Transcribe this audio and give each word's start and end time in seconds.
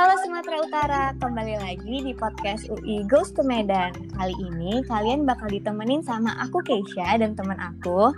Halo 0.00 0.16
Sumatera 0.24 0.56
Utara, 0.64 1.04
kembali 1.20 1.60
lagi 1.60 2.00
di 2.00 2.16
podcast 2.16 2.64
UI 2.72 3.04
Goes 3.04 3.36
to 3.36 3.44
Medan. 3.44 3.92
Kali 4.16 4.32
ini 4.48 4.80
kalian 4.88 5.28
bakal 5.28 5.52
ditemenin 5.52 6.00
sama 6.00 6.32
aku 6.40 6.64
Keisha 6.64 7.20
dan 7.20 7.36
teman 7.36 7.60
aku. 7.60 8.08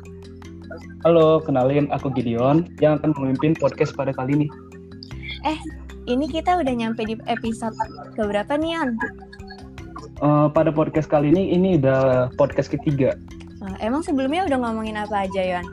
Halo, 1.02 1.42
kenalin 1.42 1.90
aku 1.90 2.14
Gideon 2.14 2.70
yang 2.78 3.02
akan 3.02 3.18
memimpin 3.18 3.58
podcast 3.58 3.98
pada 3.98 4.14
kali 4.14 4.30
ini. 4.38 4.46
Eh, 5.42 5.58
ini 6.06 6.30
kita 6.30 6.62
udah 6.62 6.70
nyampe 6.70 7.02
di 7.02 7.18
episode 7.26 7.74
keberapa 8.14 8.54
nih, 8.54 8.78
Yon? 8.78 8.88
Uh, 10.22 10.46
pada 10.54 10.70
podcast 10.70 11.10
kali 11.10 11.34
ini, 11.34 11.50
ini 11.50 11.82
udah 11.82 12.30
podcast 12.38 12.70
ketiga. 12.70 13.18
Uh, 13.58 13.74
emang 13.82 14.06
sebelumnya 14.06 14.46
udah 14.46 14.70
ngomongin 14.70 15.02
apa 15.02 15.26
aja, 15.26 15.58
Yon? 15.58 15.66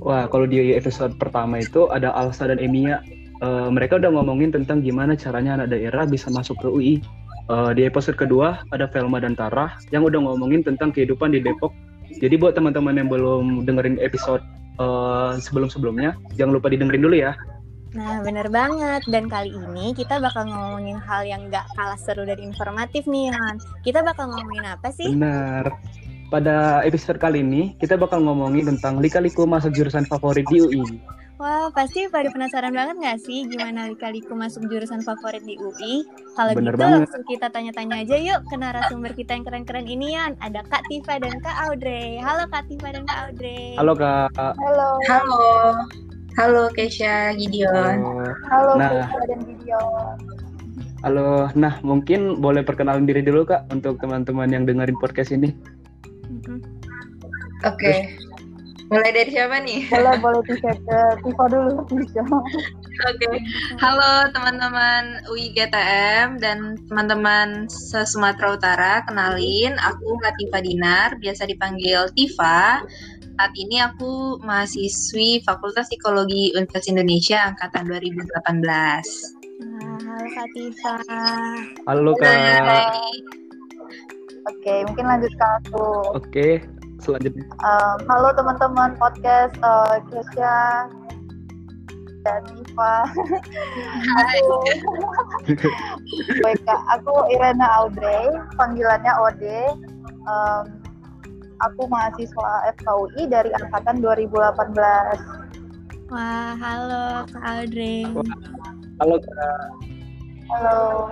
Wah, 0.00 0.24
kalau 0.24 0.48
di 0.48 0.72
episode 0.72 1.12
pertama 1.20 1.60
itu 1.60 1.84
ada 1.92 2.16
Alsa 2.16 2.48
dan 2.48 2.56
Emia. 2.56 3.04
Uh, 3.44 3.68
mereka 3.68 4.00
udah 4.00 4.08
ngomongin 4.08 4.48
tentang 4.48 4.80
gimana 4.80 5.12
caranya 5.12 5.60
anak 5.60 5.76
daerah 5.76 6.08
bisa 6.08 6.32
masuk 6.32 6.56
ke 6.60 6.68
UI. 6.68 6.94
Uh, 7.46 7.70
di 7.70 7.86
episode 7.86 8.18
kedua 8.18 8.66
ada 8.74 8.90
Velma 8.90 9.22
dan 9.22 9.38
Tara 9.38 9.78
yang 9.94 10.02
udah 10.02 10.18
ngomongin 10.18 10.66
tentang 10.66 10.90
kehidupan 10.90 11.30
di 11.36 11.44
Depok. 11.44 11.70
Jadi 12.18 12.34
buat 12.40 12.56
teman-teman 12.56 12.96
yang 12.96 13.08
belum 13.12 13.68
dengerin 13.68 14.00
episode 14.00 14.40
uh, 14.80 15.36
sebelum-sebelumnya, 15.36 16.16
jangan 16.34 16.56
lupa 16.56 16.72
didengerin 16.72 17.04
dulu 17.04 17.16
ya. 17.18 17.36
Nah, 17.96 18.20
bener 18.20 18.48
banget. 18.52 19.08
Dan 19.08 19.30
kali 19.30 19.52
ini 19.56 19.96
kita 19.96 20.20
bakal 20.20 20.48
ngomongin 20.48 21.00
hal 21.00 21.24
yang 21.24 21.48
gak 21.48 21.64
kalah 21.76 21.96
seru 21.96 22.28
dan 22.28 22.36
informatif 22.40 23.08
nih, 23.08 23.32
Han. 23.32 23.56
Kita 23.80 24.04
bakal 24.04 24.28
ngomongin 24.32 24.68
apa 24.68 24.92
sih? 24.92 25.12
Bener. 25.16 25.72
Pada 26.28 26.82
episode 26.82 27.16
kali 27.22 27.40
ini, 27.40 27.78
kita 27.78 27.94
bakal 27.96 28.20
ngomongin 28.20 28.66
tentang 28.66 28.98
lika-liku 28.98 29.46
masuk 29.46 29.72
jurusan 29.72 30.04
favorit 30.10 30.44
di 30.50 30.58
UI. 30.60 30.98
Wah, 31.36 31.68
pasti 31.68 32.08
pada 32.08 32.32
penasaran 32.32 32.72
banget 32.72 32.96
gak 32.96 33.20
sih 33.20 33.44
gimana 33.44 33.92
lika-liku 33.92 34.32
masuk 34.32 34.72
jurusan 34.72 35.04
favorit 35.04 35.44
di 35.44 35.60
UI? 35.60 36.08
Kalau 36.32 36.56
gitu 36.56 36.72
banget. 36.72 37.04
langsung 37.04 37.24
kita 37.28 37.52
tanya-tanya 37.52 38.00
aja 38.00 38.16
yuk 38.16 38.40
ke 38.48 38.56
narasumber 38.56 39.12
kita 39.12 39.36
yang 39.36 39.44
keren-keren 39.44 39.84
ini 39.84 40.16
Yan. 40.16 40.32
Ada 40.40 40.64
Kak 40.64 40.88
Tifa 40.88 41.20
dan 41.20 41.36
Kak 41.44 41.68
Audrey. 41.68 42.16
Halo 42.24 42.48
Kak 42.48 42.64
Tifa 42.72 42.88
dan 42.88 43.04
Kak 43.04 43.18
Audrey. 43.28 43.76
Halo 43.76 43.92
Kak. 43.92 44.32
Halo. 44.32 44.88
Halo. 45.04 45.44
Halo 46.40 46.62
Keisha 46.72 47.36
Gideon. 47.36 48.00
Halo, 48.00 48.32
Halo 48.48 48.70
nah, 48.80 48.88
Keisha 48.96 49.20
dan 49.28 49.40
Gideon. 49.44 50.16
Halo, 51.04 51.52
nah 51.52 51.76
mungkin 51.84 52.40
boleh 52.40 52.64
perkenalan 52.64 53.04
diri 53.04 53.20
dulu 53.20 53.44
Kak 53.44 53.68
untuk 53.68 54.00
teman-teman 54.00 54.48
yang 54.48 54.64
dengerin 54.64 54.96
podcast 54.96 55.36
ini. 55.36 55.52
Oke. 57.60 57.76
Okay. 57.76 57.96
Mulai 58.86 59.10
dari 59.10 59.30
siapa 59.34 59.58
nih? 59.58 59.82
Boleh, 59.92 60.16
boleh 60.22 60.42
Tifa, 60.46 60.70
Tifa 61.18 61.44
dulu. 61.50 61.82
Oke. 61.82 62.14
Okay. 63.18 63.36
Halo 63.82 64.30
teman-teman 64.30 65.26
UI 65.26 65.50
GTM 65.50 66.38
dan 66.38 66.78
teman-teman 66.86 67.66
se-Sumatera 67.66 68.54
Utara. 68.54 68.94
Kenalin, 69.02 69.74
aku 69.82 70.06
Latifah 70.22 70.62
Dinar, 70.62 71.10
biasa 71.18 71.50
dipanggil 71.50 72.06
Tifa. 72.14 72.86
Saat 73.36 73.52
ini 73.58 73.82
aku 73.82 74.40
mahasiswi 74.46 75.42
Fakultas 75.42 75.90
Psikologi 75.90 76.54
Universitas 76.54 76.88
Indonesia 76.88 77.52
angkatan 77.52 77.90
2018. 77.90 78.32
halo 79.66 80.24
Kak 80.30 80.48
Tifa. 80.54 80.96
Halo 81.90 82.12
Kak. 82.16 82.96
Oke, 84.46 84.86
mungkin 84.86 85.04
lanjut 85.10 85.32
ke 85.34 85.46
aku. 85.58 85.86
Oke, 86.14 86.48
selanjutnya. 87.00 87.44
Um, 87.62 87.98
halo 88.08 88.32
teman-teman 88.36 88.96
podcast 88.96 89.54
uh, 89.60 90.00
Kesha 90.08 90.88
dan 92.26 92.42
Iva. 92.58 93.06
aku, 94.18 94.56
Baik, 96.42 96.66
aku 96.66 97.14
Irena 97.30 97.66
Audrey, 97.82 98.26
panggilannya 98.58 99.12
Ode. 99.30 99.60
Um, 100.26 100.64
aku 101.62 101.86
mahasiswa 101.86 102.74
FKUI 102.82 103.30
dari 103.30 103.50
angkatan 103.62 104.02
2018. 104.02 106.10
Wah, 106.10 106.54
halo 106.58 107.26
Kak 107.30 107.42
Audrey. 107.42 108.06
Halo 109.02 109.16
Kak. 109.22 109.70
Halo. 110.46 111.10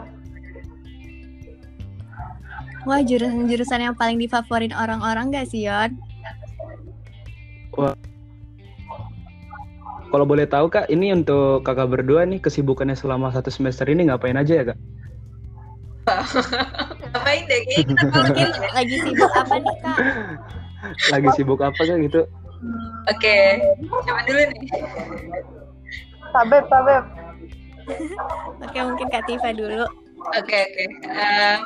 Wah, 2.85 3.01
jurusan-jurusan 3.01 3.81
yang 3.81 3.97
paling 3.97 4.21
difavorit 4.21 4.73
orang-orang 4.77 5.33
gak 5.33 5.49
sih, 5.49 5.65
Yon? 5.65 5.97
Wah. 7.81 7.97
Kalau 10.13 10.29
boleh 10.29 10.47
tahu, 10.47 10.71
Kak, 10.71 10.93
ini 10.93 11.11
untuk 11.11 11.67
kakak 11.67 11.91
berdua 11.91 12.23
nih, 12.29 12.39
kesibukannya 12.39 12.95
selama 12.95 13.35
satu 13.35 13.51
semester 13.51 13.89
ini 13.91 14.07
ngapain 14.07 14.39
aja 14.39 14.63
ya, 14.63 14.65
Kak? 14.71 14.79
ngapain 17.11 17.43
deh, 17.49 17.61
kayaknya 17.67 17.85
kita 17.89 18.05
mungkin 18.13 18.49
lagi 18.77 18.97
sibuk 19.01 19.33
apa 19.33 19.55
nih, 19.59 19.77
Kak? 19.83 19.99
Lagi 21.17 21.29
sibuk 21.33 21.61
apa, 21.65 21.81
Kak, 21.81 21.99
gitu? 22.05 22.21
Oke, 23.09 23.17
okay. 23.17 23.45
coba 24.05 24.21
dulu 24.29 24.41
nih. 24.53 24.69
Sabep, 26.31 26.65
sabep. 26.69 27.05
Oke, 28.65 28.79
mungkin 28.85 29.07
Kak 29.09 29.25
Tifa 29.25 29.51
dulu. 29.57 29.85
Oke, 30.33 30.41
okay, 30.41 30.63
oke. 30.65 30.85
Okay. 31.05 31.21
Uh, 31.21 31.59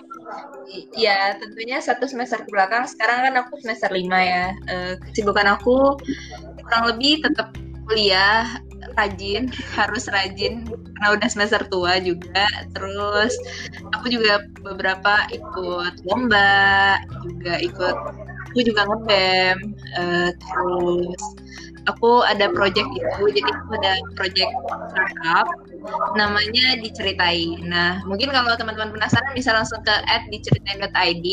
ya 0.94 1.36
tentunya 1.40 1.78
satu 1.80 2.04
semester 2.04 2.42
ke 2.44 2.50
belakang. 2.50 2.84
Sekarang 2.88 3.28
kan 3.28 3.34
aku 3.44 3.60
semester 3.60 3.90
lima 3.92 4.18
ya. 4.20 4.46
Uh, 4.68 4.94
kesibukan 5.08 5.56
aku 5.58 5.96
kurang 6.64 6.84
lebih 6.94 7.24
tetap 7.24 7.54
kuliah 7.88 8.44
rajin 8.94 9.48
harus 9.78 10.06
rajin 10.10 10.66
karena 10.68 11.08
udah 11.16 11.28
semester 11.28 11.62
tua 11.72 11.98
juga. 12.00 12.46
Terus 12.76 13.32
aku 13.96 14.12
juga 14.12 14.44
beberapa 14.60 15.24
ikut 15.32 16.04
lomba 16.04 16.98
juga 17.24 17.54
ikut 17.60 17.96
aku 18.48 18.64
juga 18.64 18.88
ngebem 18.88 19.76
uh, 20.00 20.30
terus 20.32 21.22
aku 21.88 22.20
ada 22.28 22.52
project 22.52 22.88
itu. 22.92 23.22
Jadi 23.32 23.48
aku 23.48 23.70
ada 23.80 23.92
project 24.16 24.52
startup 24.92 25.48
namanya 26.14 26.78
diceritain. 26.82 27.62
Nah 27.66 28.02
mungkin 28.04 28.30
kalau 28.34 28.54
teman-teman 28.58 28.90
penasaran 28.90 29.32
bisa 29.34 29.54
langsung 29.54 29.78
ke 29.86 29.94
at 30.10 30.26
diceritain.id 30.30 31.26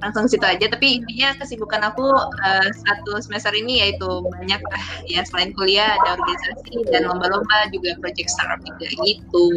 langsung 0.00 0.30
situ 0.30 0.44
aja. 0.46 0.66
Tapi 0.70 1.02
intinya 1.02 1.34
kesibukan 1.42 1.82
aku 1.90 2.06
uh, 2.16 2.68
satu 2.86 3.18
semester 3.22 3.52
ini 3.54 3.82
yaitu 3.82 4.08
banyak 4.24 4.60
lah 4.62 4.84
ya. 5.10 5.26
Selain 5.26 5.50
kuliah 5.54 5.98
ada 6.00 6.18
organisasi 6.18 6.86
dan 6.94 7.10
lomba-lomba 7.10 7.70
juga 7.74 7.98
project 7.98 8.30
startup 8.30 8.60
juga 8.62 8.86
gitu. 9.02 9.48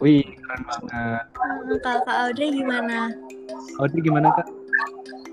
Wih 0.00 0.24
keren 0.24 0.62
banget. 0.64 1.24
Hmm, 1.36 1.76
kalau 1.84 2.00
Kak 2.04 2.16
Audrey 2.28 2.52
gimana? 2.52 3.12
Audrey 3.80 4.00
gimana 4.00 4.32
Kak? 4.32 4.48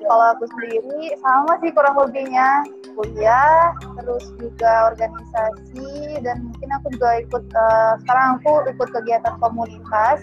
Kalau 0.03 0.35
aku 0.35 0.45
sendiri 0.51 1.15
sama 1.23 1.55
sih 1.63 1.71
kurang 1.71 1.95
lebihnya 1.95 2.67
kuliah 2.95 3.73
terus 3.99 4.25
juga 4.39 4.93
organisasi 4.93 6.21
dan 6.21 6.49
mungkin 6.49 6.69
aku 6.79 6.87
juga 6.95 7.09
ikut 7.21 7.45
uh, 7.53 7.93
sekarang 8.05 8.27
aku 8.39 8.51
ikut 8.69 8.89
kegiatan 8.93 9.33
komunitas 9.41 10.19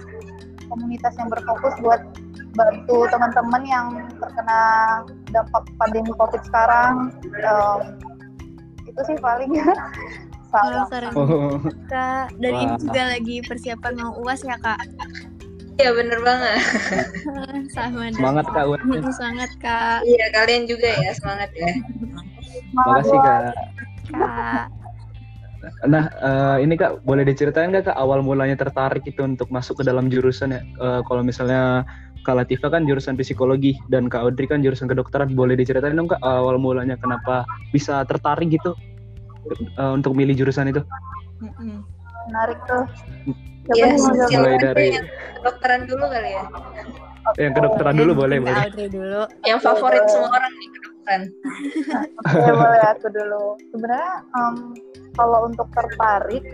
komunitas 0.70 1.12
yang 1.18 1.28
berfokus 1.28 1.74
buat 1.82 2.02
bantu 2.54 3.06
teman-teman 3.10 3.62
yang 3.66 3.86
terkena 4.18 4.62
dampak 5.30 5.64
pandemi 5.78 6.10
covid 6.18 6.42
sekarang 6.42 7.14
um, 7.46 7.80
itu 8.86 9.00
sih 9.06 9.16
paling 9.22 9.54
sama. 10.50 10.82
Oh, 11.14 11.62
Kak, 11.86 12.34
dan 12.42 12.52
ini 12.58 12.74
juga 12.82 13.02
lagi 13.06 13.36
persiapan 13.46 13.92
mau 14.02 14.18
uas 14.26 14.42
ya 14.42 14.58
kak? 14.58 14.82
Iya 15.80 15.96
bener 15.96 16.20
banget. 16.20 16.60
Sama 17.74 18.12
Semangat 18.12 18.46
kak. 18.52 18.68
Semangat 19.16 19.50
kak. 19.64 20.04
Iya 20.04 20.26
kalian 20.36 20.68
juga 20.68 20.92
ya 20.92 21.10
semangat 21.16 21.50
ya. 21.56 21.72
Makasih 22.74 23.18
kak. 23.18 23.40
Kak. 24.10 24.64
Nah, 25.84 26.08
uh, 26.24 26.56
ini 26.56 26.72
kak 26.76 27.04
boleh 27.04 27.24
diceritain 27.24 27.68
nggak 27.68 27.92
kak 27.92 27.96
awal 27.96 28.24
mulanya 28.24 28.56
tertarik 28.56 29.04
itu 29.04 29.20
untuk 29.20 29.52
masuk 29.52 29.80
ke 29.80 29.84
dalam 29.84 30.08
jurusan 30.08 30.56
ya? 30.56 30.60
Uh, 30.80 31.00
kalau 31.04 31.20
misalnya 31.20 31.84
Kak 32.20 32.36
Latifa 32.36 32.68
kan 32.68 32.84
jurusan 32.84 33.16
psikologi 33.16 33.80
dan 33.88 34.12
Kak 34.12 34.20
Audrey 34.20 34.44
kan 34.44 34.60
jurusan 34.60 34.88
kedokteran. 34.88 35.32
Boleh 35.32 35.56
diceritain 35.56 35.96
dong 35.96 36.08
kak 36.08 36.20
awal 36.20 36.60
mulanya 36.60 37.00
kenapa 37.00 37.48
bisa 37.72 38.04
tertarik 38.04 38.52
gitu 38.52 38.76
uh, 39.80 39.92
untuk 39.96 40.12
milih 40.12 40.36
jurusan 40.36 40.68
itu? 40.68 40.84
Menarik 42.28 42.60
tuh. 42.68 42.84
Iya, 43.72 43.96
mulai 44.36 44.56
dari 44.60 44.86
kedokteran 45.40 45.88
dulu 45.88 46.04
kali 46.12 46.30
ya. 46.36 46.44
Yang 47.40 47.52
kedokteran 47.60 47.94
dulu 47.96 48.12
boleh, 48.16 48.36
boleh. 48.40 48.64
dulu. 48.88 49.22
Yang 49.44 49.60
favorit 49.64 50.04
semua 50.08 50.28
orang 50.32 50.52
nih 50.56 50.68
kedokteran. 51.10 51.22
ya 52.46 52.52
boleh 52.54 52.82
aku 52.94 53.06
dulu. 53.10 53.44
Sebenarnya 53.74 54.14
um, 54.38 54.54
kalau 55.18 55.38
untuk 55.50 55.66
tertarik 55.74 56.44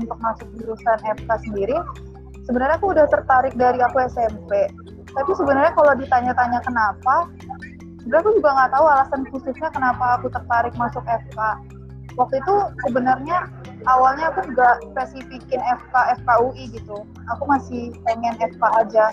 untuk 0.00 0.18
masuk 0.18 0.48
jurusan 0.58 0.98
FK 1.04 1.30
sendiri, 1.46 1.76
sebenarnya 2.48 2.76
aku 2.80 2.90
udah 2.90 3.06
tertarik 3.06 3.54
dari 3.54 3.78
aku 3.78 4.02
SMP. 4.10 4.66
Tapi 5.12 5.30
sebenarnya 5.36 5.72
kalau 5.76 5.92
ditanya-tanya 5.94 6.60
kenapa, 6.64 7.28
sebenarnya 8.02 8.22
aku 8.24 8.32
juga 8.40 8.50
nggak 8.56 8.70
tahu 8.72 8.86
alasan 8.88 9.22
khususnya 9.28 9.68
kenapa 9.70 10.18
aku 10.18 10.26
tertarik 10.32 10.74
masuk 10.74 11.04
FK. 11.04 11.38
Waktu 12.16 12.40
itu 12.40 12.54
sebenarnya 12.88 13.48
awalnya 13.88 14.30
aku 14.30 14.52
nggak 14.52 14.76
spesifikin 14.92 15.60
FK 15.60 15.94
FKUI 16.22 16.64
gitu. 16.76 17.02
Aku 17.36 17.42
masih 17.48 17.94
pengen 18.06 18.36
FK 18.38 18.62
aja. 18.78 19.10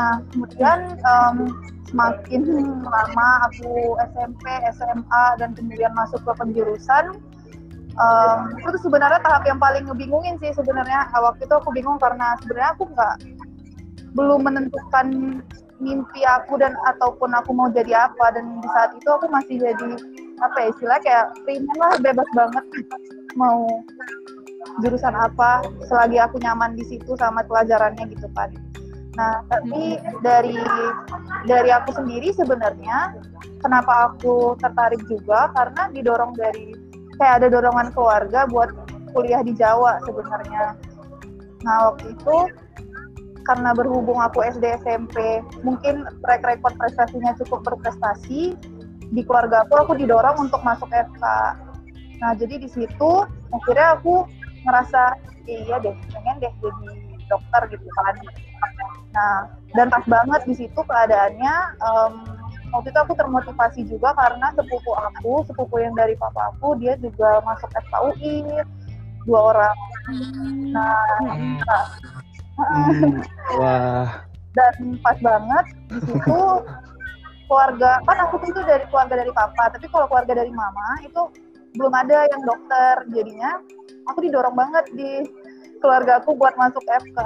Nah 0.00 0.22
kemudian 0.32 0.96
um, 1.04 1.52
semakin 1.86 2.42
lama 2.82 3.28
aku 3.46 3.94
SMP 4.14 4.44
SMA 4.74 5.24
dan 5.38 5.54
kemudian 5.54 5.94
masuk 5.94 6.18
ke 6.26 6.32
penjurusan 6.34 7.14
um, 8.00 8.38
itu 8.58 8.78
sebenarnya 8.82 9.20
tahap 9.22 9.44
yang 9.48 9.60
paling 9.60 9.86
ngebingungin 9.88 10.36
sih 10.40 10.52
sebenarnya. 10.54 11.08
Waktu 11.12 11.46
itu 11.46 11.54
aku 11.54 11.70
bingung 11.72 11.98
karena 12.00 12.36
sebenarnya 12.42 12.70
aku 12.76 12.84
nggak 12.90 13.14
belum 14.16 14.40
menentukan 14.48 15.06
mimpi 15.76 16.24
aku 16.24 16.56
dan 16.56 16.72
ataupun 16.88 17.36
aku 17.36 17.52
mau 17.52 17.68
jadi 17.72 18.08
apa. 18.10 18.34
Dan 18.36 18.60
di 18.60 18.68
saat 18.72 18.96
itu 18.96 19.08
aku 19.08 19.28
masih 19.28 19.60
jadi 19.60 19.90
apa 20.40 20.56
ya 20.60 20.68
istilah 20.72 20.98
kayak 21.00 21.26
pengen 21.48 21.76
lah 21.80 21.96
bebas 22.00 22.28
banget 22.36 22.64
mau 23.36 23.64
jurusan 24.84 25.14
apa 25.16 25.64
selagi 25.88 26.20
aku 26.20 26.36
nyaman 26.42 26.76
di 26.76 26.84
situ 26.84 27.16
sama 27.16 27.44
pelajarannya 27.46 28.04
gitu 28.12 28.28
kan. 28.36 28.52
Nah 29.16 29.40
tapi 29.48 29.96
dari 30.20 30.60
dari 31.48 31.70
aku 31.72 31.96
sendiri 31.96 32.34
sebenarnya 32.36 33.16
kenapa 33.64 34.12
aku 34.12 34.58
tertarik 34.60 35.00
juga 35.08 35.48
karena 35.56 35.88
didorong 35.92 36.36
dari 36.36 36.76
kayak 37.16 37.44
ada 37.44 37.48
dorongan 37.48 37.88
keluarga 37.96 38.44
buat 38.44 38.68
kuliah 39.16 39.40
di 39.40 39.56
Jawa 39.56 39.96
sebenarnya. 40.04 40.76
Nah 41.64 41.76
waktu 41.92 42.12
itu 42.12 42.36
karena 43.46 43.70
berhubung 43.72 44.18
aku 44.18 44.42
SD 44.42 44.82
SMP 44.82 45.40
mungkin 45.62 46.04
track 46.26 46.42
record 46.42 46.74
prestasinya 46.76 47.32
cukup 47.40 47.62
berprestasi 47.62 48.58
di 49.12 49.22
keluarga 49.22 49.62
aku 49.66 49.74
aku 49.78 49.92
didorong 49.98 50.48
untuk 50.48 50.60
masuk 50.62 50.88
FK 50.90 51.24
nah 52.16 52.32
jadi 52.34 52.58
di 52.58 52.68
situ 52.70 53.10
akhirnya 53.52 54.00
aku 54.00 54.24
ngerasa 54.64 55.14
iya 55.46 55.76
deh 55.78 55.94
pengen 56.10 56.36
deh 56.42 56.52
jadi 56.58 56.88
dokter 57.26 57.62
gitu 57.76 57.88
kan 58.02 58.14
nah 59.12 59.36
dan 59.74 59.86
pas 59.92 60.04
banget 60.06 60.40
di 60.48 60.54
situ 60.64 60.80
keadaannya 60.80 61.54
um, 61.82 62.14
waktu 62.74 62.88
itu 62.90 62.98
aku 62.98 63.12
termotivasi 63.14 63.80
juga 63.86 64.16
karena 64.16 64.50
sepupu 64.56 64.92
aku 64.96 65.44
sepupu 65.46 65.76
yang 65.80 65.94
dari 65.94 66.18
papa 66.18 66.56
aku 66.56 66.74
dia 66.80 66.96
juga 66.98 67.44
masuk 67.44 67.68
FKUI 67.70 68.64
dua 69.26 69.40
orang 69.54 69.76
nah, 70.70 71.18
hmm. 71.22 71.58
nah 71.62 71.84
Hmm, 72.56 73.20
wah. 73.60 74.24
Dan 74.56 74.96
pas 75.04 75.18
banget 75.20 75.64
di 75.92 75.98
situ 76.08 76.40
keluarga 77.46 78.02
kan 78.04 78.18
aku 78.26 78.42
tuh 78.42 78.62
dari 78.66 78.84
keluarga 78.90 79.14
dari 79.22 79.32
papa, 79.32 79.70
tapi 79.70 79.86
kalau 79.90 80.06
keluarga 80.10 80.34
dari 80.34 80.52
mama 80.52 80.98
itu 81.02 81.22
belum 81.78 81.92
ada 81.94 82.26
yang 82.30 82.42
dokter. 82.42 82.94
Jadinya 83.14 83.62
aku 84.10 84.18
didorong 84.26 84.56
banget 84.56 84.84
di 84.94 85.10
keluarga 85.78 86.18
aku 86.18 86.34
buat 86.34 86.56
masuk 86.58 86.82
FK. 86.82 87.18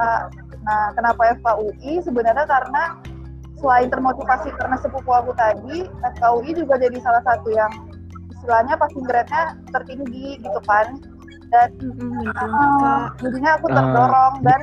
Nah, 0.61 0.93
kenapa 0.93 1.33
FKUI? 1.41 2.05
Sebenarnya 2.05 2.45
karena 2.45 3.01
selain 3.61 3.89
termotivasi 3.89 4.53
karena 4.57 4.77
sepupu 4.81 5.11
aku 5.13 5.33
tadi, 5.37 5.89
FKUI 6.19 6.51
juga 6.57 6.77
jadi 6.77 6.99
salah 7.01 7.23
satu 7.25 7.49
yang 7.53 7.73
istilahnya 8.33 8.75
passing 8.77 9.05
grade-nya 9.05 9.57
tertinggi 9.73 10.41
gitu 10.41 10.61
kan. 10.69 11.01
Dan 11.51 11.69
mm-hmm, 11.83 12.31
uh, 12.31 13.11
jadinya 13.19 13.59
aku 13.59 13.67
terdorong 13.75 14.35
uh, 14.39 14.43
dan 14.47 14.61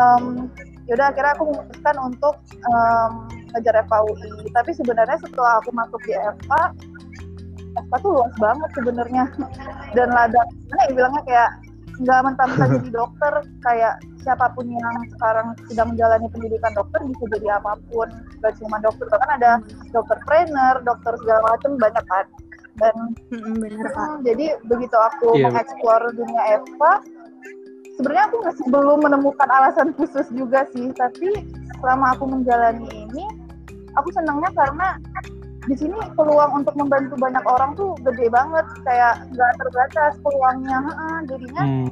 um, 0.00 0.24
yaudah 0.88 1.12
akhirnya 1.12 1.32
aku 1.36 1.44
memutuskan 1.52 1.96
untuk 2.00 2.34
um, 2.72 3.12
ngejar 3.56 3.80
FKUI 3.88 4.52
tapi 4.52 4.70
sebenarnya 4.76 5.16
setelah 5.24 5.58
aku 5.64 5.72
masuk 5.72 6.00
di 6.04 6.12
FK 6.12 6.52
FK 7.76 7.92
tuh 8.00 8.10
luas 8.16 8.34
banget 8.40 8.70
sebenarnya. 8.72 9.24
Dan 9.92 10.08
ladang 10.12 10.48
mana 10.72 10.82
ya 10.88 10.92
bilangnya 10.96 11.22
kayak 11.28 11.50
nggak 11.96 12.20
mentah-mentah 12.24 12.68
jadi 12.80 12.90
dokter. 13.00 13.32
Kayak 13.64 13.94
siapa 14.24 14.46
pun 14.56 14.66
yang 14.66 14.96
sekarang 15.16 15.54
sedang 15.70 15.94
menjalani 15.94 16.26
pendidikan 16.32 16.72
dokter 16.74 17.00
bisa 17.04 17.24
jadi 17.36 17.46
apa 17.60 17.78
pun. 17.92 18.08
Gak 18.42 18.56
cuma 18.58 18.76
dokter 18.80 19.06
bahkan 19.12 19.30
ada 19.38 19.52
dokter 19.92 20.16
trainer 20.26 20.74
dokter 20.82 21.12
segala 21.20 21.40
macam 21.44 21.70
banyak 21.76 22.04
kan. 22.08 22.26
Dan 22.76 22.96
benar, 23.40 23.88
hmm, 23.88 24.20
jadi 24.20 24.60
begitu 24.68 24.96
aku 25.00 25.32
yeah. 25.32 25.48
mengeksplor 25.48 26.12
dunia 26.12 26.60
FK 26.60 26.82
sebenarnya 27.96 28.28
aku 28.28 28.36
masih 28.44 28.64
belum 28.68 28.98
menemukan 29.00 29.48
alasan 29.48 29.96
khusus 29.96 30.28
juga 30.36 30.68
sih. 30.76 30.92
Tapi 30.92 31.48
selama 31.80 32.12
aku 32.12 32.28
menjalani 32.28 32.84
ini 32.84 33.05
aku 33.96 34.08
senangnya 34.12 34.50
karena 34.52 34.88
di 35.66 35.74
sini 35.74 35.98
peluang 36.14 36.62
untuk 36.62 36.74
membantu 36.78 37.18
banyak 37.18 37.42
orang 37.42 37.74
tuh 37.74 37.98
gede 38.06 38.30
banget. 38.30 38.66
Kayak 38.86 39.26
nggak 39.34 39.52
terbatas 39.58 40.12
peluangnya. 40.22 40.78
Ha, 40.78 41.06
jadinya 41.26 41.62
hmm. 41.64 41.88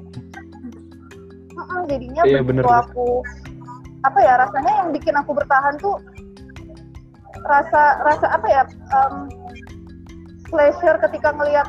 ha, 1.59 1.75
jadinya 1.91 2.23
iya, 2.23 2.41
begitu 2.41 2.63
bener. 2.63 2.83
aku 2.87 3.09
apa 4.05 4.19
ya 4.21 4.37
rasanya 4.37 4.73
yang 4.85 4.89
bikin 4.93 5.17
aku 5.17 5.33
bertahan 5.33 5.81
tuh 5.81 5.97
rasa 7.49 8.05
rasa 8.05 8.27
apa 8.37 8.47
ya 8.47 8.63
um, 8.93 9.33
pleasure 10.53 11.01
ketika 11.09 11.33
ngelihat 11.33 11.69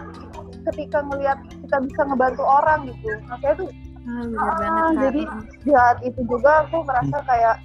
ketika 0.72 1.00
ngelihat 1.00 1.40
kita 1.64 1.78
bisa 1.82 2.02
ngebantu 2.06 2.44
orang 2.44 2.86
gitu. 2.92 3.10
Makanya 3.30 3.56
tuh 3.66 3.70
benar 4.06 4.38
ah, 4.38 4.54
banget, 4.62 4.94
jadi 5.02 5.22
di 5.66 5.72
saat 5.74 5.98
itu 6.06 6.22
juga 6.30 6.70
aku 6.70 6.86
merasa 6.86 7.18
kayak 7.26 7.58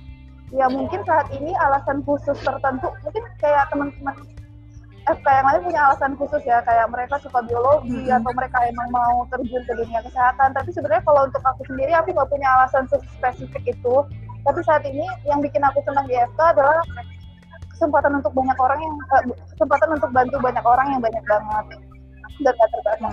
ya 0.50 0.66
mungkin 0.66 1.00
saat 1.06 1.30
ini 1.30 1.54
alasan 1.56 2.02
khusus 2.02 2.38
tertentu 2.42 2.90
mungkin 3.06 3.24
kayak 3.38 3.70
teman-teman 3.70 4.14
FK 5.08 5.26
yang 5.26 5.46
lain 5.48 5.62
punya 5.64 5.80
alasan 5.90 6.12
khusus 6.18 6.42
ya 6.44 6.60
kayak 6.66 6.86
mereka 6.92 7.16
suka 7.22 7.40
biologi 7.46 8.04
hmm. 8.04 8.18
atau 8.20 8.30
mereka 8.36 8.58
emang 8.68 8.88
mau 8.92 9.24
terjun 9.32 9.62
ke 9.64 9.72
dunia 9.74 10.00
kesehatan 10.04 10.52
tapi 10.52 10.70
sebenarnya 10.74 11.02
kalau 11.06 11.26
untuk 11.26 11.42
aku 11.42 11.62
sendiri 11.66 11.92
aku 11.96 12.12
nggak 12.12 12.30
punya 12.30 12.48
alasan 12.60 12.84
spesifik 12.90 13.64
itu 13.64 13.94
tapi 14.44 14.60
saat 14.64 14.82
ini 14.84 15.04
yang 15.24 15.40
bikin 15.40 15.62
aku 15.64 15.80
senang 15.86 16.04
di 16.04 16.16
FK 16.16 16.40
adalah 16.58 16.80
kesempatan 17.72 18.20
untuk 18.20 18.32
banyak 18.36 18.58
orang 18.60 18.78
yang 18.80 18.94
eh, 19.16 19.24
kesempatan 19.56 19.88
untuk 19.96 20.10
bantu 20.12 20.36
banyak 20.36 20.64
orang 20.64 20.86
yang 20.92 21.00
banyak 21.00 21.24
banget 21.24 21.66
dan 22.40 22.54
gak 22.56 22.70
terbatas. 22.72 23.12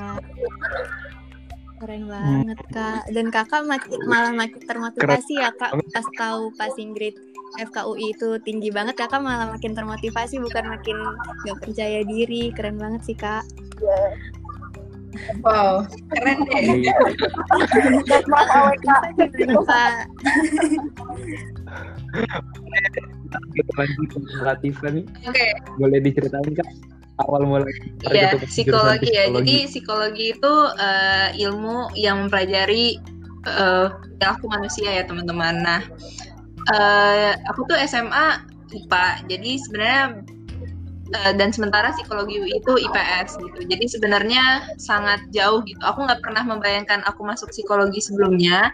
Keren 1.77 2.03
banget 2.09 2.59
kak. 2.73 3.05
Dan 3.13 3.29
kakak 3.29 3.63
makin, 3.69 3.99
malah 4.09 4.33
makin 4.33 4.61
termotivasi 4.65 5.37
ya 5.37 5.53
kak 5.53 5.77
pas 5.93 6.07
tahu 6.17 6.49
passing 6.57 6.95
grade 6.97 7.19
FKUI 7.55 8.11
itu 8.11 8.29
tinggi 8.43 8.69
banget 8.69 8.99
kakak 8.99 9.23
malah 9.23 9.47
makin 9.49 9.71
termotivasi 9.71 10.43
bukan 10.43 10.67
makin 10.67 10.97
gak 11.47 11.57
percaya 11.63 12.03
diri. 12.03 12.51
Keren 12.51 12.75
banget 12.75 13.01
sih 13.07 13.15
kak. 13.17 13.47
Yeah. 13.79 14.11
Wow, 15.41 15.87
keren 16.13 16.37
deh. 16.45 16.85
Kita 23.55 23.71
lanjut 23.73 24.09
nih. 24.93 25.05
Oke. 25.25 25.31
Okay. 25.31 25.51
Boleh 25.79 25.99
diceritain 26.03 26.53
kak? 26.53 26.69
awal 27.17 27.41
mulai 27.49 27.73
Iya, 28.05 28.37
psikologi, 28.45 29.09
ya. 29.09 29.25
Jadi 29.33 29.65
psikologi 29.65 30.37
itu 30.37 30.53
uh, 30.77 31.29
ilmu 31.33 31.97
yang 31.97 32.25
mempelajari 32.29 33.01
uh, 33.49 33.89
perilaku 34.17 34.45
manusia 34.49 35.01
ya, 35.01 35.03
teman-teman. 35.05 35.65
Nah, 35.65 35.81
uh, 36.73 37.31
aku 37.51 37.67
tuh 37.67 37.77
SMA 37.87 38.43
IPA. 38.73 39.05
Jadi 39.31 39.51
sebenarnya 39.63 40.03
uh, 41.15 41.33
dan 41.35 41.49
sementara 41.55 41.95
psikologi 41.95 42.39
itu 42.43 42.71
IPS 42.75 43.39
gitu. 43.39 43.59
Jadi 43.67 43.85
sebenarnya 43.87 44.75
sangat 44.79 45.23
jauh 45.31 45.63
gitu. 45.63 45.79
Aku 45.83 46.03
nggak 46.03 46.19
pernah 46.23 46.43
membayangkan 46.43 47.03
aku 47.07 47.23
masuk 47.23 47.51
psikologi 47.51 48.03
sebelumnya 48.03 48.71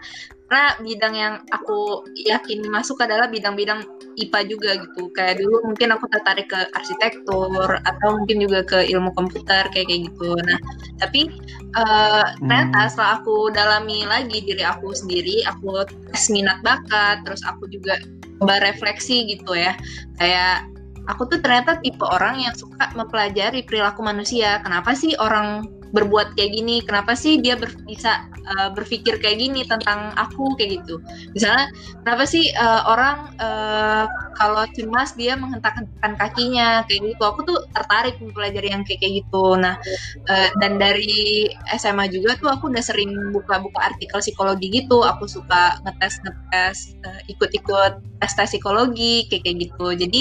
karena 0.54 0.76
bidang 0.86 1.14
yang 1.16 1.34
aku 1.50 2.06
yakin 2.14 2.62
masuk 2.68 3.00
adalah 3.02 3.26
bidang-bidang 3.26 3.82
IPA 4.14 4.40
juga 4.50 4.70
gitu. 4.80 5.02
Kayak 5.12 5.42
dulu 5.42 5.72
mungkin 5.72 5.88
aku 5.94 6.06
tertarik 6.10 6.48
ke 6.50 6.60
arsitektur 6.74 7.68
atau 7.84 8.08
mungkin 8.16 8.42
juga 8.42 8.60
ke 8.64 8.78
ilmu 8.90 9.14
komputer 9.14 9.66
kayak 9.70 9.86
kayak 9.90 10.10
gitu. 10.10 10.30
Nah 10.46 10.58
tapi 11.02 11.30
uh, 11.78 12.24
ternyata 12.38 12.78
hmm. 12.86 12.90
setelah 12.90 13.12
aku 13.20 13.36
dalami 13.50 13.98
lagi 14.06 14.38
diri 14.42 14.64
aku 14.64 14.94
sendiri 14.94 15.44
aku 15.46 15.84
tes 16.14 16.24
minat 16.30 16.58
bakat 16.62 17.22
terus 17.26 17.42
aku 17.44 17.66
juga 17.70 17.98
coba 18.40 18.62
refleksi 18.62 19.28
gitu 19.30 19.54
ya. 19.54 19.74
Kayak 20.18 20.66
aku 21.06 21.28
tuh 21.28 21.38
ternyata 21.44 21.78
tipe 21.84 22.04
orang 22.04 22.40
yang 22.40 22.54
suka 22.56 22.90
mempelajari 22.96 23.62
perilaku 23.66 24.00
manusia. 24.00 24.60
Kenapa 24.64 24.96
sih 24.96 25.12
orang 25.20 25.68
berbuat 25.94 26.34
kayak 26.34 26.50
gini 26.58 26.82
kenapa 26.82 27.14
sih 27.14 27.38
dia 27.38 27.54
ber 27.54 27.70
bisa 27.86 28.26
uh, 28.58 28.74
berpikir 28.74 29.22
kayak 29.22 29.38
gini 29.38 29.62
tentang 29.62 30.10
aku 30.18 30.58
kayak 30.58 30.82
gitu. 30.82 30.98
Misalnya 31.32 31.70
kenapa 32.02 32.24
sih 32.26 32.50
uh, 32.50 32.82
orang 32.90 33.30
uh, 33.38 34.04
kalau 34.34 34.66
cemas 34.74 35.14
dia 35.14 35.38
menghentak-hentakan 35.38 36.18
kakinya 36.18 36.82
kayak 36.90 37.14
gitu. 37.14 37.22
Aku 37.22 37.46
tuh 37.46 37.62
tertarik 37.70 38.18
mempelajari 38.18 38.74
yang 38.74 38.82
kayak 38.82 39.06
kayak 39.06 39.22
gitu. 39.22 39.54
Nah 39.54 39.78
uh, 40.26 40.50
dan 40.58 40.82
dari 40.82 41.46
SMA 41.78 42.10
juga 42.10 42.34
tuh 42.42 42.50
aku 42.50 42.74
udah 42.74 42.82
sering 42.82 43.14
buka-buka 43.30 43.94
artikel 43.94 44.18
psikologi 44.18 44.74
gitu. 44.74 45.06
Aku 45.06 45.30
suka 45.30 45.78
ngetes 45.86 46.18
ngetes 46.26 46.78
uh, 47.06 47.20
ikut-ikut 47.30 48.02
tes 48.18 48.32
tes 48.34 48.50
psikologi 48.50 49.30
kayak 49.30 49.46
kayak 49.46 49.56
gitu. 49.70 49.86
Jadi 49.94 50.20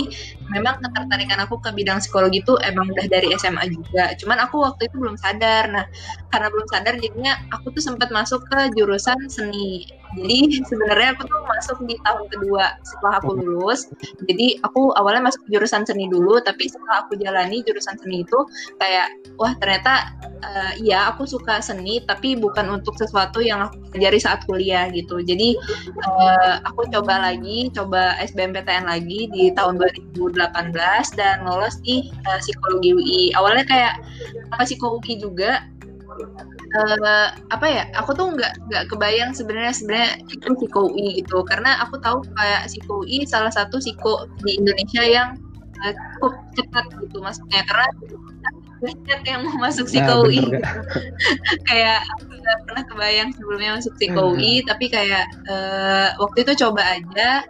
memang 0.51 0.83
ketertarikan 0.83 1.39
aku 1.43 1.61
ke 1.61 1.69
bidang 1.71 2.03
psikologi 2.03 2.43
itu 2.43 2.57
emang 2.65 2.91
udah 2.91 3.07
dari 3.07 3.31
SMA 3.39 3.71
juga. 3.71 4.11
Cuman 4.19 4.37
aku 4.43 4.63
waktu 4.63 4.91
itu 4.91 4.95
belum 4.99 5.15
sadar. 5.15 5.71
Nah 5.71 5.85
karena 6.33 6.47
belum 6.51 6.67
sadar 6.67 6.93
jadinya 6.99 7.33
aku 7.53 7.71
tuh 7.71 7.83
sempat 7.83 8.09
masuk 8.11 8.43
ke 8.49 8.73
jurusan 8.75 9.17
seni 9.31 9.87
jadi 10.13 10.39
sebenarnya 10.69 11.09
aku 11.17 11.23
tuh 11.25 11.41
masuk 11.49 11.77
di 11.89 11.95
tahun 12.05 12.25
kedua 12.29 12.65
setelah 12.85 13.13
aku 13.21 13.31
lulus. 13.37 13.89
Jadi 14.29 14.61
aku 14.61 14.93
awalnya 14.93 15.33
masuk 15.33 15.41
jurusan 15.49 15.83
seni 15.87 16.05
dulu 16.09 16.37
tapi 16.45 16.69
setelah 16.69 17.05
aku 17.05 17.17
jalani 17.17 17.65
jurusan 17.65 17.97
seni 17.97 18.21
itu 18.21 18.39
kayak 18.77 19.09
wah 19.41 19.57
ternyata 19.57 20.13
uh, 20.45 20.71
iya 20.77 21.09
aku 21.09 21.25
suka 21.25 21.59
seni 21.59 22.01
tapi 22.05 22.37
bukan 22.37 22.69
untuk 22.69 22.93
sesuatu 22.97 23.41
yang 23.41 23.65
aku 23.69 23.81
pelajari 23.93 24.19
saat 24.21 24.45
kuliah 24.45 24.85
gitu. 24.93 25.21
Jadi 25.21 25.57
uh, 26.05 26.61
aku 26.67 26.85
coba 26.93 27.31
lagi 27.31 27.73
coba 27.73 28.13
SBMPTN 28.21 28.85
lagi 28.85 29.29
di 29.33 29.49
tahun 29.57 29.81
2018 29.81 30.45
dan 31.17 31.41
lolos 31.45 31.81
di 31.81 32.13
uh, 32.29 32.39
psikologi 32.39 32.93
UI 32.93 33.21
awalnya 33.33 33.65
kayak 33.65 33.93
apa 34.53 34.63
psikologi 34.65 35.17
juga 35.17 35.65
uh, 36.73 37.27
apa 37.53 37.65
ya 37.69 37.83
aku 37.93 38.17
tuh 38.17 38.33
nggak 38.33 38.53
nggak 38.69 38.83
kebayang 38.89 39.31
sebenarnya 39.31 39.73
sebenarnya 39.73 40.11
itu 40.29 40.47
psiko 40.57 40.89
UI 40.89 41.21
gitu 41.21 41.45
karena 41.45 41.77
aku 41.85 42.01
tahu 42.01 42.25
kayak 42.33 42.65
psiko 42.69 43.05
UI 43.05 43.25
salah 43.29 43.53
satu 43.53 43.77
psiko 43.77 44.25
di 44.41 44.57
Indonesia 44.57 45.03
yang 45.05 45.37
uh, 45.85 45.93
cukup 46.17 46.33
cepat 46.57 46.85
gitu 47.01 47.17
maksudnya 47.21 47.61
karena 47.69 47.87
banyak 48.83 49.21
yang 49.23 49.41
mau 49.47 49.57
masuk 49.63 49.87
psiko 49.87 50.11
nah, 50.11 50.25
UI 50.27 50.43
gitu. 50.43 50.59
kayak 51.71 52.03
aku 52.19 52.35
nggak 52.35 52.59
pernah 52.67 52.83
kebayang 52.91 53.29
sebelumnya 53.31 53.71
masuk 53.79 53.93
psiko 53.95 54.21
hmm. 54.21 54.31
UI 54.35 54.53
tapi 54.67 54.85
kayak 54.91 55.25
uh, 55.47 56.09
waktu 56.19 56.43
itu 56.43 56.53
coba 56.67 56.81
aja 56.99 57.47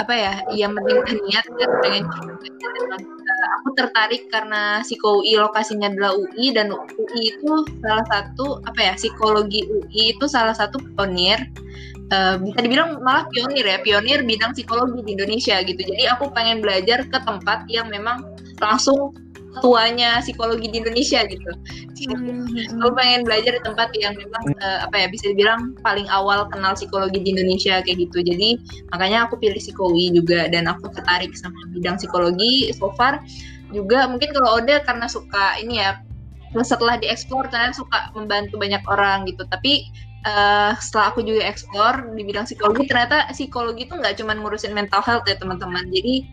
apa 0.00 0.14
ya 0.16 0.34
yang 0.56 0.72
penting 0.72 1.20
niat 1.28 1.44
dan 1.60 1.70
pengen 1.84 2.04
aku 3.60 3.68
tertarik 3.76 4.32
karena 4.32 4.80
psikologi 4.80 5.36
lokasinya 5.36 5.92
adalah 5.92 6.16
UI 6.16 6.56
dan 6.56 6.72
UI 6.72 7.20
itu 7.36 7.52
salah 7.84 8.06
satu 8.08 8.64
apa 8.64 8.80
ya 8.80 8.92
psikologi 8.96 9.68
UI 9.68 10.16
itu 10.16 10.24
salah 10.24 10.56
satu 10.56 10.80
pionir 10.96 11.38
uh, 12.10 12.40
bisa 12.40 12.58
dibilang 12.64 13.00
malah 13.04 13.28
pionir 13.30 13.64
ya 13.64 13.78
pionir 13.84 14.24
bidang 14.24 14.56
psikologi 14.56 15.00
di 15.04 15.10
Indonesia 15.16 15.60
gitu. 15.62 15.80
Jadi 15.80 16.08
aku 16.10 16.32
pengen 16.32 16.64
belajar 16.64 17.06
ke 17.06 17.18
tempat 17.22 17.68
yang 17.70 17.88
memang 17.88 18.24
langsung 18.60 19.14
tuanya 19.58 20.22
psikologi 20.22 20.70
di 20.70 20.78
Indonesia 20.78 21.26
gitu. 21.26 21.50
Mm-hmm. 22.06 22.78
Aku 22.78 22.94
pengen 22.94 23.26
belajar 23.26 23.58
di 23.58 23.62
tempat 23.66 23.90
yang 23.98 24.14
memang 24.14 24.54
uh, 24.62 24.86
apa 24.86 24.94
ya 24.94 25.06
bisa 25.10 25.34
dibilang 25.34 25.74
paling 25.82 26.06
awal 26.14 26.46
kenal 26.54 26.78
psikologi 26.78 27.18
di 27.18 27.34
Indonesia 27.34 27.82
kayak 27.82 28.06
gitu. 28.06 28.22
Jadi 28.22 28.62
makanya 28.94 29.26
aku 29.26 29.42
pilih 29.42 29.58
psikologi 29.58 30.14
juga 30.14 30.46
dan 30.46 30.70
aku 30.70 30.86
tertarik 30.94 31.34
sama 31.34 31.58
bidang 31.74 31.98
psikologi 31.98 32.70
so 32.70 32.94
far 32.94 33.18
juga 33.70 34.06
mungkin 34.10 34.34
kalau 34.34 34.62
Oda 34.62 34.82
karena 34.82 35.06
suka 35.06 35.58
ini 35.62 35.82
ya 35.82 36.02
setelah 36.66 36.98
dieksplor 36.98 37.46
ternyata 37.46 37.78
suka 37.78 38.10
membantu 38.18 38.58
banyak 38.58 38.82
orang 38.90 39.22
gitu 39.30 39.46
tapi 39.46 39.86
uh, 40.26 40.74
setelah 40.82 41.14
aku 41.14 41.22
juga 41.22 41.46
eksplor 41.46 42.18
di 42.18 42.22
bidang 42.26 42.44
psikologi 42.44 42.90
ternyata 42.90 43.30
psikologi 43.30 43.86
itu 43.86 43.94
nggak 43.94 44.18
cuma 44.18 44.34
ngurusin 44.34 44.74
mental 44.74 45.00
health 45.00 45.24
ya 45.30 45.38
teman-teman 45.38 45.86
jadi 45.94 46.26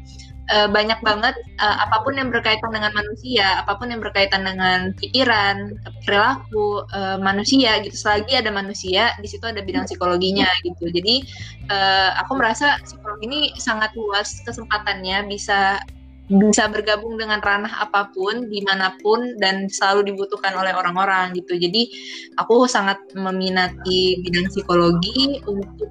uh, 0.51 0.67
banyak 0.71 0.99
banget 1.03 1.35
uh, 1.59 1.77
apa 1.87 2.03
pun 2.03 2.15
yang 2.15 2.31
berkaitan 2.31 2.71
dengan 2.71 2.91
manusia, 2.95 3.61
apa 3.61 3.75
pun 3.75 3.91
yang 3.91 3.99
berkaitan 3.99 4.43
dengan 4.47 4.91
pikiran, 4.95 5.75
perilaku 6.07 6.87
uh, 6.95 7.19
manusia 7.19 7.79
gitu. 7.83 7.95
Selagi 7.95 8.39
ada 8.39 8.51
manusia, 8.51 9.13
di 9.19 9.27
situ 9.27 9.43
ada 9.47 9.59
bidang 9.63 9.87
psikologinya 9.87 10.47
gitu. 10.63 10.87
Jadi 10.91 11.27
uh, 11.71 12.15
aku 12.23 12.39
merasa 12.39 12.79
psikologi 12.83 13.23
ini 13.27 13.41
sangat 13.59 13.91
luas 13.97 14.41
kesempatannya 14.47 15.27
bisa 15.27 15.81
bisa 16.27 16.67
bergabung 16.67 17.15
dengan 17.15 17.39
ranah 17.39 17.71
apa 17.87 18.11
pun 18.11 18.51
di 18.51 18.59
mana 18.67 18.91
pun 18.99 19.39
dan 19.39 19.71
selalu 19.71 20.11
dibutuhkan 20.11 20.51
oleh 20.59 20.75
orang-orang 20.75 21.31
gitu 21.31 21.55
jadi 21.55 21.87
aku 22.35 22.67
sangat 22.67 22.99
meminati 23.15 24.19
bidang 24.19 24.51
psikologi 24.51 25.39
untuk 25.47 25.87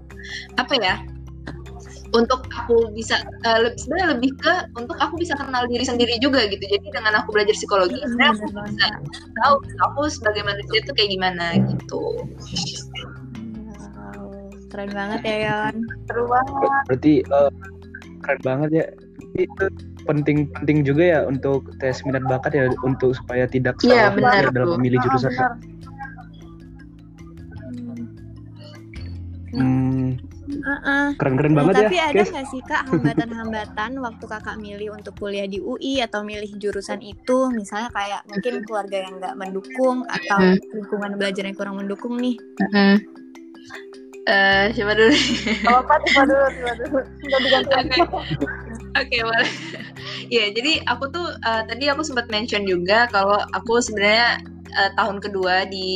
apa 0.60 0.76
ya 0.76 1.00
untuk 2.16 2.48
aku 2.56 2.88
bisa 2.96 3.20
uh, 3.44 3.58
lebih 3.60 3.76
sebenarnya 3.76 4.08
lebih 4.16 4.30
ke 4.40 4.54
untuk 4.80 4.96
aku 4.96 5.20
bisa 5.20 5.36
kenal 5.36 5.68
diri 5.68 5.84
sendiri 5.84 6.16
juga 6.18 6.48
gitu. 6.48 6.64
Jadi 6.64 6.88
dengan 6.88 7.20
aku 7.20 7.36
belajar 7.36 7.52
psikologi 7.52 8.00
hmm, 8.00 8.16
sebenarnya 8.16 8.32
aku 8.32 8.44
bisa 8.72 8.86
tahu 9.44 9.54
aku 9.84 10.00
sebagai 10.08 10.42
manusia 10.48 10.80
itu 10.80 10.90
kayak 10.96 11.10
gimana 11.12 11.46
gitu. 11.68 12.02
Wow, 13.92 14.48
keren 14.72 14.90
banget 14.96 15.20
ya 15.22 15.36
Yon. 15.44 15.74
Seru 16.08 16.24
banget. 16.24 16.70
Berarti 16.88 17.14
uh, 17.28 17.52
keren 18.24 18.40
banget 18.40 18.70
ya. 18.72 18.86
Itu 19.36 19.68
penting 20.08 20.48
penting 20.56 20.86
juga 20.86 21.04
ya 21.04 21.20
untuk 21.28 21.68
tes 21.82 22.00
minat 22.08 22.24
bakat 22.24 22.56
ya 22.56 22.64
untuk 22.80 23.12
supaya 23.12 23.44
tidak 23.44 23.76
iya, 23.84 24.08
salah 24.08 24.40
ya, 24.40 24.48
dalam 24.48 24.80
memilih 24.80 25.02
jurusan. 25.04 25.34
Hmm, 29.56 30.20
Keren-keren 31.18 31.52
uh, 31.52 31.58
banget 31.58 31.74
tapi 31.74 31.96
ya. 31.98 32.08
Tapi 32.10 32.18
ada 32.18 32.22
nggak 32.30 32.46
sih 32.50 32.60
kak 32.62 32.82
hambatan-hambatan 32.90 33.90
waktu 33.98 34.24
kakak 34.24 34.56
milih 34.62 34.88
untuk 34.94 35.14
kuliah 35.18 35.46
di 35.50 35.58
UI 35.58 36.02
atau 36.02 36.22
milih 36.22 36.50
jurusan 36.56 37.02
itu, 37.02 37.50
misalnya 37.50 37.90
kayak 37.90 38.22
mungkin 38.30 38.62
keluarga 38.62 38.96
yang 39.02 39.14
nggak 39.18 39.34
mendukung 39.34 40.06
atau 40.06 40.38
hmm. 40.38 40.58
lingkungan 40.74 41.12
belajar 41.18 41.42
yang 41.44 41.56
kurang 41.58 41.76
mendukung 41.82 42.14
nih? 42.18 42.38
Hmm. 42.70 42.98
Uh, 44.26 44.74
siapa 44.74 44.98
dulu? 44.98 45.14
Oh, 45.70 45.78
apa 45.86 45.94
coba 46.02 46.22
dulu, 46.26 46.46
coba 46.50 46.72
dulu. 46.82 46.98
Oke, 48.96 49.12
okay, 49.12 49.20
boleh. 49.22 49.50
ya, 50.34 50.50
jadi 50.50 50.82
aku 50.88 51.12
tuh 51.12 51.26
uh, 51.46 51.62
tadi 51.68 51.86
aku 51.92 52.02
sempat 52.02 52.26
mention 52.32 52.64
juga 52.64 53.06
kalau 53.12 53.38
aku 53.52 53.78
sebenarnya 53.78 54.40
uh, 54.76 54.90
tahun 54.94 55.18
kedua 55.24 55.66
di 55.66 55.88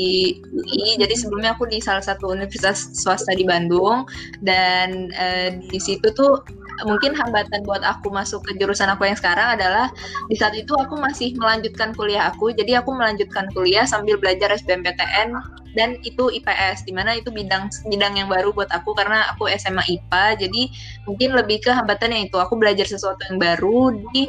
UI. 0.51 0.97
Jadi 0.97 1.15
sebelumnya 1.15 1.53
aku 1.55 1.69
di 1.69 1.79
salah 1.79 2.03
satu 2.03 2.33
universitas 2.33 2.91
swasta 2.97 3.37
di 3.37 3.45
Bandung 3.45 4.09
dan 4.41 5.13
uh, 5.15 5.49
di 5.61 5.79
situ 5.79 6.09
tuh 6.17 6.41
mungkin 6.89 7.13
hambatan 7.13 7.61
buat 7.69 7.85
aku 7.85 8.09
masuk 8.09 8.41
ke 8.49 8.57
jurusan 8.57 8.89
aku 8.89 9.05
yang 9.05 9.19
sekarang 9.19 9.61
adalah 9.61 9.93
di 10.33 10.37
saat 10.41 10.57
itu 10.57 10.73
aku 10.73 10.97
masih 10.97 11.37
melanjutkan 11.37 11.93
kuliah 11.93 12.33
aku. 12.33 12.51
Jadi 12.57 12.77
aku 12.77 12.97
melanjutkan 12.97 13.53
kuliah 13.53 13.85
sambil 13.85 14.17
belajar 14.17 14.49
SBMPTN 14.57 15.60
dan 15.75 15.99
itu 16.03 16.31
IPS 16.31 16.83
di 16.87 16.93
mana 16.95 17.15
itu 17.15 17.31
bidang 17.31 17.71
bidang 17.87 18.19
yang 18.19 18.29
baru 18.29 18.50
buat 18.50 18.71
aku 18.75 18.95
karena 18.95 19.31
aku 19.31 19.47
SMA 19.55 19.83
IPA 19.87 20.25
jadi 20.47 20.62
mungkin 21.07 21.35
lebih 21.35 21.62
ke 21.62 21.71
hambatannya 21.71 22.31
itu. 22.31 22.37
Aku 22.39 22.59
belajar 22.59 22.87
sesuatu 22.87 23.23
yang 23.31 23.39
baru 23.39 23.95
di 24.11 24.27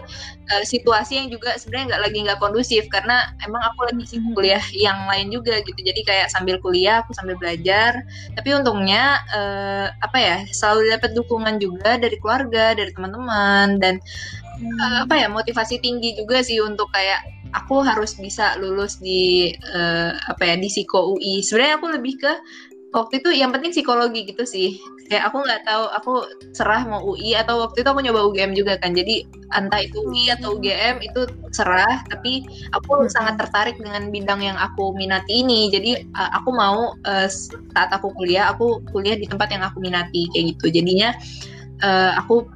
uh, 0.52 0.64
situasi 0.66 1.18
yang 1.18 1.28
juga 1.34 1.58
sebenarnya 1.58 1.96
nggak 1.96 2.02
lagi 2.06 2.18
nggak 2.26 2.40
kondusif 2.40 2.84
karena 2.94 3.34
emang 3.46 3.62
aku 3.74 3.90
lagi 3.90 4.04
sibuk 4.06 4.38
kuliah 4.38 4.64
yang 4.76 5.10
lain 5.10 5.34
juga 5.34 5.60
gitu. 5.66 5.78
Jadi 5.78 6.02
kayak 6.06 6.28
sambil 6.30 6.62
kuliah 6.62 7.02
aku 7.02 7.14
sambil 7.18 7.36
belajar. 7.38 8.06
Tapi 8.38 8.50
untungnya 8.54 9.22
uh, 9.34 9.88
apa 10.02 10.18
ya 10.18 10.38
selalu 10.54 10.94
dapat 10.94 11.12
dukungan 11.18 11.58
juga 11.58 11.98
dari 11.98 12.18
keluarga 12.22 12.78
dari 12.78 12.92
teman-teman 12.94 13.82
dan 13.82 13.98
uh, 14.62 14.98
apa 15.06 15.16
ya 15.18 15.28
motivasi 15.28 15.82
tinggi 15.82 16.14
juga 16.18 16.46
sih 16.46 16.62
untuk 16.62 16.90
kayak 16.94 17.41
aku 17.52 17.84
harus 17.84 18.16
bisa 18.16 18.56
lulus 18.60 19.00
di 19.00 19.52
uh, 19.76 20.16
apa 20.28 20.44
ya 20.44 20.56
di 20.56 20.72
psiko 20.72 21.16
UI 21.16 21.44
sebenarnya 21.44 21.76
aku 21.80 21.88
lebih 21.92 22.14
ke 22.20 22.34
waktu 22.92 23.24
itu 23.24 23.30
yang 23.32 23.56
penting 23.56 23.72
psikologi 23.72 24.28
gitu 24.28 24.44
sih. 24.44 24.76
Kayak 25.08 25.32
aku 25.32 25.44
nggak 25.44 25.64
tahu 25.68 25.84
aku 25.92 26.14
serah 26.56 26.84
mau 26.88 27.04
UI 27.04 27.36
atau 27.36 27.68
waktu 27.68 27.84
itu 27.84 27.90
aku 27.92 28.04
nyoba 28.04 28.28
UGM 28.32 28.52
juga 28.56 28.76
kan. 28.80 28.92
Jadi 28.92 29.28
entah 29.56 29.82
itu 29.84 30.04
UI 30.04 30.32
atau 30.32 30.60
UGM 30.60 31.04
itu 31.04 31.28
serah 31.56 32.04
tapi 32.12 32.44
aku 32.76 33.08
hmm. 33.08 33.12
sangat 33.12 33.40
tertarik 33.40 33.76
dengan 33.80 34.12
bidang 34.12 34.44
yang 34.44 34.60
aku 34.60 34.92
minati 34.96 35.44
ini. 35.44 35.72
Jadi 35.72 36.04
uh, 36.16 36.32
aku 36.36 36.50
mau 36.52 36.96
uh, 37.08 37.28
saat 37.76 37.90
aku 37.92 38.12
kuliah 38.16 38.52
aku 38.52 38.84
kuliah 38.92 39.16
di 39.16 39.28
tempat 39.28 39.52
yang 39.52 39.64
aku 39.64 39.80
minati 39.80 40.28
kayak 40.36 40.56
gitu. 40.56 40.80
Jadinya 40.84 41.16
uh, 41.84 42.20
aku 42.20 42.48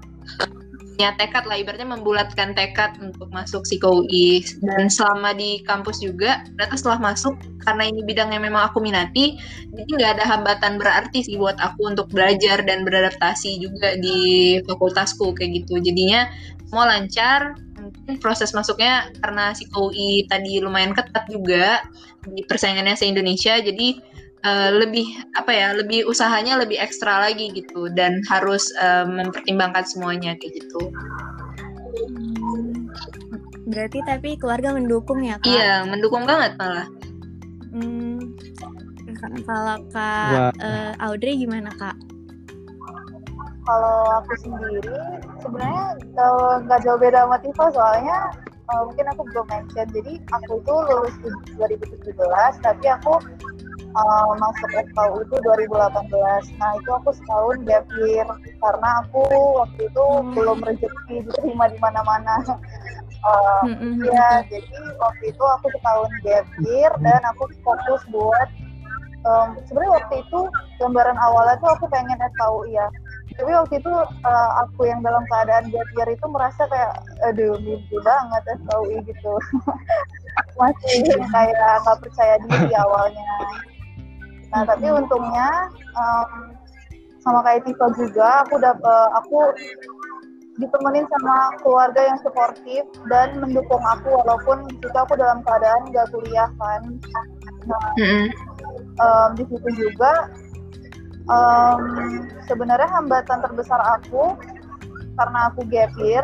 punya 0.96 1.12
tekad 1.20 1.44
lah 1.44 1.60
ibaratnya 1.60 1.92
membulatkan 1.92 2.56
tekad 2.56 2.96
untuk 3.04 3.28
masuk 3.36 3.68
psiko 3.68 4.08
UI 4.08 4.42
dan 4.64 4.88
selama 4.88 5.36
di 5.36 5.60
kampus 5.68 6.00
juga 6.00 6.48
ternyata 6.56 6.75
setelah 6.80 7.12
masuk 7.12 7.36
karena 7.68 7.84
ini 7.92 8.02
bidang 8.08 8.32
yang 8.32 8.48
memang 8.48 8.72
aku 8.72 8.80
minati 8.80 9.36
jadi 9.75 9.92
nggak 9.92 10.12
ada 10.20 10.25
hambatan 10.25 10.80
berarti 10.80 11.20
sih 11.28 11.36
buat 11.36 11.60
aku 11.60 11.92
untuk 11.92 12.08
belajar 12.10 12.64
dan 12.64 12.88
beradaptasi 12.88 13.60
juga 13.60 14.00
di 14.00 14.58
fakultasku 14.64 15.36
kayak 15.36 15.64
gitu. 15.64 15.84
Jadinya 15.84 16.32
mau 16.72 16.88
lancar 16.88 17.60
mungkin 17.75 18.18
proses 18.18 18.56
masuknya 18.56 19.12
karena 19.22 19.54
psiko 19.54 19.92
UI 19.92 20.25
tadi 20.25 20.64
lumayan 20.64 20.96
ketat 20.96 21.28
juga 21.30 21.86
di 22.25 22.42
persaingannya 22.42 22.98
se 22.98 23.06
Indonesia 23.06 23.60
jadi 23.62 24.02
uh, 24.46 24.70
lebih 24.78 25.10
apa 25.36 25.52
ya 25.52 25.68
lebih 25.74 26.06
usahanya 26.06 26.62
lebih 26.62 26.78
ekstra 26.78 27.25
lagi 27.25 27.52
gitu 27.52 27.90
dan 27.92 28.22
harus 28.30 28.70
uh, 28.80 29.04
mempertimbangkan 29.04 29.84
semuanya 29.84 30.38
kayak 30.38 30.62
gitu. 30.62 30.82
Berarti 33.66 34.00
tapi 34.06 34.38
keluarga 34.38 34.78
mendukung 34.78 35.25
ya 35.25 35.42
kak? 35.42 35.50
Iya 35.50 35.90
mendukung 35.90 36.24
banget 36.30 36.54
malah. 36.62 36.88
Hmm, 37.74 38.22
kalau 39.44 39.78
kak 39.90 40.54
uh, 40.62 40.94
Audrey 41.02 41.42
gimana 41.42 41.74
kak? 41.75 41.98
Kalau 43.66 44.22
aku 44.22 44.34
sendiri 44.46 45.02
sebenarnya 45.42 45.98
nggak 46.70 46.80
uh, 46.80 46.84
jauh 46.86 47.00
beda 47.02 47.25
sama 47.25 47.38
Tifa 47.42 47.66
soalnya 47.74 48.18
uh, 48.70 48.82
mungkin 48.86 49.06
aku 49.10 49.22
belum 49.34 49.46
mention 49.50 49.88
jadi 49.90 50.14
aku 50.34 50.62
itu 50.62 50.75
lulus 50.90 51.16
2017 51.58 52.66
tapi 52.66 52.86
aku 52.90 53.14
uh, 53.96 54.32
masuk 54.36 54.70
FKU 54.75 55.16
itu 55.24 55.36
2018. 55.40 56.60
Nah 56.60 56.72
itu 56.78 56.90
aku 56.92 57.10
setahun 57.16 57.58
gap 57.64 57.86
year 58.04 58.28
karena 58.60 58.90
aku 59.04 59.24
waktu 59.64 59.82
itu 59.88 60.04
hmm. 60.04 60.32
belum 60.36 60.60
rezeki 60.64 61.16
diterima 61.25 61.66
di 61.72 61.80
mana-mana. 61.80 62.36
Uh, 63.25 63.66
mm-hmm. 63.66 64.06
ya 64.06 64.46
jadi 64.54 64.78
waktu 65.02 65.34
itu 65.34 65.44
aku 65.58 65.66
setahun 65.74 66.14
gap 66.22 66.46
year 66.62 66.94
dan 67.02 67.18
aku 67.34 67.50
fokus 67.66 68.06
buat 68.14 68.50
um, 69.25 69.58
sebenarnya 69.66 69.98
waktu 69.98 70.16
itu 70.22 70.40
gambaran 70.78 71.18
awalnya 71.18 71.58
tuh 71.58 71.74
aku 71.74 71.90
pengen 71.90 72.22
FKU 72.22 72.70
ya 72.70 72.86
tapi 73.34 73.50
waktu 73.50 73.82
itu 73.82 73.90
uh, 74.24 74.52
aku 74.62 74.86
yang 74.86 75.02
dalam 75.02 75.25
keadaan 75.25 75.74
gap 75.74 75.90
year 75.98 76.10
itu 76.14 76.25
merasa 76.30 76.70
kayak 76.70 77.02
aduh 77.25 77.58
mimpi 77.66 77.98
banget 78.06 78.44
FKUI 78.62 78.98
gitu 79.10 79.34
masih 80.62 81.10
kayak 81.34 81.58
nggak 81.82 81.98
percaya 81.98 82.36
diri 82.46 82.78
awalnya 82.78 83.25
Nah 84.54 84.62
tapi 84.68 84.88
untungnya 84.92 85.50
um, 85.96 86.30
sama 87.25 87.42
kayak 87.42 87.66
Tifa 87.66 87.88
juga 87.98 88.46
aku 88.46 88.62
dapat 88.62 89.08
aku 89.18 89.40
ditemenin 90.56 91.04
sama 91.12 91.52
keluarga 91.60 92.00
yang 92.00 92.20
suportif 92.24 92.84
dan 93.12 93.36
mendukung 93.44 93.82
aku 93.84 94.16
walaupun 94.24 94.64
situ 94.72 94.88
aku 94.96 95.20
dalam 95.20 95.44
keadaan 95.44 95.92
gak 95.92 96.08
kuliah 96.16 96.48
kan. 96.56 96.82
Nah, 97.68 97.92
um, 99.02 99.30
di 99.36 99.44
situ 99.52 99.70
juga 99.75 100.32
um, 101.28 101.82
sebenarnya 102.48 102.88
hambatan 102.88 103.44
terbesar 103.44 103.82
aku 104.00 104.38
karena 105.16 105.40
aku 105.52 105.64
gap 105.68 105.92
year 106.00 106.24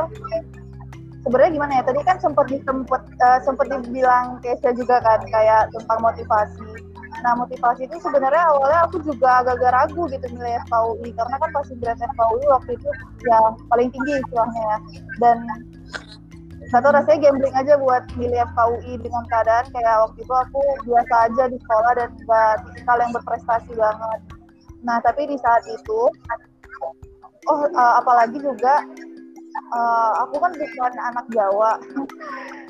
sebenarnya 1.24 1.51
gimana 1.54 1.72
ya 1.80 1.84
tadi 1.86 2.01
kan 2.04 2.18
sempat 2.20 2.46
disempet 2.50 3.01
uh, 3.22 3.40
sempat 3.46 3.68
dibilang 3.70 4.42
Kesha 4.42 4.74
juga 4.74 5.00
kan 5.01 5.22
kayak 5.30 5.70
tentang 5.75 6.00
motivasi 6.01 6.90
Nah 7.22 7.34
motivasi 7.38 7.86
itu 7.86 7.96
sebenarnya 8.01 8.44
awalnya 8.50 8.80
aku 8.90 8.98
juga 9.06 9.46
agak-agak 9.46 9.72
ragu 9.78 10.04
gitu 10.10 10.25
nilai 10.34 10.58
FKUI 10.66 11.10
karena 11.13 11.36
kan 11.38 11.50
pasti 11.54 11.74
berat 11.78 12.01
FKUI 12.01 12.46
waktu 12.50 12.72
itu 12.78 12.90
ya 13.30 13.38
paling 13.70 13.90
tinggi 13.94 14.13
istilahnya 14.22 14.62
ya. 14.62 14.78
Dan 15.22 15.38
tahu 16.72 16.96
rasanya 16.96 17.20
gambling 17.30 17.56
aja 17.58 17.74
buat 17.78 18.04
milih 18.16 18.40
FKUI 18.54 18.94
dengan 19.04 19.24
keadaan 19.30 19.66
kayak 19.75 19.96
waktu 20.08 20.20
itu 20.24 20.34
aku 20.34 20.62
biasa 20.88 21.13
aja 21.30 21.44
di 21.51 21.58
sekolah 21.60 21.92
dan 22.00 22.10
nggak 22.25 22.54
tipikal 22.66 22.98
yang 22.98 23.12
berprestasi 23.13 23.72
banget. 23.75 24.20
Nah 24.82 24.98
tapi 25.06 25.30
di 25.30 25.38
saat 25.38 25.62
itu, 25.70 26.01
oh 27.51 27.62
uh, 27.75 27.94
apalagi 28.01 28.40
juga 28.42 28.82
uh, 29.75 30.12
aku 30.25 30.42
kan 30.42 30.51
bukan 30.56 30.94
anak 31.12 31.25
Jawa 31.30 31.78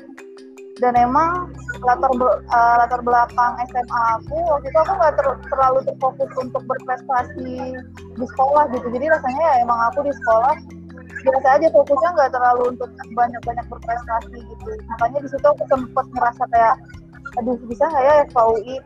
dan 0.82 0.98
emang 0.98 1.54
latar 1.86 2.10
uh, 2.10 2.74
latar 2.82 3.00
belakang 3.06 3.54
SMA 3.70 4.02
aku 4.18 4.36
waktu 4.50 4.66
itu 4.66 4.78
aku 4.82 4.92
nggak 4.98 5.14
ter, 5.14 5.26
terlalu 5.46 5.78
terfokus 5.86 6.30
untuk 6.42 6.62
berprestasi 6.66 7.78
di 8.18 8.24
sekolah 8.26 8.66
gitu. 8.74 8.86
Jadi 8.90 9.06
rasanya 9.06 9.42
ya 9.46 9.54
emang 9.62 9.78
aku 9.88 10.02
di 10.02 10.12
sekolah 10.12 10.58
biasa 11.22 11.48
aja 11.54 11.66
fokusnya 11.70 12.10
nggak 12.18 12.32
terlalu 12.34 12.62
untuk 12.74 12.90
banyak-banyak 13.14 13.66
berprestasi 13.70 14.38
gitu. 14.42 14.70
Makanya 14.98 15.18
di 15.22 15.28
situ 15.30 15.46
aku 15.46 15.62
sempat 15.70 16.06
ngerasa 16.10 16.42
kayak 16.50 16.74
aduh 17.38 17.56
bisa 17.64 17.86
nggak 17.88 18.04
ya 18.04 18.14
FKUI 18.28 18.76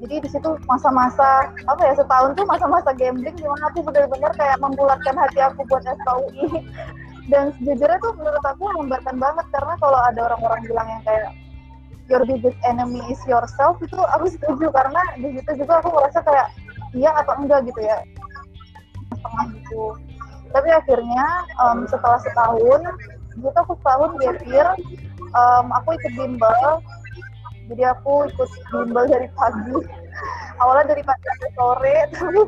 jadi 0.00 0.16
di 0.24 0.28
situ 0.32 0.48
masa-masa 0.64 1.52
apa 1.68 1.82
ya 1.84 1.92
setahun 1.92 2.32
tuh 2.32 2.46
masa-masa 2.48 2.94
gambling 2.96 3.36
gimana 3.36 3.68
aku 3.68 3.84
benar-benar 3.84 4.32
kayak 4.38 4.56
membulatkan 4.62 5.12
hati 5.18 5.40
aku 5.44 5.60
buat 5.68 5.84
FKUI 5.84 6.46
dan 7.30 7.54
sejujurnya 7.56 7.98
tuh 8.02 8.12
menurut 8.18 8.44
aku 8.44 8.64
memberatkan 8.74 9.16
banget 9.16 9.46
karena 9.54 9.74
kalau 9.78 9.98
ada 10.02 10.20
orang-orang 10.30 10.60
bilang 10.66 10.88
yang 10.90 11.02
kayak 11.06 11.30
your 12.10 12.22
biggest 12.26 12.58
enemy 12.66 12.98
is 13.06 13.22
yourself 13.30 13.78
itu 13.78 13.94
aku 14.18 14.26
setuju 14.26 14.66
karena 14.74 14.98
di 15.14 15.38
situ 15.38 15.62
juga 15.62 15.78
aku 15.78 15.94
merasa 15.94 16.18
kayak 16.26 16.50
iya 16.92 17.14
atau 17.22 17.38
enggak 17.38 17.62
gitu 17.70 17.80
ya. 17.80 18.02
Setengah 19.14 19.46
gitu. 19.54 19.84
Tapi 20.50 20.68
akhirnya 20.74 21.26
um, 21.62 21.86
setelah 21.86 22.18
setahun 22.18 22.82
gitu 23.38 23.54
aku 23.54 23.78
setahun 23.78 24.10
gap 24.18 24.38
year 24.50 24.68
um, 25.38 25.70
aku 25.70 25.94
ikut 25.94 26.12
bimbel. 26.18 26.82
Jadi 27.70 27.82
aku 27.86 28.26
ikut 28.26 28.50
bimbel 28.74 29.06
dari 29.06 29.30
pagi 29.38 29.78
awalnya 30.60 30.92
dari 30.92 31.02
pagi 31.04 31.24
sampai 31.24 31.50
sore 31.56 31.96
tapi 32.12 32.40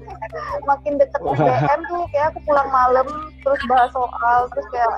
makin 0.69 0.93
deket 1.01 1.21
UGM 1.23 1.81
tuh 1.89 2.03
kayak 2.13 2.27
aku 2.35 2.39
pulang 2.45 2.69
malam 2.69 3.07
terus 3.43 3.61
bahas 3.69 3.91
soal 3.93 4.41
terus 4.53 4.67
kayak 4.71 4.91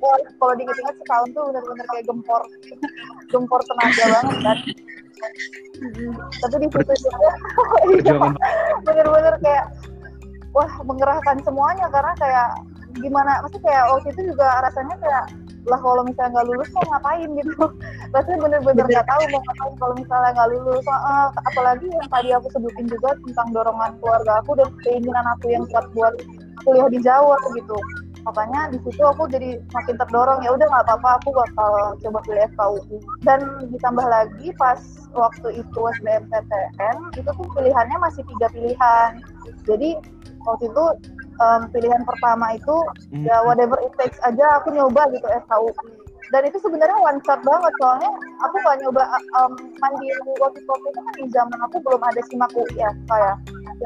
wah 0.00 0.16
kalau 0.40 0.52
diinget-inget 0.56 0.96
setahun 1.02 1.28
tuh 1.32 1.42
bener-bener 1.50 1.86
kayak 1.92 2.04
gempor 2.04 2.42
gempor 3.32 3.60
tenaga 3.64 4.04
banget 4.12 4.38
kan. 4.44 4.58
Tapi 6.44 6.56
di 6.60 6.68
situ 6.68 6.92
juga 7.08 7.30
iya, 7.96 8.14
bener-bener 8.84 9.34
kayak 9.40 9.64
wah 10.52 10.72
mengerahkan 10.84 11.36
semuanya 11.44 11.86
karena 11.88 12.12
kayak 12.20 12.48
gimana 12.96 13.44
maksudnya 13.44 13.64
kayak 13.68 13.84
waktu 13.92 14.08
itu 14.12 14.20
juga 14.32 14.48
rasanya 14.64 14.96
kayak 15.00 15.24
lah 15.66 15.80
kalau 15.82 16.02
misalnya 16.06 16.30
nggak 16.38 16.46
lulus 16.48 16.68
mau 16.74 16.86
ngapain 16.94 17.28
gitu? 17.34 17.64
Rasanya 18.14 18.38
bener-bener 18.38 18.84
nggak 18.86 19.06
tahu 19.06 19.22
mau 19.30 19.40
ngapain 19.42 19.74
kalau 19.78 19.94
misalnya 19.98 20.30
nggak 20.34 20.50
lulus. 20.54 20.84
Uh, 20.86 21.28
apalagi 21.52 21.86
yang 21.90 22.08
tadi 22.10 22.28
aku 22.34 22.48
sebutin 22.54 22.86
juga 22.86 23.10
tentang 23.26 23.48
dorongan 23.54 23.90
keluarga 23.98 24.32
aku 24.42 24.50
dan 24.58 24.68
keinginan 24.86 25.26
aku 25.36 25.46
yang 25.50 25.64
kuat 25.70 25.86
buat 25.94 26.14
kuliah 26.62 26.88
di 26.90 26.98
Jawa 27.02 27.36
gitu. 27.54 27.78
Makanya 28.26 28.74
di 28.74 28.78
situ 28.82 29.02
aku 29.06 29.30
jadi 29.30 29.62
makin 29.70 29.94
terdorong. 30.02 30.42
Ya 30.42 30.50
udah 30.50 30.66
nggak 30.66 30.84
apa-apa 30.90 31.22
aku 31.22 31.30
bakal 31.30 31.72
coba 32.02 32.18
pilih 32.26 32.42
FKUI 32.58 32.98
dan 33.22 33.40
ditambah 33.70 34.06
lagi 34.06 34.50
pas 34.58 34.82
waktu 35.14 35.62
itu 35.62 35.80
SBMPTN 36.02 36.96
itu 37.14 37.30
tuh 37.30 37.46
pilihannya 37.54 37.96
masih 38.02 38.26
tiga 38.26 38.50
pilihan. 38.50 39.10
Jadi 39.62 39.98
waktu 40.42 40.64
itu 40.70 40.84
um, 41.42 41.60
pilihan 41.70 42.02
pertama 42.04 42.56
itu 42.56 42.76
mm. 43.12 43.24
ya 43.24 43.36
whatever 43.44 43.78
it 43.84 43.92
takes 44.00 44.18
aja 44.24 44.44
aku 44.60 44.72
nyoba 44.72 45.06
gitu 45.12 45.26
FKUI 45.46 45.72
dan 46.34 46.42
itu 46.42 46.58
sebenarnya 46.58 46.98
one 46.98 47.22
shot 47.22 47.38
banget 47.46 47.72
soalnya 47.78 48.10
aku 48.42 48.56
nggak 48.58 48.76
nyoba 48.82 49.02
um, 49.38 49.52
mandiri 49.78 50.32
waktu 50.42 50.58
itu 50.58 50.72
kan 50.74 51.14
di 51.14 51.24
zaman 51.30 51.58
aku 51.62 51.76
belum 51.86 52.02
ada 52.02 52.20
simak 52.26 52.50
UI 52.58 52.74
ya 52.74 52.90
kayak 53.06 53.36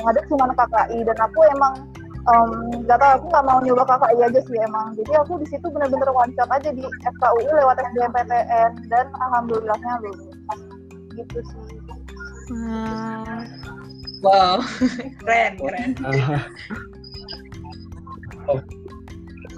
yang 0.00 0.06
ada 0.08 0.20
cuma 0.30 0.48
KKI 0.54 0.98
dan 1.04 1.18
aku 1.20 1.40
emang 1.52 1.74
um, 2.30 2.50
gak 2.88 2.96
tau 3.02 3.18
aku 3.20 3.26
nggak 3.28 3.44
mau 3.44 3.58
nyoba 3.60 3.84
KKI 3.84 4.18
aja 4.24 4.40
sih 4.46 4.56
emang. 4.62 4.94
Jadi 4.94 5.12
aku 5.18 5.32
di 5.42 5.46
situ 5.50 5.66
bener-bener 5.68 6.08
one 6.14 6.32
shot 6.38 6.48
aja 6.48 6.70
di 6.70 6.80
FKUI 6.84 7.48
lewat 7.50 7.76
SBMPTN 7.92 8.70
dan 8.88 9.06
alhamdulillahnya 9.18 9.92
lulus. 10.00 10.30
Gitu 11.18 11.38
sih. 11.42 11.80
Hmm. 12.50 13.46
wow 14.26 14.58
keren 15.22 15.54
keren 15.54 15.90
oh 18.50 18.60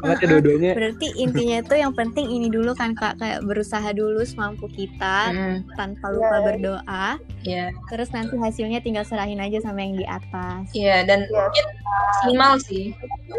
banget 0.02 0.18
ya 0.18 0.26
dua-duanya. 0.34 0.70
Berarti 0.74 1.06
intinya 1.14 1.58
tuh 1.62 1.78
yang 1.78 1.94
penting 1.94 2.26
ini 2.26 2.50
dulu 2.50 2.74
kan 2.74 2.98
kak 2.98 3.22
kayak 3.22 3.46
berusaha 3.46 3.86
dulu 3.94 4.26
semampu 4.26 4.66
kita 4.66 5.30
mm. 5.30 5.78
tanpa 5.78 6.10
lupa 6.10 6.26
yeah. 6.26 6.42
berdoa. 6.42 6.82
Iya. 6.82 7.06
Yeah. 7.46 7.68
Terus 7.86 8.08
nanti 8.10 8.34
hasilnya 8.34 8.82
tinggal 8.82 9.06
serahin 9.06 9.38
aja 9.38 9.62
sama 9.62 9.86
yang 9.86 9.94
di 9.94 10.06
atas. 10.06 10.74
Iya 10.74 10.82
yeah, 10.82 10.98
dan 11.06 11.30
yeah. 11.30 11.46
mungkin 11.46 11.66
maksimal 11.92 12.52
sih 12.58 12.84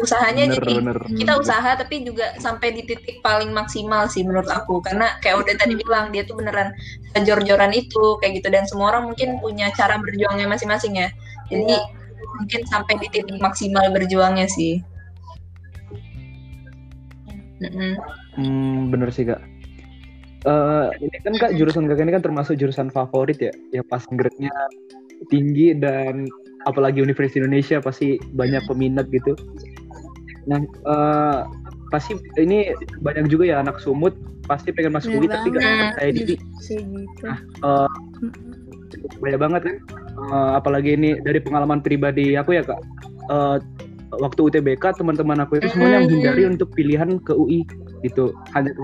usahanya 0.00 0.50
bener, 0.50 0.56
jadi 0.58 0.74
bener. 0.82 0.98
kita 1.14 1.32
usaha 1.38 1.70
tapi 1.78 2.02
juga 2.02 2.34
sampai 2.42 2.74
di 2.74 2.82
titik 2.82 3.22
paling 3.22 3.54
maksimal 3.54 4.10
sih 4.10 4.26
menurut 4.26 4.50
aku 4.50 4.82
karena 4.82 5.14
kayak 5.22 5.46
udah 5.46 5.54
tadi 5.54 5.78
bilang 5.78 6.10
dia 6.10 6.26
tuh 6.26 6.34
beneran 6.34 6.74
jor-joran 7.22 7.70
itu 7.70 8.18
kayak 8.18 8.42
gitu 8.42 8.48
dan 8.50 8.66
semua 8.66 8.90
orang 8.90 9.06
mungkin 9.12 9.38
punya 9.38 9.70
cara 9.76 10.00
berjuangnya 10.00 10.48
masing-masing 10.48 10.96
ya. 10.96 11.08
Jadi 11.52 11.76
yeah. 11.76 11.84
mungkin 12.40 12.60
sampai 12.66 12.98
di 12.98 13.06
titik 13.12 13.36
maksimal 13.38 13.84
berjuangnya 13.92 14.48
sih. 14.48 14.80
Hmm, 18.36 18.90
bener 18.90 19.08
sih 19.14 19.24
kak. 19.28 19.40
Uh, 20.44 20.92
ini 21.00 21.16
kan 21.24 21.34
kak 21.40 21.52
jurusan 21.56 21.88
kakak 21.88 22.04
ini 22.04 22.12
kan 22.20 22.24
termasuk 22.24 22.60
jurusan 22.60 22.92
favorit 22.92 23.40
ya, 23.40 23.52
ya 23.72 23.80
pas 23.80 24.04
grade-nya 24.04 24.52
tinggi 25.32 25.72
dan 25.72 26.28
apalagi 26.68 27.00
Universitas 27.00 27.40
Indonesia 27.40 27.80
pasti 27.80 28.20
banyak 28.36 28.60
peminat 28.68 29.08
gitu. 29.08 29.32
Nah, 30.44 30.60
uh, 30.84 31.48
pasti 31.88 32.20
ini 32.36 32.76
banyak 33.00 33.32
juga 33.32 33.48
ya 33.48 33.56
anak 33.64 33.80
sumut 33.80 34.12
pasti 34.44 34.76
pengen 34.76 34.92
masuk 34.92 35.16
UI 35.16 35.28
tapi 35.28 35.56
gak 35.56 35.96
percaya 35.96 36.10
diri. 36.12 36.36
Nah, 37.24 37.38
uh, 37.64 37.88
banyak 39.24 39.40
banget 39.40 39.62
kan? 39.64 39.76
Uh, 40.14 40.50
apalagi 40.60 40.92
ini 40.94 41.16
dari 41.24 41.40
pengalaman 41.40 41.80
pribadi 41.80 42.36
aku 42.36 42.60
ya 42.60 42.62
kak. 42.64 42.80
Uh, 43.32 43.56
waktu 44.20 44.40
UTBK 44.50 45.00
teman-teman 45.00 45.42
aku 45.42 45.58
itu 45.58 45.70
semuanya 45.72 46.04
menghindari 46.06 46.42
untuk 46.48 46.68
pilihan 46.74 47.18
ke 47.22 47.32
UI 47.34 47.66
gitu. 48.02 48.34
Hanya 48.52 48.74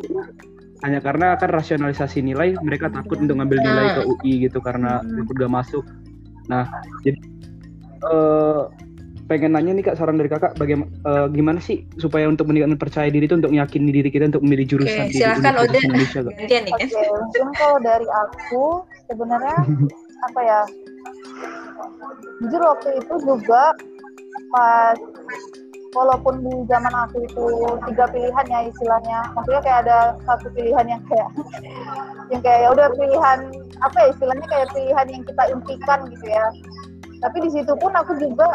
hanya 0.81 1.01
karena 1.05 1.37
kan 1.37 1.53
rasionalisasi 1.53 2.25
nilai 2.25 2.57
mereka 2.65 2.89
takut 2.89 3.21
untuk 3.21 3.37
ngambil 3.37 3.61
nilai 3.61 3.87
ke 4.01 4.03
UI 4.09 4.33
gitu 4.49 4.65
karena 4.65 5.05
mm-hmm. 5.05 5.37
gak 5.37 5.53
masuk. 5.53 5.85
Nah 6.49 6.65
jadi 7.05 7.21
uh, 8.09 8.73
pengen 9.31 9.55
nanya 9.55 9.71
nih 9.79 9.85
kak 9.87 9.95
saran 9.95 10.19
dari 10.19 10.27
kakak 10.27 10.59
bagaimana 10.59 10.91
uh, 11.07 11.27
gimana 11.31 11.63
sih 11.63 11.87
supaya 12.03 12.27
untuk 12.27 12.51
meningkatkan 12.51 12.83
percaya 12.83 13.09
diri 13.15 13.31
itu 13.31 13.39
untuk 13.39 13.55
meyakini 13.55 13.95
diri 13.95 14.11
kita 14.11 14.27
untuk 14.27 14.43
memilih 14.43 14.75
jurusan 14.75 15.07
okay, 15.07 15.15
di 15.15 15.23
silakan 15.23 15.55
Universitas 15.55 15.87
Indonesia 15.87 16.21
kak. 16.21 16.35
Oke, 16.35 16.57
okay, 16.59 17.09
mungkin 17.15 17.47
kalau 17.55 17.79
dari 17.79 18.09
aku 18.11 18.65
sebenarnya 19.07 19.57
apa 20.27 20.41
ya? 20.43 20.61
Jujur 22.41 22.63
waktu 22.65 22.89
itu 22.99 23.15
juga 23.23 23.63
pas 24.51 24.99
walaupun 25.95 26.39
di 26.47 26.55
zaman 26.71 26.95
aku 26.95 27.27
itu 27.27 27.45
tiga 27.91 28.05
pilihan 28.11 28.47
ya 28.47 28.61
istilahnya. 28.71 29.19
Maksudnya 29.35 29.63
kayak 29.63 29.81
ada 29.87 29.99
satu 30.27 30.47
pilihan 30.55 30.87
yang 30.87 31.03
kayak 31.11 31.31
yang 32.31 32.41
kayak 32.43 32.59
ya 32.63 32.69
udah 32.71 32.89
pilihan 32.95 33.39
apa 33.83 33.97
ya 33.99 34.07
istilahnya 34.15 34.47
kayak 34.47 34.69
pilihan 34.71 35.07
yang 35.11 35.23
kita 35.27 35.43
impikan 35.51 35.99
gitu 36.11 36.27
ya. 36.31 36.47
Tapi 37.21 37.37
di 37.45 37.51
situ 37.53 37.73
pun 37.77 37.93
aku 37.93 38.17
juga 38.17 38.49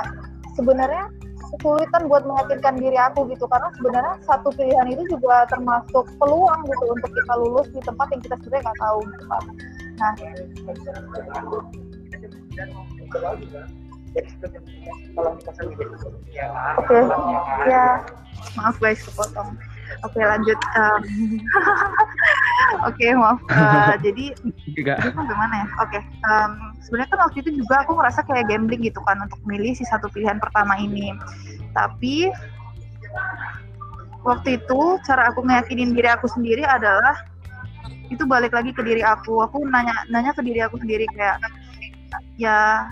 sebenarnya 0.56 1.12
kesulitan 1.56 2.10
buat 2.10 2.24
meyakinkan 2.26 2.80
diri 2.80 2.98
aku 2.98 3.28
gitu. 3.30 3.46
Karena 3.52 3.70
sebenarnya 3.78 4.16
satu 4.26 4.50
pilihan 4.56 4.88
itu 4.90 5.04
juga 5.12 5.46
termasuk 5.52 6.08
peluang 6.18 6.62
gitu 6.66 6.86
untuk 6.88 7.12
kita 7.12 7.34
lulus 7.40 7.68
di 7.76 7.82
tempat 7.84 8.08
yang 8.16 8.22
kita 8.24 8.36
sebenarnya 8.42 8.64
nggak 8.64 8.80
tahu 8.80 9.00
gitu. 9.06 9.26
Nah, 9.96 10.12
Oke, 14.16 14.24
okay. 16.88 17.04
ya 17.68 18.00
maaf 18.56 18.80
guys 18.80 19.04
kepotong. 19.04 19.60
Oke 20.04 20.18
okay, 20.18 20.24
lanjut. 20.26 20.60
Um, 20.76 21.02
Oke 22.90 23.06
okay, 23.06 23.12
maaf. 23.14 23.40
Uh, 23.52 23.96
jadi 24.06 24.34
bagaimana 25.14 25.54
ya? 25.64 25.68
Oke. 25.80 26.00
Okay. 26.00 26.02
Um, 26.26 26.74
Sebenarnya 26.86 27.18
kan 27.18 27.22
waktu 27.26 27.38
itu 27.42 27.66
juga 27.66 27.82
aku 27.82 27.98
ngerasa 27.98 28.22
kayak 28.30 28.46
gambling 28.46 28.86
gitu 28.86 29.02
kan 29.10 29.18
untuk 29.18 29.42
milih 29.42 29.74
si 29.74 29.82
satu 29.90 30.06
pilihan 30.14 30.38
pertama 30.38 30.78
ini. 30.78 31.18
Tapi 31.74 32.30
waktu 34.22 34.62
itu 34.62 34.82
cara 35.06 35.34
aku 35.34 35.42
meyakinin 35.42 35.98
diri 35.98 36.10
aku 36.14 36.30
sendiri 36.30 36.62
adalah 36.62 37.26
itu 38.14 38.22
balik 38.30 38.54
lagi 38.54 38.70
ke 38.70 38.86
diri 38.86 39.02
aku. 39.02 39.42
Aku 39.50 39.66
nanya 39.66 39.98
nanya 40.14 40.30
ke 40.38 40.46
diri 40.46 40.62
aku 40.62 40.78
sendiri 40.78 41.10
kayak 41.14 41.42
ya 42.38 42.90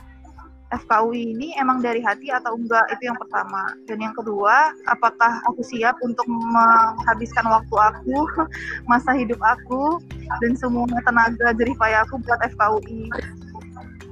FKUI 0.74 1.38
ini 1.38 1.54
emang 1.62 1.86
dari 1.86 2.02
hati 2.02 2.34
atau 2.34 2.58
enggak? 2.58 2.86
Itu 2.98 3.14
yang 3.14 3.18
pertama. 3.20 3.78
Dan 3.86 4.02
yang 4.02 4.16
kedua 4.18 4.74
apakah 4.90 5.42
aku 5.50 5.62
siap 5.62 5.98
untuk 6.02 6.26
menghabiskan 6.26 7.46
waktu 7.46 7.76
aku 7.78 8.18
masa 8.92 9.14
hidup 9.14 9.38
aku 9.42 10.02
dan 10.42 10.58
semua 10.58 10.90
tenaga 11.06 11.54
jerih 11.54 11.78
payah 11.78 12.02
aku 12.06 12.18
buat 12.26 12.42
FKUI 12.56 13.10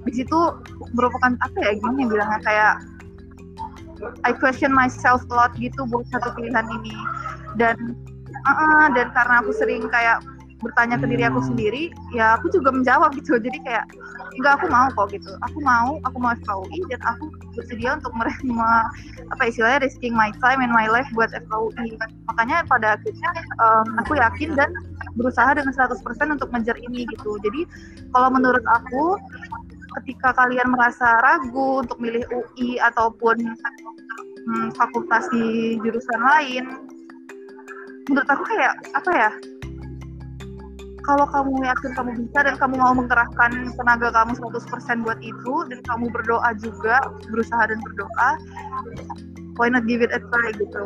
di 0.02 0.12
situ 0.18 0.40
merupakan 0.98 1.38
apa 1.46 1.58
ya 1.62 1.72
gimana 1.78 1.98
yang 2.02 2.10
bilangnya? 2.10 2.40
Kayak 2.42 2.76
I 4.26 4.34
question 4.34 4.74
myself 4.74 5.22
a 5.30 5.34
lot 5.34 5.54
gitu 5.62 5.86
buat 5.86 6.10
satu 6.10 6.34
pilihan 6.34 6.66
ini. 6.82 6.98
Dan 7.58 7.94
uh, 8.50 8.88
dan 8.98 9.14
karena 9.14 9.46
aku 9.46 9.54
sering 9.54 9.86
kayak 9.90 10.26
bertanya 10.62 10.96
ke 11.02 11.06
diri 11.10 11.24
aku 11.26 11.42
hmm. 11.42 11.50
sendiri 11.54 11.84
ya 12.14 12.38
aku 12.38 12.54
juga 12.54 12.70
menjawab 12.72 13.12
gitu. 13.18 13.38
Jadi 13.42 13.58
kayak 13.66 13.86
enggak 14.38 14.54
aku 14.62 14.66
mau 14.70 14.88
kok 14.94 15.08
gitu. 15.12 15.32
Aku 15.50 15.58
mau 15.62 15.98
aku 16.06 16.18
mau 16.22 16.32
FKUI 16.38 16.80
dan 16.94 17.02
aku 17.04 17.34
bersedia 17.58 17.98
untuk 17.98 18.14
menerima 18.16 18.72
apa 19.34 19.44
istilahnya 19.50 19.84
risking 19.84 20.14
my 20.14 20.30
time 20.40 20.62
and 20.64 20.72
my 20.72 20.88
life 20.88 21.10
buat 21.18 21.34
FKUI 21.34 21.98
makanya 22.30 22.64
pada 22.70 22.96
akhirnya 22.96 23.32
um, 23.60 23.88
aku 24.00 24.16
yakin 24.16 24.56
dan 24.56 24.70
berusaha 25.18 25.52
dengan 25.58 25.74
100% 25.76 26.00
untuk 26.32 26.50
ngejar 26.54 26.78
ini 26.80 27.04
gitu. 27.10 27.36
Jadi 27.44 27.68
kalau 28.16 28.30
menurut 28.32 28.64
aku 28.70 29.20
ketika 30.02 30.32
kalian 30.32 30.72
merasa 30.72 31.20
ragu 31.20 31.84
untuk 31.84 32.00
milih 32.00 32.24
UI 32.32 32.80
ataupun 32.80 33.44
hmm, 34.48 34.70
fakultas 34.80 35.28
di 35.36 35.76
jurusan 35.84 36.22
lain 36.24 36.64
menurut 38.10 38.30
aku 38.30 38.44
kayak 38.44 38.74
apa 38.98 39.12
ya 39.14 39.32
kalau 41.06 41.26
kamu 41.30 41.66
yakin 41.66 41.92
kamu 41.98 42.12
bisa 42.26 42.40
dan 42.46 42.56
kamu 42.58 42.76
mau 42.78 42.94
mengerahkan 42.94 43.52
tenaga 43.74 44.08
kamu 44.14 44.32
100% 44.38 45.06
buat 45.06 45.20
itu 45.22 45.54
dan 45.70 45.80
kamu 45.86 46.06
berdoa 46.14 46.50
juga 46.62 47.02
berusaha 47.30 47.64
dan 47.70 47.80
berdoa 47.82 48.30
why 49.58 49.68
not 49.70 49.86
give 49.90 50.02
it 50.02 50.14
a 50.14 50.20
try 50.20 50.50
gitu 50.56 50.84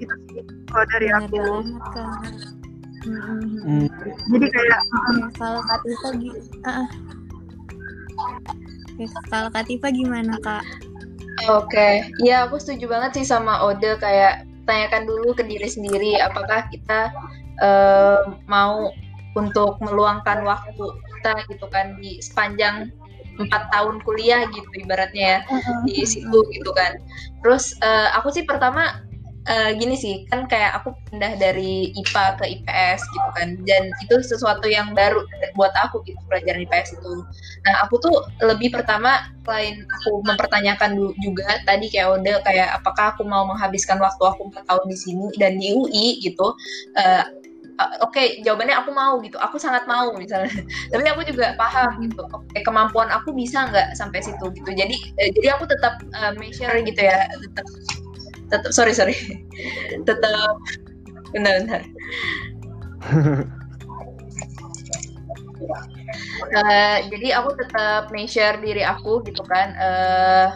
itu 0.00 0.14
sih 0.32 0.42
kalau 0.72 0.84
dari 0.96 1.08
aku 1.12 1.44
hmm. 3.04 3.86
jadi 4.32 4.46
kayak 4.48 4.80
salah 5.36 5.62
satu 5.68 5.88
lagi 6.08 6.30
uh, 6.64 6.88
kalau 9.32 9.48
Kak 9.48 9.64
Tifa 9.64 9.88
gimana 9.88 10.36
Kak? 10.44 10.60
Oke, 11.48 11.72
okay. 11.72 11.94
ya 12.20 12.44
aku 12.44 12.60
setuju 12.60 12.84
banget 12.92 13.16
sih 13.16 13.32
sama 13.32 13.64
Ode 13.64 13.96
kayak 13.96 14.44
tanyakan 14.68 15.08
dulu 15.08 15.32
ke 15.32 15.40
diri 15.48 15.64
sendiri 15.64 16.20
apakah 16.20 16.68
kita 16.68 17.08
uh, 17.64 18.36
mau 18.44 18.92
untuk 19.38 19.78
meluangkan 19.82 20.42
waktu 20.42 20.84
kita 21.16 21.32
gitu 21.50 21.66
kan 21.70 21.98
di 21.98 22.18
sepanjang 22.18 22.90
empat 23.40 23.72
tahun 23.72 24.04
kuliah 24.04 24.44
gitu 24.52 24.68
ibaratnya 24.76 25.24
ya 25.24 25.40
di 25.88 26.04
situ 26.04 26.38
gitu 26.52 26.70
kan. 26.76 27.00
Terus 27.40 27.72
uh, 27.80 28.12
aku 28.18 28.34
sih 28.34 28.44
pertama 28.44 29.00
uh, 29.48 29.70
gini 29.72 29.96
sih 29.96 30.28
kan 30.28 30.44
kayak 30.44 30.82
aku 30.82 30.92
pindah 31.08 31.38
dari 31.40 31.94
IPA 31.96 32.24
ke 32.36 32.44
IPS 32.60 33.00
gitu 33.08 33.28
kan 33.38 33.48
dan 33.64 33.88
itu 34.04 34.14
sesuatu 34.20 34.66
yang 34.68 34.92
baru 34.92 35.24
buat 35.56 35.72
aku 35.88 36.04
gitu 36.04 36.18
pelajaran 36.28 36.66
IPS 36.68 37.00
itu 37.00 37.12
nah 37.64 37.86
aku 37.86 37.96
tuh 38.02 38.14
lebih 38.44 38.74
pertama 38.74 39.30
selain 39.46 39.82
aku 40.00 40.20
mempertanyakan 40.26 40.96
juga 41.22 41.60
tadi 41.64 41.88
kayak 41.88 42.20
udah 42.20 42.36
kayak 42.44 42.68
apakah 42.76 43.16
aku 43.16 43.24
mau 43.24 43.46
menghabiskan 43.48 43.96
waktu 44.02 44.20
aku 44.20 44.52
empat 44.52 44.64
tahun 44.68 44.84
di 44.90 44.96
sini 44.96 45.26
dan 45.40 45.56
di 45.56 45.72
UI 45.72 46.20
gitu 46.20 46.52
uh, 46.98 47.24
oke 47.78 48.10
okay, 48.10 48.42
jawabannya 48.42 48.76
aku 48.76 48.90
mau 48.90 49.20
gitu. 49.22 49.36
Aku 49.38 49.56
sangat 49.60 49.84
mau 49.86 50.10
misalnya. 50.16 50.50
Tapi 50.92 51.04
aku 51.06 51.22
juga 51.28 51.54
paham 51.54 52.02
gitu. 52.02 52.22
Oke 52.30 52.46
okay, 52.50 52.62
kemampuan 52.66 53.08
aku 53.12 53.30
bisa 53.36 53.68
nggak 53.70 53.94
sampai 53.94 54.20
situ 54.24 54.50
gitu. 54.56 54.70
Jadi 54.72 54.96
eh, 55.20 55.30
jadi 55.36 55.54
aku 55.58 55.68
tetap 55.70 56.02
uh, 56.16 56.32
measure 56.36 56.74
gitu 56.82 57.00
ya 57.00 57.28
tetap 57.30 57.66
tetap 58.50 58.70
sorry 58.74 58.92
sorry. 58.96 59.14
Tetap 60.08 60.56
benar-benar 61.30 61.86
uh, 66.50 66.98
jadi 67.12 67.28
aku 67.38 67.50
tetap 67.58 68.10
measure 68.10 68.56
diri 68.58 68.82
aku 68.82 69.22
gitu 69.24 69.42
kan 69.46 69.68
uh, 69.78 70.48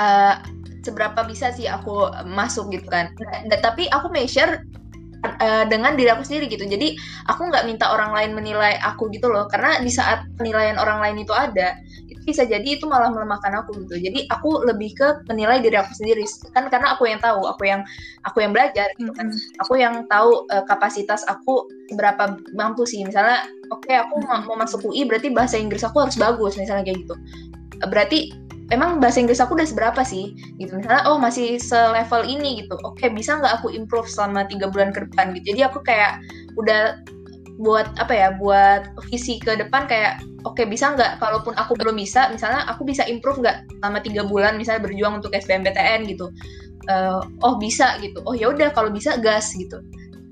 uh, 0.00 0.34
seberapa 0.82 1.20
bisa 1.26 1.52
sih 1.52 1.68
aku 1.68 2.08
masuk 2.24 2.72
gitu 2.72 2.86
kan. 2.88 3.12
Nah, 3.20 3.60
tapi 3.60 3.90
aku 3.92 4.08
measure 4.08 4.62
uh, 5.24 5.64
dengan 5.66 5.94
diri 5.98 6.10
aku 6.10 6.22
sendiri 6.26 6.46
gitu. 6.50 6.64
Jadi 6.66 6.94
aku 7.26 7.48
nggak 7.50 7.66
minta 7.66 7.90
orang 7.90 8.14
lain 8.14 8.30
menilai 8.34 8.78
aku 8.82 9.10
gitu 9.10 9.30
loh. 9.30 9.46
Karena 9.50 9.78
di 9.82 9.90
saat 9.90 10.26
penilaian 10.38 10.78
orang 10.78 11.02
lain 11.02 11.22
itu 11.22 11.34
ada 11.34 11.74
bisa 12.28 12.44
jadi 12.44 12.76
itu 12.76 12.84
malah 12.84 13.08
melemahkan 13.08 13.64
aku 13.64 13.84
gitu. 13.88 13.96
Jadi 13.96 14.28
aku 14.28 14.64
lebih 14.68 14.92
ke 14.92 15.24
menilai 15.32 15.64
diri 15.64 15.80
aku 15.80 15.92
sendiri. 15.96 16.24
Kan 16.52 16.68
karena 16.68 16.94
aku 16.94 17.08
yang 17.08 17.20
tahu 17.24 17.48
aku 17.48 17.64
yang 17.64 17.82
aku 18.28 18.44
yang 18.44 18.52
belajar 18.52 18.88
gitu 19.00 19.12
kan. 19.16 19.32
Aku 19.64 19.80
yang 19.80 20.04
tahu 20.12 20.44
uh, 20.52 20.64
kapasitas 20.68 21.24
aku 21.24 21.66
berapa 21.96 22.36
mampu 22.52 22.84
sih. 22.84 23.00
Misalnya 23.02 23.48
oke 23.72 23.88
okay, 23.88 23.96
aku 24.00 24.20
mau, 24.24 24.44
mau 24.44 24.56
masuk 24.60 24.92
UI 24.92 25.08
berarti 25.08 25.32
bahasa 25.32 25.56
Inggris 25.56 25.84
aku 25.84 26.04
harus 26.04 26.16
bagus 26.20 26.60
misalnya 26.60 26.84
kayak 26.84 27.04
gitu. 27.04 27.14
Berarti 27.88 28.47
emang 28.68 29.00
bahasa 29.00 29.20
Inggris 29.20 29.40
aku 29.40 29.56
udah 29.56 29.68
seberapa 29.68 30.00
sih? 30.04 30.36
Gitu 30.60 30.72
misalnya 30.76 31.08
oh 31.08 31.16
masih 31.16 31.56
selevel 31.60 32.24
ini 32.24 32.64
gitu. 32.64 32.76
Oke 32.84 33.08
bisa 33.08 33.40
nggak 33.40 33.62
aku 33.62 33.72
improve 33.72 34.08
selama 34.08 34.44
tiga 34.48 34.68
bulan 34.68 34.92
ke 34.92 35.04
depan 35.08 35.32
gitu? 35.36 35.56
Jadi 35.56 35.60
aku 35.64 35.80
kayak 35.84 36.20
udah 36.60 37.00
buat 37.58 37.90
apa 37.98 38.14
ya 38.14 38.28
buat 38.38 38.94
visi 39.10 39.42
ke 39.42 39.58
depan 39.58 39.90
kayak 39.90 40.22
oke 40.46 40.62
bisa 40.70 40.94
nggak 40.94 41.18
kalaupun 41.18 41.58
aku 41.58 41.74
belum 41.74 41.98
bisa 41.98 42.30
misalnya 42.30 42.62
aku 42.70 42.86
bisa 42.86 43.02
improve 43.10 43.42
nggak 43.42 43.66
selama 43.82 43.98
tiga 43.98 44.22
bulan 44.22 44.54
misalnya 44.54 44.86
berjuang 44.86 45.18
untuk 45.18 45.34
SBMPTN 45.34 46.06
gitu? 46.06 46.30
Uh, 46.88 47.20
oh 47.44 47.58
bisa 47.58 47.98
gitu. 48.00 48.22
Oh 48.24 48.32
ya 48.32 48.52
udah 48.52 48.70
kalau 48.72 48.92
bisa 48.92 49.18
gas 49.18 49.52
gitu. 49.56 49.82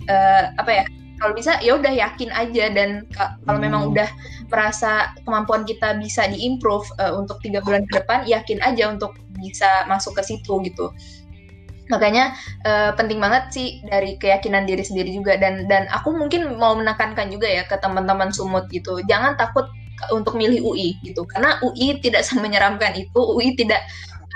Uh, 0.07 0.55
apa 0.62 0.70
ya 0.70 0.85
kalau 1.16 1.33
bisa 1.33 1.57
ya 1.64 1.76
udah 1.76 1.92
yakin 1.92 2.31
aja. 2.33 2.64
Dan 2.72 3.05
kalau 3.44 3.59
memang 3.59 3.88
hmm. 3.88 3.92
udah 3.96 4.09
merasa 4.52 5.12
kemampuan 5.24 5.66
kita 5.66 5.96
bisa 5.98 6.29
diimprove 6.29 6.87
uh, 7.00 7.16
untuk 7.16 7.40
tiga 7.42 7.61
bulan 7.64 7.85
ke 7.88 8.02
depan 8.02 8.24
yakin 8.29 8.61
aja 8.62 8.92
untuk 8.92 9.16
bisa 9.37 9.85
masuk 9.88 10.16
ke 10.16 10.22
situ 10.24 10.61
gitu. 10.64 10.92
Makanya 11.87 12.35
uh, 12.66 12.90
penting 12.98 13.22
banget 13.22 13.55
sih 13.55 13.68
dari 13.87 14.18
keyakinan 14.18 14.66
diri 14.66 14.83
sendiri 14.83 15.11
juga. 15.14 15.38
Dan 15.38 15.70
dan 15.70 15.87
aku 15.92 16.12
mungkin 16.12 16.59
mau 16.59 16.74
menekankan 16.76 17.31
juga 17.33 17.46
ya 17.46 17.62
ke 17.64 17.79
teman-teman 17.79 18.35
sumut 18.35 18.66
gitu. 18.68 19.00
Jangan 19.07 19.38
takut 19.38 19.66
untuk 20.12 20.37
milih 20.37 20.61
UI 20.61 21.00
gitu. 21.00 21.24
Karena 21.24 21.57
UI 21.64 21.98
tidak 22.05 22.26
menyeramkan 22.44 22.92
itu. 22.98 23.16
UI 23.18 23.57
tidak 23.57 23.81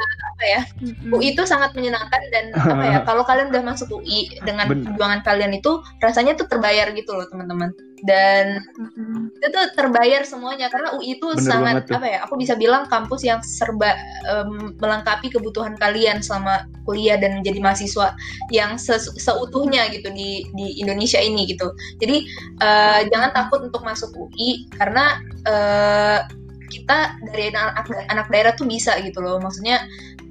apa 0.05 0.45
ya 0.45 0.61
mm-hmm. 0.81 1.13
UI 1.13 1.37
itu 1.37 1.43
sangat 1.45 1.77
menyenangkan 1.77 2.23
dan 2.33 2.45
apa 2.57 2.85
ya 2.85 2.99
kalau 3.09 3.23
kalian 3.29 3.53
udah 3.53 3.63
masuk 3.65 3.89
UI 4.01 4.33
dengan 4.45 4.69
perjuangan 4.69 5.21
kalian 5.21 5.53
itu 5.57 5.85
rasanya 6.01 6.37
tuh 6.37 6.49
terbayar 6.49 6.89
gitu 6.97 7.13
loh 7.13 7.29
teman-teman 7.29 7.73
dan 8.05 8.65
mm-hmm. 8.81 9.37
itu 9.37 9.47
tuh 9.53 9.65
terbayar 9.77 10.25
semuanya 10.25 10.73
karena 10.73 10.97
UI 10.97 11.21
itu 11.21 11.29
Bener 11.37 11.45
sangat 11.45 11.85
apa 11.93 12.07
ya 12.09 12.19
aku 12.25 12.41
bisa 12.41 12.57
bilang 12.57 12.89
kampus 12.89 13.21
yang 13.25 13.45
serba 13.45 13.93
um, 14.33 14.73
melengkapi 14.81 15.29
kebutuhan 15.29 15.77
kalian 15.77 16.25
selama 16.25 16.65
kuliah 16.89 17.21
dan 17.21 17.41
menjadi 17.41 17.61
mahasiswa 17.61 18.17
yang 18.49 18.81
se- 18.81 19.13
seutuhnya 19.21 19.93
gitu 19.93 20.09
di 20.17 20.49
di 20.57 20.81
Indonesia 20.81 21.21
ini 21.21 21.45
gitu 21.53 21.73
jadi 22.01 22.25
uh, 22.65 23.01
jangan 23.13 23.31
takut 23.37 23.61
untuk 23.69 23.85
masuk 23.85 24.09
UI 24.17 24.65
karena 24.81 25.21
uh, 25.45 26.25
kita 26.71 27.19
dari 27.29 27.51
anak, 27.51 27.85
anak 28.09 28.27
daerah 28.31 28.53
tuh 28.55 28.65
bisa 28.65 28.97
gitu 29.03 29.19
loh. 29.21 29.43
Maksudnya 29.43 29.83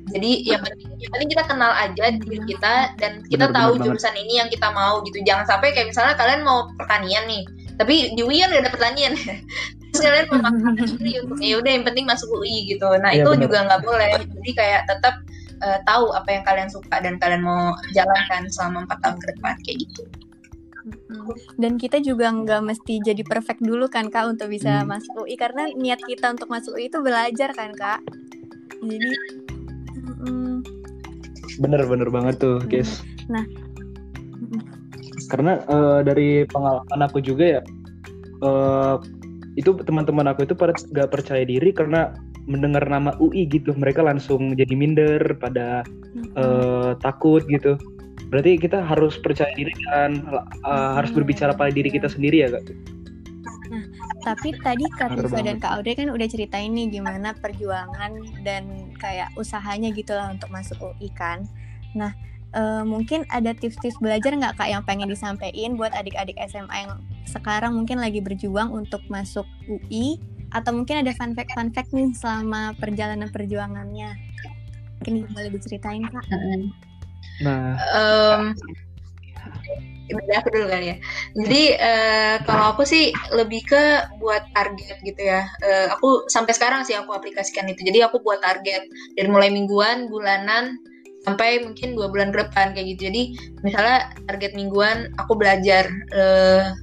jadi 0.10 0.58
yang 0.58 0.62
penting 0.65 0.89
yang 0.97 1.12
penting 1.13 1.30
kita 1.30 1.43
kenal 1.45 1.71
aja 1.75 2.06
diri 2.17 2.39
kita 2.49 2.73
dan 2.97 3.21
kita 3.30 3.45
bener, 3.52 3.58
tahu 3.62 3.71
bener 3.78 3.86
jurusan 3.91 4.13
banget. 4.15 4.23
ini 4.25 4.34
yang 4.41 4.49
kita 4.49 4.67
mau 4.73 5.04
gitu. 5.06 5.17
Jangan 5.21 5.45
sampai 5.45 5.69
kayak 5.75 5.93
misalnya 5.93 6.15
kalian 6.17 6.41
mau 6.41 6.71
pertanian 6.80 7.23
nih 7.30 7.43
tapi 7.80 8.12
di 8.12 8.21
UI 8.25 8.43
kan 8.43 8.52
udah 8.52 8.62
ada 8.65 8.71
pertanian. 8.73 9.13
Terus 9.89 10.02
kalian 10.06 10.25
mau 10.30 10.39
masuk 10.75 11.02
UI 11.02 11.13
untuk 11.23 11.38
ya 11.41 11.56
udah 11.62 11.71
yang 11.71 11.86
penting 11.86 12.06
masuk 12.06 12.30
UI 12.32 12.58
gitu. 12.67 12.88
Nah 12.99 13.12
ya, 13.13 13.23
itu 13.23 13.30
bener. 13.32 13.43
juga 13.47 13.58
nggak 13.69 13.82
boleh. 13.86 14.13
Jadi 14.21 14.52
kayak 14.54 14.82
tetap 14.89 15.15
uh, 15.63 15.80
tahu 15.86 16.12
apa 16.15 16.30
yang 16.30 16.43
kalian 16.43 16.69
suka 16.71 16.95
dan 16.99 17.15
kalian 17.19 17.43
mau 17.43 17.75
jalankan 17.93 18.47
selama 18.52 18.88
empat 18.88 18.99
tahun 19.04 19.17
ke 19.21 19.25
depan 19.36 19.54
kayak 19.63 19.78
gitu 19.88 20.04
dan 21.58 21.78
kita 21.78 22.02
juga 22.02 22.32
nggak 22.32 22.62
mesti 22.65 23.02
jadi 23.04 23.21
perfect 23.25 23.62
dulu 23.62 23.86
kan 23.89 24.10
kak 24.10 24.30
untuk 24.30 24.49
bisa 24.49 24.82
hmm. 24.82 24.88
masuk 24.89 25.13
UI 25.25 25.36
karena 25.38 25.69
niat 25.75 26.02
kita 26.04 26.34
untuk 26.34 26.49
masuk 26.49 26.78
UI 26.78 26.89
itu 26.89 26.99
belajar 27.02 27.49
kan 27.54 27.71
kak? 27.75 27.99
Jadi 28.82 29.10
hmm. 30.23 30.58
bener 31.62 31.82
bener 31.86 32.10
banget 32.10 32.41
tuh 32.41 32.58
guys. 32.65 33.02
Nah. 33.28 33.45
Karena 35.30 35.62
uh, 35.69 36.02
dari 36.02 36.41
pengalaman 36.49 37.06
aku 37.06 37.21
juga 37.21 37.60
ya 37.60 37.62
uh, 38.41 38.97
itu 39.54 39.78
teman-teman 39.86 40.32
aku 40.34 40.47
itu 40.47 40.58
pada 40.58 40.73
nggak 40.73 41.12
percaya 41.13 41.45
diri 41.45 41.69
karena 41.69 42.15
mendengar 42.49 42.82
nama 42.89 43.13
UI 43.21 43.45
gitu. 43.45 43.78
Mereka 43.78 44.02
langsung 44.02 44.58
jadi 44.58 44.73
minder 44.73 45.21
pada 45.38 45.86
uh, 46.34 46.97
takut 46.97 47.45
gitu 47.45 47.78
Berarti 48.29 48.61
kita 48.61 48.85
harus 48.85 49.17
percaya 49.17 49.49
diri 49.57 49.73
dan 49.89 50.21
uh, 50.61 50.93
harus 50.97 51.09
berbicara 51.09 51.53
pada 51.57 51.73
diri 51.73 51.89
kita 51.89 52.05
sendiri 52.05 52.45
ya 52.45 52.49
kak. 52.53 52.69
Nah, 53.69 53.85
tapi 54.25 54.53
tadi 54.65 54.85
Kak 54.97 55.13
Tifa 55.13 55.45
dan 55.45 55.61
Kak 55.61 55.77
Audrey 55.77 55.93
kan 55.93 56.09
udah 56.09 56.25
ceritain 56.25 56.73
nih 56.73 56.89
gimana 56.89 57.37
perjuangan 57.37 58.17
dan 58.41 58.93
kayak 58.97 59.29
usahanya 59.37 59.93
gitu 59.93 60.17
lah 60.17 60.33
untuk 60.33 60.49
masuk 60.49 60.77
UI 60.81 61.09
kan. 61.13 61.45
Nah, 61.93 62.13
uh, 62.57 62.81
mungkin 62.81 63.29
ada 63.29 63.53
tips-tips 63.53 64.01
belajar 64.01 64.33
nggak 64.33 64.57
Kak 64.57 64.69
yang 64.69 64.81
pengen 64.85 65.09
disampaikan 65.09 65.77
buat 65.77 65.93
adik-adik 65.93 66.37
SMA 66.49 66.89
yang 66.89 67.01
sekarang 67.29 67.77
mungkin 67.77 68.01
lagi 68.01 68.21
berjuang 68.25 68.73
untuk 68.73 69.05
masuk 69.05 69.45
UI 69.69 70.17
atau 70.49 70.73
mungkin 70.73 71.05
ada 71.05 71.13
fun 71.13 71.37
fact 71.37 71.53
fun 71.53 71.69
fact 71.69 71.93
nih 71.93 72.09
selama 72.17 72.73
perjalanan 72.81 73.29
perjuangannya. 73.29 74.17
Mungkin 74.97 75.29
boleh 75.29 75.49
diceritain 75.53 76.09
Kak. 76.09 76.25
Nah, 77.39 77.80
um, 77.95 78.41
aku 80.10 80.49
dulu 80.49 80.65
kali 80.69 80.95
ya. 80.95 80.97
Jadi 81.38 81.63
uh, 81.78 82.36
kalau 82.43 82.65
aku 82.75 82.84
sih 82.84 83.13
lebih 83.32 83.62
ke 83.69 83.84
buat 84.17 84.43
target 84.58 84.97
gitu 85.06 85.21
ya. 85.21 85.45
Uh, 85.62 85.93
aku 85.93 86.25
sampai 86.28 86.54
sekarang 86.56 86.82
sih 86.84 86.97
aku 86.97 87.13
aplikasikan 87.13 87.69
itu. 87.69 87.86
Jadi 87.86 88.04
aku 88.04 88.19
buat 88.21 88.41
target 88.41 88.89
dari 89.15 89.30
mulai 89.30 89.54
mingguan, 89.54 90.10
bulanan, 90.10 90.75
sampai 91.23 91.63
mungkin 91.63 91.95
dua 91.95 92.10
bulan 92.10 92.34
ke 92.34 92.41
depan 92.43 92.73
kayak 92.73 92.97
gitu. 92.97 93.12
Jadi 93.12 93.21
misalnya 93.62 94.12
target 94.28 94.52
mingguan 94.58 95.13
aku 95.21 95.38
belajar. 95.38 95.88
Uh, 96.12 96.73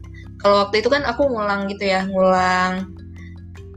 kalau 0.41 0.69
waktu 0.69 0.85
itu 0.85 0.89
kan 0.93 1.03
aku 1.09 1.27
ngulang 1.27 1.67
gitu 1.67 1.91
ya, 1.91 2.05
ngulang 2.07 2.96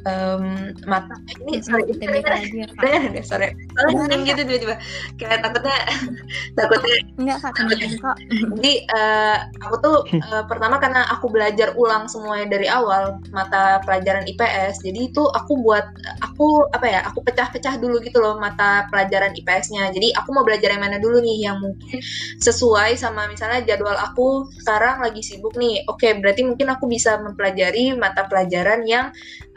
um, 0.05 0.75
mata 0.85 1.15
ini 1.47 1.59
sorry 1.63 1.89
dengar 1.97 2.39
dengar 2.79 3.23
sorry 3.25 3.55
soalnya 3.75 4.17
gitu 4.23 4.41
tiba-tiba. 4.45 4.75
Kayak 5.17 5.39
takutnya 5.47 5.77
takutnya 6.57 6.95
enggak 7.19 7.38
kok 7.41 7.53
jadi 8.59 8.73
uh, 8.93 9.38
aku 9.67 9.75
tuh 9.81 9.97
uh, 10.29 10.43
pertama 10.49 10.77
karena 10.77 11.07
aku 11.12 11.31
belajar 11.31 11.73
ulang 11.75 12.07
semuanya 12.12 12.47
dari 12.47 12.67
awal 12.69 13.19
mata 13.31 13.79
pelajaran 13.83 14.27
IPS 14.27 14.83
jadi 14.83 15.09
itu 15.12 15.23
aku 15.23 15.59
buat 15.63 15.85
aku 16.21 16.69
apa 16.75 16.85
ya 16.88 16.99
aku 17.07 17.23
pecah-pecah 17.25 17.79
dulu 17.79 17.99
gitu 18.03 18.19
loh 18.21 18.38
mata 18.38 18.88
pelajaran 18.91 19.35
IPS-nya 19.35 19.91
jadi 19.91 20.15
aku 20.19 20.29
mau 20.35 20.43
belajar 20.45 20.71
yang 20.71 20.83
mana 20.83 21.01
dulu 21.01 21.19
nih 21.19 21.49
yang 21.49 21.57
mungkin 21.59 21.99
sesuai 22.39 22.95
sama 22.95 23.27
misalnya 23.27 23.65
jadwal 23.65 23.95
aku 23.95 24.49
sekarang 24.62 25.01
lagi 25.03 25.21
sibuk 25.21 25.55
nih. 25.55 25.85
Oke 25.89 26.13
berarti 26.17 26.45
mungkin 26.45 26.67
aku 26.71 26.85
bisa 26.89 27.17
mempelajari 27.21 27.95
mata 27.95 28.25
pelajaran 28.25 28.85
yang 28.85 29.12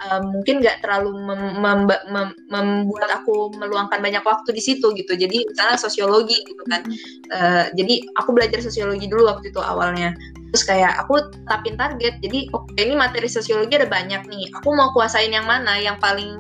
um, 0.09 0.32
mungkin 0.33 0.65
nggak 0.65 0.81
terlalu 0.81 1.13
mem 1.13 1.61
mem 1.61 1.81
mem 2.09 2.29
membuat 2.49 3.23
aku 3.23 3.53
meluangkan 3.61 4.01
banyak 4.01 4.25
waktu 4.25 4.51
di 4.57 4.63
situ 4.65 4.91
gitu. 4.97 5.13
Jadi 5.13 5.45
misalnya 5.45 5.77
sosiologi 5.77 6.41
gitu 6.43 6.63
kan. 6.73 6.83
Uh, 7.29 7.65
jadi 7.77 8.01
aku 8.17 8.33
belajar 8.33 8.65
sosiologi 8.65 9.07
dulu 9.07 9.29
waktu 9.29 9.53
itu 9.53 9.61
awalnya. 9.61 10.17
Terus 10.53 10.65
kayak 10.65 10.93
aku 11.05 11.21
tapin 11.45 11.77
target. 11.77 12.17
Jadi 12.25 12.49
oke 12.57 12.65
okay, 12.73 12.89
ini 12.89 12.97
materi 12.97 13.29
sosiologi 13.29 13.77
ada 13.77 13.89
banyak 13.89 14.25
nih. 14.27 14.49
Aku 14.61 14.73
mau 14.73 14.91
kuasain 14.97 15.31
yang 15.31 15.45
mana? 15.45 15.77
Yang 15.77 16.01
paling 16.01 16.33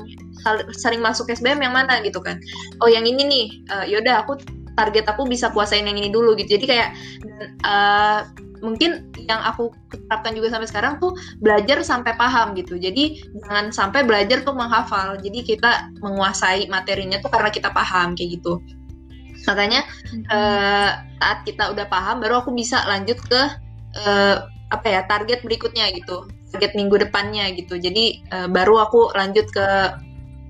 sering 0.75 1.05
masuk 1.05 1.31
SBM 1.31 1.63
yang 1.63 1.77
mana 1.77 2.01
gitu 2.03 2.19
kan? 2.19 2.41
Oh 2.81 2.89
yang 2.89 3.05
ini 3.05 3.23
nih. 3.29 3.47
Uh, 3.69 3.85
yaudah 3.85 4.25
aku 4.25 4.41
target 4.75 5.05
aku 5.05 5.29
bisa 5.29 5.53
kuasain 5.53 5.85
yang 5.85 6.01
ini 6.01 6.09
dulu 6.09 6.33
gitu. 6.35 6.57
Jadi 6.57 6.65
kayak 6.65 6.91
uh, 7.69 8.25
mungkin 8.65 9.12
yang 9.29 9.41
aku 9.43 9.71
terapkan 9.91 10.33
juga 10.35 10.53
sampai 10.53 10.69
sekarang 10.69 10.95
tuh 10.99 11.13
belajar 11.39 11.83
sampai 11.83 12.15
paham 12.15 12.55
gitu. 12.59 12.79
Jadi 12.79 13.23
jangan 13.43 13.71
sampai 13.71 14.07
belajar 14.07 14.43
tuh 14.43 14.55
menghafal. 14.55 15.19
Jadi 15.21 15.45
kita 15.47 15.93
menguasai 16.03 16.67
materinya 16.69 17.19
tuh 17.23 17.31
karena 17.31 17.51
kita 17.51 17.71
paham 17.71 18.15
kayak 18.15 18.41
gitu. 18.41 18.63
Makanya 19.47 19.83
hmm. 19.83 20.25
uh, 20.31 20.91
saat 21.19 21.39
kita 21.47 21.75
udah 21.75 21.87
paham 21.91 22.23
baru 22.23 22.43
aku 22.43 22.55
bisa 22.55 22.83
lanjut 22.87 23.19
ke 23.27 23.41
uh, 24.07 24.37
apa 24.73 24.87
ya 24.87 25.01
target 25.07 25.43
berikutnya 25.45 25.91
gitu. 25.93 26.27
Target 26.55 26.77
minggu 26.77 27.01
depannya 27.01 27.51
gitu. 27.57 27.81
Jadi 27.81 28.23
uh, 28.31 28.49
baru 28.49 28.87
aku 28.87 29.13
lanjut 29.17 29.49
ke 29.51 29.67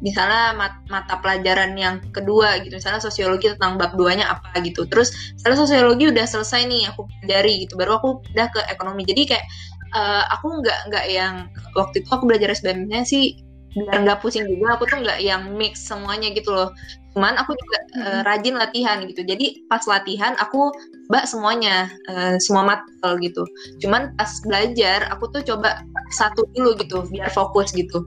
misalnya 0.03 0.53
mat 0.59 0.75
mata 0.91 1.15
pelajaran 1.23 1.79
yang 1.79 2.03
kedua 2.11 2.59
gitu 2.67 2.75
misalnya 2.75 2.99
sosiologi 2.99 3.55
tentang 3.55 3.79
bab 3.79 3.95
duanya 3.95 4.35
apa 4.35 4.59
gitu. 4.61 4.85
Terus 4.91 5.15
misalnya 5.39 5.59
sosiologi 5.63 6.11
udah 6.11 6.27
selesai 6.27 6.67
nih 6.67 6.91
aku 6.91 7.07
pelajari 7.23 7.65
gitu 7.65 7.79
baru 7.79 8.03
aku 8.03 8.21
udah 8.35 8.47
ke 8.51 8.61
ekonomi. 8.69 9.07
Jadi 9.07 9.23
kayak 9.31 9.47
uh, 9.95 10.27
aku 10.35 10.61
nggak 10.61 10.79
nggak 10.91 11.07
yang 11.07 11.35
waktu 11.79 12.03
itu 12.03 12.09
aku 12.11 12.27
belajar 12.27 12.51
SBM-nya 12.51 13.07
sih 13.07 13.39
biar 13.73 14.05
nggak 14.05 14.21
pusing 14.21 14.45
juga 14.45 14.77
aku 14.77 14.85
tuh 14.85 15.01
nggak 15.01 15.25
yang 15.25 15.57
mix 15.57 15.81
semuanya 15.87 16.29
gitu 16.35 16.53
loh. 16.53 16.75
Cuman 17.17 17.41
aku 17.41 17.57
juga 17.57 17.79
uh, 18.05 18.21
rajin 18.27 18.59
latihan 18.59 19.01
gitu. 19.07 19.25
Jadi 19.25 19.65
pas 19.71 19.81
latihan 19.89 20.37
aku 20.37 20.75
coba 21.09 21.25
semuanya 21.25 21.89
uh, 22.11 22.37
semua 22.43 22.69
matkul 22.69 23.17
gitu. 23.23 23.47
Cuman 23.81 24.13
pas 24.19 24.29
belajar 24.45 25.09
aku 25.09 25.31
tuh 25.33 25.41
coba 25.47 25.81
satu 26.13 26.45
dulu 26.53 26.77
gitu 26.77 27.07
biar 27.09 27.33
fokus 27.33 27.73
gitu 27.73 28.05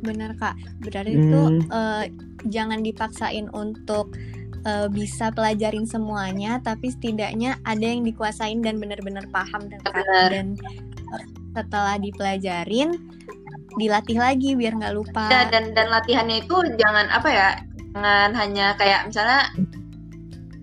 benar 0.00 0.36
kak. 0.36 0.56
Berarti 0.84 1.12
hmm. 1.14 1.22
itu 1.24 1.42
uh, 1.72 2.04
jangan 2.48 2.80
dipaksain 2.84 3.48
untuk 3.52 4.14
uh, 4.64 4.88
bisa 4.90 5.30
pelajarin 5.32 5.84
semuanya 5.84 6.60
tapi 6.64 6.90
setidaknya 6.92 7.60
ada 7.64 7.84
yang 7.84 8.02
dikuasain 8.02 8.60
dan 8.64 8.80
benar-benar 8.80 9.24
paham 9.30 9.68
dan 9.68 9.80
dan 10.32 10.46
uh, 11.12 11.24
setelah 11.54 11.96
dipelajarin 12.00 12.96
dilatih 13.78 14.18
lagi 14.18 14.54
biar 14.54 14.78
nggak 14.78 14.94
lupa. 14.94 15.26
Ya, 15.30 15.50
dan 15.50 15.74
dan 15.74 15.90
latihannya 15.90 16.46
itu 16.46 16.56
jangan 16.78 17.10
apa 17.10 17.28
ya 17.30 17.48
jangan 17.94 18.30
hanya 18.34 18.66
kayak 18.78 19.06
misalnya 19.10 19.50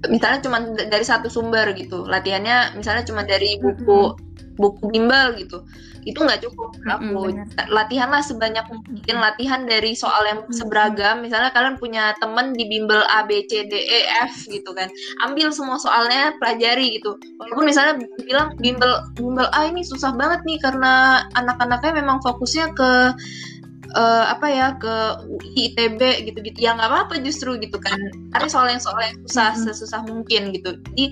misalnya 0.07 0.39
cuma 0.43 0.57
dari 0.75 1.05
satu 1.05 1.27
sumber 1.27 1.71
gitu. 1.75 2.07
Latihannya 2.07 2.79
misalnya 2.79 3.03
cuma 3.05 3.27
dari 3.27 3.59
buku 3.59 4.15
buku 4.61 4.93
bimbel 4.93 5.33
gitu. 5.41 5.65
Itu 6.01 6.25
nggak 6.25 6.41
cukup. 6.41 6.73
Aku 6.89 7.29
mm-hmm, 7.29 7.69
latihanlah 7.69 8.25
sebanyak 8.25 8.65
mungkin. 8.69 9.15
Latihan 9.21 9.69
dari 9.69 9.93
soal 9.93 10.25
yang 10.25 10.39
seberagam. 10.49 11.21
Misalnya 11.21 11.53
kalian 11.53 11.77
punya 11.77 12.17
temen 12.17 12.57
di 12.57 12.65
bimbel 12.65 13.05
A 13.05 13.21
B 13.25 13.45
C 13.45 13.65
D 13.69 13.73
E 13.77 13.99
F 14.25 14.49
gitu 14.49 14.73
kan. 14.73 14.89
Ambil 15.25 15.53
semua 15.53 15.77
soalnya 15.77 16.33
pelajari 16.41 16.97
gitu. 16.97 17.17
Walaupun 17.37 17.65
misalnya 17.69 18.01
bilang 18.25 18.57
bimbel 18.57 19.01
bimbel 19.13 19.45
A 19.53 19.69
ini 19.69 19.85
susah 19.85 20.13
banget 20.17 20.41
nih 20.45 20.57
karena 20.61 21.25
anak-anaknya 21.37 22.01
memang 22.01 22.17
fokusnya 22.25 22.73
ke 22.73 22.91
uh, 23.95 24.25
apa 24.31 24.47
ya 24.47 24.67
ke 24.79 24.95
UI 25.27 25.71
ITB 25.71 26.01
gitu-gitu. 26.31 26.57
Ya 26.59 26.75
nggak 26.75 26.89
apa-apa 26.89 27.15
justru 27.23 27.55
gitu 27.59 27.77
kan. 27.77 27.97
Cari 28.31 28.47
soal 28.47 28.67
yang 28.71 28.81
soal 28.81 28.99
yang 29.03 29.15
susah 29.27 29.51
hmm. 29.55 29.63
sesusah 29.67 30.01
mungkin 30.07 30.55
gitu. 30.55 30.77
Jadi 30.91 31.05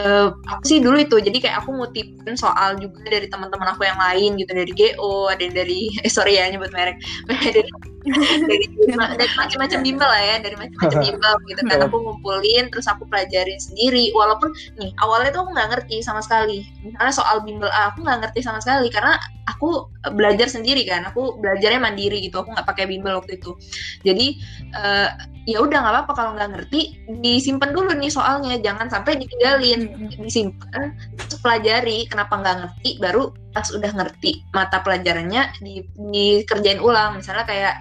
uh, 0.00 0.32
aku 0.48 0.62
sih 0.64 0.78
dulu 0.80 0.96
itu. 1.00 1.16
Jadi 1.20 1.38
kayak 1.42 1.64
aku 1.64 1.76
ngutipin 1.76 2.34
soal 2.36 2.76
juga 2.80 3.04
dari 3.08 3.28
teman-teman 3.28 3.72
aku 3.72 3.84
yang 3.84 3.98
lain 4.00 4.40
gitu. 4.40 4.52
Dari 4.52 4.72
GO 4.72 5.28
ada 5.28 5.42
yang 5.42 5.56
dari 5.56 5.92
eh 6.02 6.12
sorry 6.12 6.40
ya 6.40 6.48
nyebut 6.48 6.72
merek. 6.72 6.96
Dari 7.42 7.62
dari, 8.02 8.66
dari 9.14 9.30
macam-macam 9.38 9.78
bimbel 9.86 10.10
lah 10.10 10.22
ya. 10.22 10.36
Dari 10.42 10.56
macam-macam 10.58 11.00
bimbel 11.06 11.34
gitu 11.46 11.60
kan. 11.70 11.78
Aku 11.86 11.96
ngumpulin 12.02 12.64
terus 12.74 12.86
aku 12.90 13.06
pelajarin 13.06 13.58
sendiri. 13.62 14.10
Walaupun 14.10 14.50
nih 14.80 14.90
awalnya 14.98 15.30
tuh 15.30 15.46
aku 15.46 15.50
nggak 15.54 15.68
ngerti 15.70 16.02
sama 16.02 16.18
sekali. 16.18 16.66
Misalnya 16.82 17.14
soal 17.14 17.46
bimbel 17.46 17.70
A 17.70 17.94
aku 17.94 18.02
nggak 18.02 18.26
ngerti 18.26 18.40
sama 18.42 18.58
sekali. 18.58 18.90
Karena 18.90 19.14
aku 19.46 19.86
belajar 20.14 20.50
sendiri 20.50 20.82
kan. 20.82 21.06
Aku 21.14 21.38
belajarnya 21.38 21.78
mandiri 21.78 22.21
gitu. 22.22 22.42
Aku 22.42 22.54
nggak 22.54 22.68
pakai 22.68 22.84
bimbel 22.86 23.18
waktu 23.18 23.42
itu. 23.42 23.58
Jadi 24.06 24.38
uh, 24.78 25.08
ya 25.50 25.58
udah 25.58 25.78
nggak 25.82 25.94
apa-apa 25.98 26.12
kalau 26.14 26.30
nggak 26.38 26.50
ngerti 26.54 27.02
disimpan 27.22 27.74
dulu 27.74 27.90
nih 27.98 28.12
soalnya. 28.12 28.60
Jangan 28.62 28.86
sampai 28.86 29.18
ditinggalin. 29.18 30.10
Disimpan 30.14 30.94
terus 31.18 31.38
pelajari 31.42 32.06
kenapa 32.06 32.38
nggak 32.38 32.56
ngerti 32.62 32.90
baru 33.02 33.34
pas 33.50 33.68
udah 33.74 33.90
ngerti 33.92 34.46
mata 34.54 34.80
pelajarannya 34.80 35.58
di, 35.58 35.82
dikerjain 35.96 36.78
ulang. 36.78 37.18
Misalnya 37.18 37.44
kayak 37.48 37.74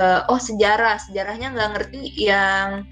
uh, 0.00 0.24
oh 0.32 0.40
sejarah 0.40 0.96
sejarahnya 1.04 1.52
nggak 1.52 1.70
ngerti 1.76 2.02
yang 2.16 2.88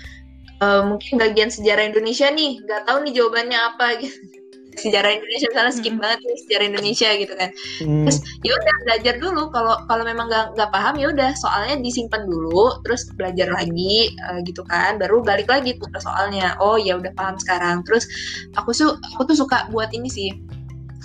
uh, 0.61 0.83
mungkin 0.85 1.17
bagian 1.17 1.49
sejarah 1.49 1.89
Indonesia 1.89 2.29
nih. 2.29 2.61
Nggak 2.61 2.83
tahu 2.85 3.09
nih 3.09 3.13
jawabannya 3.17 3.59
apa 3.59 3.87
gitu 4.05 4.42
sejarah 4.79 5.11
Indonesia 5.13 5.47
misalnya 5.53 5.75
skip 5.75 5.95
hmm. 5.95 6.03
banget 6.03 6.19
nih 6.25 6.39
sejarah 6.47 6.67
Indonesia 6.67 7.09
gitu 7.19 7.35
kan. 7.37 7.51
Hmm. 7.83 8.05
terus 8.07 8.19
ya 8.41 8.53
udah 8.57 8.75
belajar 8.89 9.15
dulu. 9.21 9.43
Kalau 9.53 9.75
kalau 9.87 10.05
memang 10.07 10.27
nggak 10.33 10.47
nggak 10.57 10.71
paham 10.73 10.95
ya 10.97 11.07
udah 11.13 11.31
soalnya 11.37 11.77
disimpan 11.81 12.23
dulu 12.25 12.81
terus 12.87 13.09
belajar 13.15 13.49
lagi 13.53 14.17
uh, 14.29 14.41
gitu 14.45 14.63
kan. 14.67 14.97
Baru 14.97 15.21
balik 15.21 15.49
lagi 15.49 15.77
tuh 15.77 15.89
ke 15.93 15.99
soalnya. 16.01 16.57
Oh 16.59 16.81
ya 16.81 16.97
udah 16.97 17.13
paham 17.13 17.37
sekarang. 17.37 17.85
Terus 17.85 18.09
aku 18.57 18.73
tuh 18.73 18.97
aku 19.17 19.29
tuh 19.29 19.37
suka 19.45 19.69
buat 19.69 19.93
ini 19.93 20.09
sih. 20.09 20.31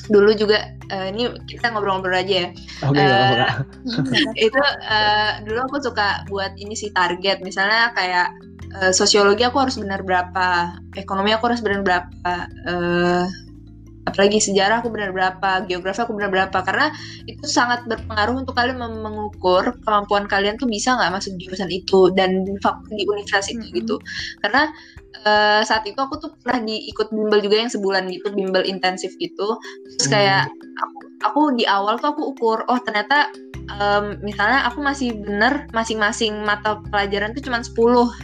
Dulu 0.07 0.31
juga 0.39 0.77
uh, 0.91 1.07
ini 1.11 1.27
kita 1.47 1.71
ngobrol-ngobrol 1.73 2.15
aja 2.15 2.47
ya. 2.47 2.49
Okay, 2.79 3.03
uh, 3.03 3.11
eh, 3.11 3.47
itu 4.47 4.61
uh, 4.87 5.43
dulu 5.43 5.59
aku 5.67 5.75
suka 5.83 6.23
buat 6.31 6.55
ini 6.55 6.73
sih 6.77 6.93
target. 6.95 7.43
Misalnya 7.43 7.91
kayak 7.91 8.31
uh, 8.79 8.91
sosiologi 8.95 9.43
aku 9.43 9.59
harus 9.59 9.75
benar 9.79 10.03
berapa, 10.03 10.79
ekonomi 10.95 11.31
aku 11.35 11.51
harus 11.51 11.61
benar 11.63 11.81
berapa, 11.83 12.33
uh, 12.67 13.25
apalagi 14.07 14.39
sejarah 14.39 14.79
aku 14.79 14.89
benar 14.89 15.11
berapa, 15.11 15.67
geografi 15.67 15.99
aku 16.01 16.15
benar 16.15 16.31
berapa 16.31 16.57
karena 16.63 16.87
itu 17.27 17.43
sangat 17.43 17.83
berpengaruh 17.85 18.47
untuk 18.47 18.55
kalian 18.55 18.79
mengukur 18.79 19.75
kemampuan 19.83 20.25
kalian 20.25 20.55
tuh 20.55 20.65
bisa 20.65 20.95
nggak 20.95 21.11
masuk 21.19 21.35
jurusan 21.35 21.67
itu 21.67 22.09
dan 22.15 22.47
di 22.47 23.03
universitas 23.03 23.51
itu 23.51 23.67
gitu. 23.75 23.95
Karena 24.39 24.71
uh, 25.27 25.61
saat 25.67 25.83
itu 25.83 25.99
aku 25.99 26.15
tuh 26.23 26.31
pernah 26.39 26.63
diikut 26.63 27.11
bimbel 27.11 27.43
juga 27.43 27.67
yang 27.67 27.71
sebulan 27.71 28.07
gitu, 28.07 28.31
bimbel 28.31 28.63
intensif 28.63 29.11
gitu. 29.19 29.59
Terus 29.99 30.07
kayak 30.07 30.47
aku, 30.79 30.97
aku 31.27 31.41
di 31.59 31.67
awal 31.67 31.99
tuh 31.99 32.15
aku 32.15 32.23
ukur, 32.31 32.63
oh 32.71 32.79
ternyata 32.79 33.27
um, 33.75 34.15
misalnya 34.23 34.67
aku 34.67 34.79
masih 34.79 35.15
bener 35.19 35.67
masing-masing 35.75 36.43
mata 36.43 36.79
pelajaran 36.89 37.35
tuh 37.35 37.43
cuma 37.43 37.59
10 37.59 37.75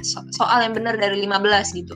so 0.04 0.20
soal 0.32 0.60
yang 0.64 0.74
bener 0.74 0.96
dari 0.96 1.28
15 1.28 1.80
gitu 1.80 1.96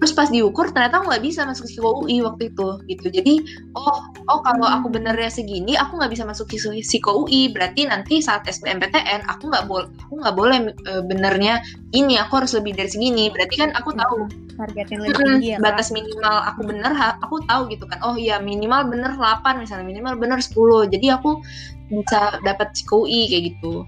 terus 0.00 0.16
pas 0.16 0.32
diukur 0.32 0.72
ternyata 0.72 1.04
aku 1.04 1.12
nggak 1.12 1.24
bisa 1.28 1.44
masuk 1.44 1.68
psiko 1.68 2.00
UI 2.00 2.24
waktu 2.24 2.48
itu 2.48 2.68
gitu. 2.88 3.06
Jadi 3.12 3.34
oh 3.76 4.00
oh 4.32 4.40
kalau 4.40 4.64
aku 4.64 4.88
hmm. 4.88 4.96
benernya 4.96 5.28
segini 5.28 5.76
aku 5.76 6.00
nggak 6.00 6.16
bisa 6.16 6.24
masuk 6.24 6.48
psiko 6.48 7.28
UI 7.28 7.52
berarti 7.52 7.84
nanti 7.84 8.24
saat 8.24 8.48
SBMPTN 8.48 9.28
aku 9.28 9.52
nggak 9.52 9.68
boleh 9.68 9.86
aku 10.00 10.14
nggak 10.16 10.36
boleh 10.40 10.58
e, 10.72 10.92
benernya 11.04 11.60
ini 11.92 12.16
aku 12.16 12.40
harus 12.40 12.56
lebih 12.56 12.72
dari 12.72 12.88
segini. 12.88 13.28
Berarti 13.28 13.54
kan 13.60 13.76
aku 13.76 13.92
tahu 13.92 14.24
targetin 14.56 15.04
lebih 15.04 15.20
tinggi 15.20 15.48
ya, 15.52 15.58
batas 15.60 15.92
minimal 15.92 16.48
aku 16.48 16.60
bener 16.64 16.92
aku 17.20 17.44
tahu 17.44 17.68
gitu 17.68 17.84
kan. 17.84 18.00
Oh 18.00 18.16
iya 18.16 18.40
minimal 18.40 18.88
bener 18.88 19.20
8 19.20 19.60
misalnya 19.60 19.84
minimal 19.84 20.16
bener 20.16 20.40
10 20.40 20.88
jadi 20.88 21.20
aku 21.20 21.44
bisa 21.92 22.40
dapat 22.40 22.72
psiko 22.72 23.04
UI 23.04 23.28
kayak 23.28 23.44
gitu. 23.52 23.84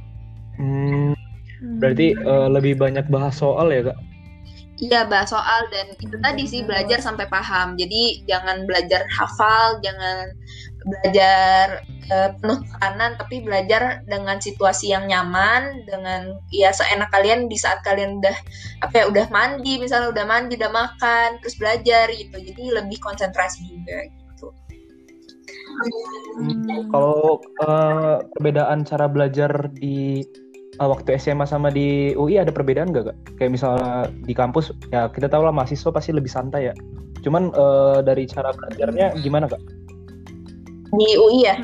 Hmm, 0.60 1.16
berarti 1.80 2.12
uh, 2.20 2.52
lebih 2.52 2.76
banyak 2.76 3.08
bahas 3.08 3.40
soal 3.40 3.72
ya 3.72 3.88
kak 3.88 4.11
Iya 4.82 5.06
bahas 5.06 5.30
soal 5.30 5.70
dan 5.70 5.94
itu 5.94 6.18
tadi 6.18 6.42
sih 6.42 6.66
belajar 6.66 6.98
sampai 6.98 7.30
paham. 7.30 7.78
Jadi 7.78 8.26
jangan 8.26 8.66
belajar 8.66 9.06
hafal, 9.14 9.78
jangan 9.78 10.34
belajar 10.82 11.86
uh, 12.10 12.34
penuh 12.42 12.58
tekanan, 12.66 13.14
tapi 13.14 13.46
belajar 13.46 14.02
dengan 14.10 14.42
situasi 14.42 14.90
yang 14.90 15.06
nyaman, 15.06 15.86
dengan 15.86 16.34
ya 16.50 16.74
seenak 16.74 17.14
kalian 17.14 17.46
di 17.46 17.54
saat 17.54 17.78
kalian 17.86 18.18
udah 18.18 18.34
apa 18.82 18.94
ya 18.98 19.04
udah 19.06 19.26
mandi, 19.30 19.78
misalnya 19.78 20.10
udah 20.10 20.26
mandi, 20.26 20.58
udah 20.58 20.72
makan, 20.74 21.38
terus 21.38 21.54
belajar 21.62 22.10
gitu. 22.10 22.36
Jadi 22.42 22.74
lebih 22.74 22.98
konsentrasi 22.98 23.62
juga 23.70 24.02
gitu. 24.02 24.46
Hmm, 26.42 26.90
kalau 26.90 27.38
uh, 27.62 28.18
perbedaan 28.34 28.82
cara 28.82 29.06
belajar 29.06 29.70
di 29.70 30.26
uh, 30.80 30.88
waktu 30.88 31.18
SMA 31.20 31.44
sama 31.44 31.68
di 31.68 32.16
UI 32.16 32.40
ada 32.40 32.54
perbedaan 32.54 32.94
nggak 32.94 33.12
kak? 33.12 33.16
Kayak 33.36 33.52
misalnya 33.58 34.08
di 34.24 34.32
kampus 34.32 34.72
ya 34.94 35.10
kita 35.12 35.28
tahu 35.28 35.44
lah 35.44 35.52
mahasiswa 35.52 35.90
pasti 35.92 36.14
lebih 36.14 36.30
santai 36.30 36.72
ya. 36.72 36.74
Cuman 37.20 37.52
uh, 37.52 38.00
dari 38.00 38.24
cara 38.24 38.54
belajarnya 38.54 39.18
gimana 39.20 39.50
kak? 39.50 39.60
Di 40.92 41.08
UI 41.18 41.38
ya? 41.44 41.56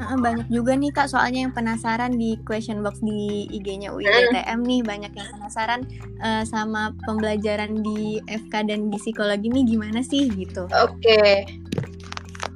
banyak 0.00 0.48
juga 0.48 0.72
nih 0.72 0.90
kak 0.96 1.12
soalnya 1.12 1.44
yang 1.44 1.52
penasaran 1.52 2.16
di 2.16 2.40
question 2.48 2.80
box 2.80 3.04
di 3.04 3.44
IG-nya 3.52 3.92
UI 3.92 4.08
GTM 4.08 4.64
nih 4.64 4.80
banyak 4.80 5.12
yang 5.12 5.28
penasaran 5.36 5.84
uh, 6.24 6.42
sama 6.42 6.96
pembelajaran 7.04 7.84
di 7.84 8.18
FK 8.26 8.72
dan 8.72 8.88
di 8.88 8.96
psikologi 8.96 9.52
nih 9.52 9.64
gimana 9.76 10.00
sih 10.00 10.32
gitu. 10.32 10.64
Oke. 10.72 10.96
Okay. 11.04 11.36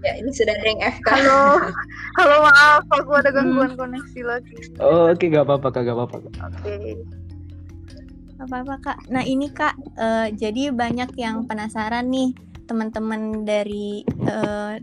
Ya, 0.05 0.21
ini 0.21 0.31
sudah 0.37 0.53
ada 0.53 0.67
yang 0.69 0.83
FK. 0.85 1.09
Halo. 1.09 1.41
Halo, 2.21 2.35
maaf 2.45 2.85
aku 2.93 3.11
ada 3.17 3.33
gangguan 3.33 3.73
hmm. 3.73 3.81
koneksi 3.81 4.21
lagi. 4.29 4.57
Oh, 4.77 5.09
oke, 5.09 5.17
okay, 5.17 5.33
gak 5.33 5.49
apa-apa, 5.49 5.73
Kak, 5.73 5.89
gak 5.89 5.97
apa-apa. 5.97 6.17
Oke. 6.21 6.37
Okay. 6.61 6.93
apa-apa, 8.37 8.75
Kak. 8.85 8.99
Nah, 9.09 9.25
ini 9.25 9.49
Kak, 9.49 9.73
uh, 9.97 10.29
jadi 10.29 10.77
banyak 10.77 11.17
yang 11.17 11.49
penasaran 11.49 12.13
nih 12.13 12.37
teman-teman 12.69 13.49
dari 13.49 14.05
uh, 14.29 14.77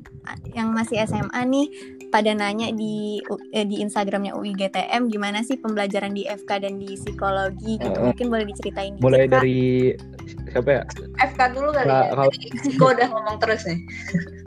yang 0.53 0.73
masih 0.73 1.01
SMA 1.05 1.41
nih 1.49 1.67
pada 2.13 2.35
nanya 2.37 2.69
di 2.75 3.17
uh, 3.25 3.65
di 3.65 3.81
Instagramnya 3.81 4.37
UIGTM 4.37 5.09
gimana 5.09 5.41
sih 5.41 5.57
pembelajaran 5.57 6.13
di 6.13 6.29
FK 6.29 6.49
dan 6.61 6.77
di 6.77 6.93
psikologi 6.93 7.81
gitu 7.81 7.97
uh, 7.97 8.11
mungkin 8.11 8.27
boleh 8.29 8.45
diceritain 8.45 9.01
boleh 9.01 9.25
dikit, 9.25 9.33
dari 9.33 9.61
siapa 10.51 10.69
ya? 10.69 10.83
FK 11.21 11.39
dulu 11.55 11.69
kali 11.73 11.87
nah, 11.87 12.03
ya. 12.05 12.11
kalau 12.13 12.31
Siko 12.63 12.85
udah 12.91 13.07
ngomong 13.11 13.37
terus 13.39 13.61
nih. 13.67 13.79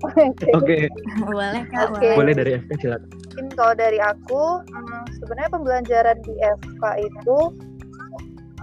Oke. 0.04 0.24
Okay. 0.54 0.82
boleh 1.24 1.62
kak 1.70 1.94
okay. 1.96 2.14
boleh. 2.16 2.32
Dari 2.36 2.50
FK 2.60 2.70
silakan. 2.80 3.08
Mungkin 3.10 3.46
kalau 3.58 3.74
dari 3.74 3.98
aku 3.98 4.42
hmm, 4.62 5.02
sebenarnya 5.20 5.50
pembelajaran 5.50 6.18
di 6.22 6.34
FK 6.38 6.82
itu 7.02 7.38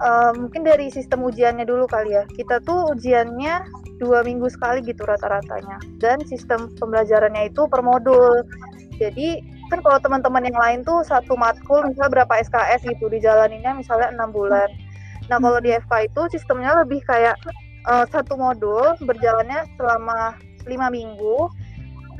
uh, 0.00 0.32
mungkin 0.36 0.62
dari 0.64 0.86
sistem 0.88 1.24
ujiannya 1.26 1.66
dulu 1.66 1.84
kali 1.90 2.14
ya. 2.14 2.24
Kita 2.34 2.62
tuh 2.62 2.94
ujiannya 2.94 3.62
dua 3.98 4.26
minggu 4.26 4.50
sekali 4.50 4.82
gitu 4.82 5.02
rata-ratanya. 5.06 5.78
Dan 6.02 6.22
sistem 6.26 6.70
pembelajarannya 6.78 7.50
itu 7.50 7.66
per 7.66 7.82
modul. 7.82 8.42
Jadi 9.00 9.42
kan 9.72 9.80
kalau 9.80 9.98
teman-teman 10.04 10.44
yang 10.44 10.58
lain 10.60 10.80
tuh 10.84 11.00
satu 11.00 11.32
matkul 11.32 11.80
misalnya 11.88 12.20
berapa 12.20 12.34
SKS 12.44 12.84
gitu 12.84 13.08
dijalaninnya 13.08 13.72
misalnya 13.72 14.12
enam 14.12 14.28
bulan 14.28 14.68
nah 15.32 15.40
kalau 15.40 15.64
di 15.64 15.72
FK 15.72 16.12
itu 16.12 16.22
sistemnya 16.36 16.84
lebih 16.84 17.00
kayak 17.08 17.40
uh, 17.88 18.04
satu 18.12 18.36
modul 18.36 18.92
berjalannya 19.00 19.64
selama 19.80 20.36
lima 20.68 20.92
minggu. 20.92 21.48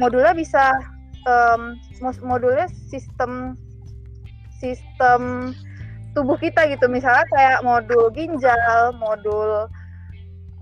Modulnya 0.01 0.33
bisa 0.33 0.81
um, 1.29 1.77
modulnya 2.25 2.73
sistem 2.89 3.61
sistem 4.57 5.53
tubuh 6.17 6.41
kita 6.41 6.65
gitu. 6.73 6.89
Misalnya 6.89 7.29
kayak 7.37 7.61
modul 7.61 8.09
ginjal 8.17 8.97
modul 8.97 9.69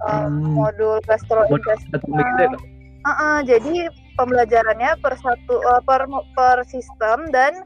hmm. 0.03 0.59
modul 0.59 0.99
gastrointestinal. 1.07 2.59
Uh 3.01 3.11
-uh, 3.15 3.37
jadi 3.47 3.89
pembelajarannya 4.19 4.99
per 4.99 5.15
satu 5.23 5.55
uh, 5.63 5.81
per 5.87 6.05
per 6.35 6.67
sistem 6.67 7.31
dan 7.31 7.63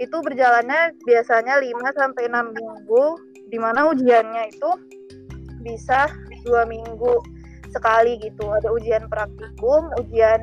itu 0.00 0.16
berjalannya 0.24 0.96
biasanya 1.04 1.60
5 1.60 1.76
sampai 1.92 2.24
enam 2.24 2.56
minggu 2.56 3.20
di 3.50 3.58
mana 3.58 3.90
ujiannya 3.90 4.54
itu 4.54 4.70
bisa 5.60 6.08
dua 6.46 6.64
minggu 6.64 7.20
sekali 7.70 8.16
gitu. 8.22 8.48
Ada 8.48 8.70
ujian 8.72 9.04
praktikum, 9.10 9.90
ujian 10.00 10.40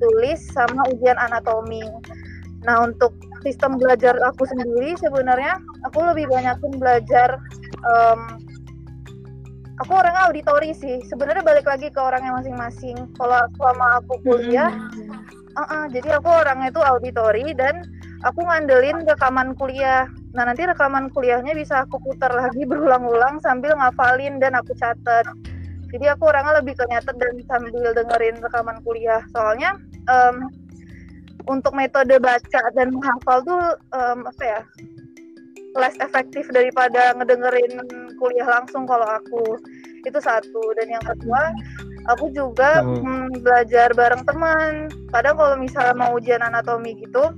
tulis 0.00 0.40
sama 0.54 0.86
ujian 0.90 1.18
anatomi. 1.18 1.84
Nah, 2.64 2.82
untuk 2.82 3.14
sistem 3.46 3.78
belajar 3.78 4.18
aku 4.26 4.42
sendiri 4.48 4.98
sebenarnya 4.98 5.62
aku 5.86 6.02
lebih 6.02 6.26
banyakin 6.26 6.72
belajar 6.82 7.38
um, 7.86 8.42
aku 9.78 9.92
orang 9.94 10.16
auditori 10.26 10.74
sih 10.74 10.98
sebenarnya 11.06 11.46
balik 11.46 11.62
lagi 11.62 11.86
ke 11.92 12.00
orangnya 12.00 12.34
masing-masing 12.34 12.96
kalau 13.14 13.46
selama 13.54 14.02
aku 14.02 14.18
kuliah 14.26 14.74
mm 14.74 14.90
-hmm. 14.98 15.54
uh 15.54 15.62
-uh, 15.62 15.84
jadi 15.94 16.18
aku 16.18 16.26
orangnya 16.26 16.74
itu 16.74 16.82
auditori 16.82 17.54
dan 17.54 17.86
aku 18.26 18.42
ngandelin 18.42 19.06
rekaman 19.06 19.54
kuliah 19.54 20.10
nah 20.36 20.44
nanti 20.44 20.68
rekaman 20.68 21.08
kuliahnya 21.16 21.56
bisa 21.56 21.88
aku 21.88 21.96
putar 22.04 22.28
lagi 22.28 22.62
berulang-ulang 22.70 23.40
sambil 23.40 23.72
ngafalin 23.74 24.36
dan 24.36 24.52
aku 24.52 24.76
catat. 24.76 25.24
Jadi 25.88 26.12
aku 26.12 26.28
orangnya 26.28 26.60
lebih 26.60 26.76
ke 26.76 26.84
nyatet 26.92 27.16
dan 27.16 27.34
sambil 27.48 27.96
dengerin 27.96 28.36
rekaman 28.44 28.84
kuliah. 28.84 29.24
Soalnya 29.32 29.80
um, 30.12 30.52
untuk 31.48 31.72
metode 31.72 32.20
baca 32.20 32.62
dan 32.76 32.92
menghafal 32.92 33.40
tuh 33.46 33.64
um, 33.96 34.28
apa 34.28 34.42
ya 34.44 34.60
less 35.76 35.96
efektif 36.02 36.48
daripada 36.52 37.16
ngedengerin 37.16 37.80
kuliah 38.20 38.44
langsung 38.44 38.84
kalau 38.84 39.08
aku. 39.08 39.56
Itu 40.04 40.20
satu. 40.20 40.74
Dan 40.76 40.90
yang 40.90 41.04
kedua 41.06 41.54
aku 42.12 42.28
juga 42.34 42.84
hmm, 42.84 43.40
belajar 43.40 43.94
bareng 43.96 44.26
teman. 44.26 44.90
Kadang 45.14 45.38
kalau 45.40 45.56
misalnya 45.56 45.94
mau 45.96 46.12
ujian 46.18 46.44
anatomi 46.44 46.98
gitu 46.98 47.30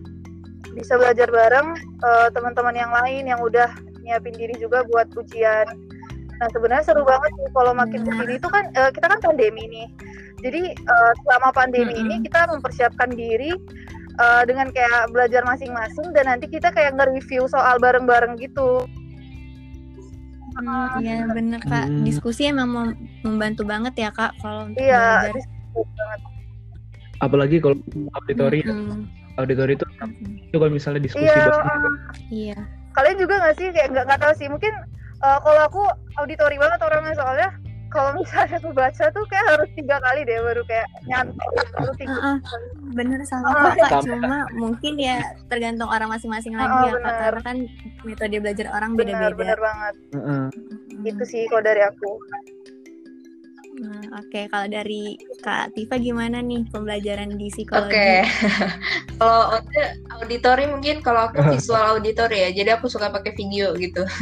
bisa 0.79 0.95
belajar 0.97 1.29
bareng 1.29 1.69
uh, 2.03 2.29
teman-teman 2.33 2.75
yang 2.75 2.93
lain 2.95 3.23
yang 3.27 3.41
udah 3.43 3.69
nyiapin 4.03 4.35
diri 4.35 4.55
juga 4.57 4.87
buat 4.87 5.11
ujian 5.19 5.67
nah 6.39 6.47
sebenarnya 6.55 6.87
seru 6.87 7.03
banget 7.03 7.35
sih 7.35 7.51
kalau 7.51 7.75
makin 7.75 8.07
ke 8.07 8.11
sini 8.15 8.35
itu 8.39 8.49
kan 8.49 8.71
uh, 8.79 8.91
kita 8.95 9.07
kan 9.11 9.19
pandemi 9.19 9.67
nih 9.67 9.89
jadi 10.39 10.63
uh, 10.87 11.13
selama 11.27 11.51
pandemi 11.51 11.93
mm 11.93 11.99
-hmm. 11.99 12.11
ini 12.15 12.25
kita 12.31 12.47
mempersiapkan 12.47 13.11
diri 13.11 13.51
uh, 14.19 14.43
dengan 14.45 14.69
kayak 14.75 15.11
belajar 15.15 15.43
masing-masing 15.47 16.11
dan 16.13 16.29
nanti 16.29 16.51
kita 16.51 16.75
kayak 16.75 16.95
nge-review 16.99 17.47
soal 17.47 17.79
bareng-bareng 17.79 18.37
gitu. 18.43 18.85
Hmm, 20.59 20.99
iya 20.99 21.23
bener 21.31 21.63
kak, 21.63 21.87
hmm. 21.87 22.03
diskusi 22.03 22.51
emang 22.51 22.67
mem 22.67 22.89
membantu 23.23 23.63
banget 23.63 23.95
ya 23.95 24.11
kak 24.11 24.35
kalau 24.43 24.67
untuk 24.67 24.83
iya, 24.83 25.31
belajar. 25.31 25.47
Apalagi 27.23 27.57
kalau 27.63 27.79
auditori, 28.19 28.67
hmm. 28.67 29.07
auditori 29.39 29.79
itu 29.79 29.87
hmm. 30.03 30.49
itu 30.51 30.57
kalau 30.57 30.73
misalnya 30.73 31.01
diskusi 31.03 31.27
iya, 31.27 31.45
uh, 31.51 31.95
iya. 32.31 32.59
Kalian 32.95 33.17
juga 33.19 33.35
nggak 33.39 33.57
sih? 33.59 33.69
Kayak 33.71 33.89
nggak 33.95 34.05
nggak 34.11 34.21
tahu 34.23 34.35
sih. 34.39 34.49
Mungkin 34.51 34.75
uh, 35.23 35.39
kalau 35.43 35.61
aku 35.67 35.83
auditori 36.19 36.57
banget 36.59 36.81
orangnya. 36.83 37.15
Soalnya 37.15 37.49
kalau 37.89 38.11
misalnya 38.21 38.57
aku 38.61 38.71
baca 38.77 39.05
tuh 39.11 39.25
kayak 39.33 39.47
harus 39.49 39.69
tiga 39.73 39.97
kali 40.03 40.21
deh 40.27 40.39
baru 40.45 40.63
kayak 40.69 40.87
nyantai. 41.09 41.47
Baru 41.79 41.93
tiga 41.97 42.17
uh, 42.19 42.27
uh, 42.37 42.39
bener 42.93 43.21
sama 43.25 43.49
uh, 43.49 43.73
kak. 43.77 44.03
cuma 44.05 44.45
mungkin 44.57 44.95
ya 44.99 45.23
tergantung 45.49 45.89
orang 45.89 46.09
masing-masing 46.13 46.53
uh, 46.57 46.61
lagi 46.61 46.77
ya 46.91 46.93
kak. 47.01 47.15
karena 47.23 47.41
kan 47.45 47.57
metode 48.05 48.37
belajar 48.43 48.67
orang 48.75 48.91
beda-beda. 48.99 49.33
bener, 49.33 49.57
bener 49.57 49.59
banget. 49.61 49.95
Uh, 50.13 50.19
uh. 50.21 50.45
itu 51.07 51.25
sih 51.25 51.43
kalau 51.49 51.63
dari 51.65 51.83
aku 51.87 52.19
Nah, 53.79 54.03
Oke, 54.19 54.27
okay. 54.27 54.45
kalau 54.51 54.67
dari 54.67 55.15
Kak 55.39 55.71
Tifa 55.79 56.03
gimana 56.03 56.43
nih 56.43 56.67
pembelajaran 56.75 57.39
di 57.39 57.47
psikologi? 57.47 57.95
Oke, 57.95 57.95
okay. 57.95 58.19
kalau 59.23 59.55
auditori 60.19 60.67
mungkin 60.67 60.99
kalau 60.99 61.31
aku 61.31 61.47
visual 61.55 61.99
auditori 61.99 62.43
ya, 62.43 62.51
jadi 62.51 62.75
aku 62.75 62.91
suka 62.91 63.15
pakai 63.15 63.39
video 63.39 63.79
gitu. 63.79 64.03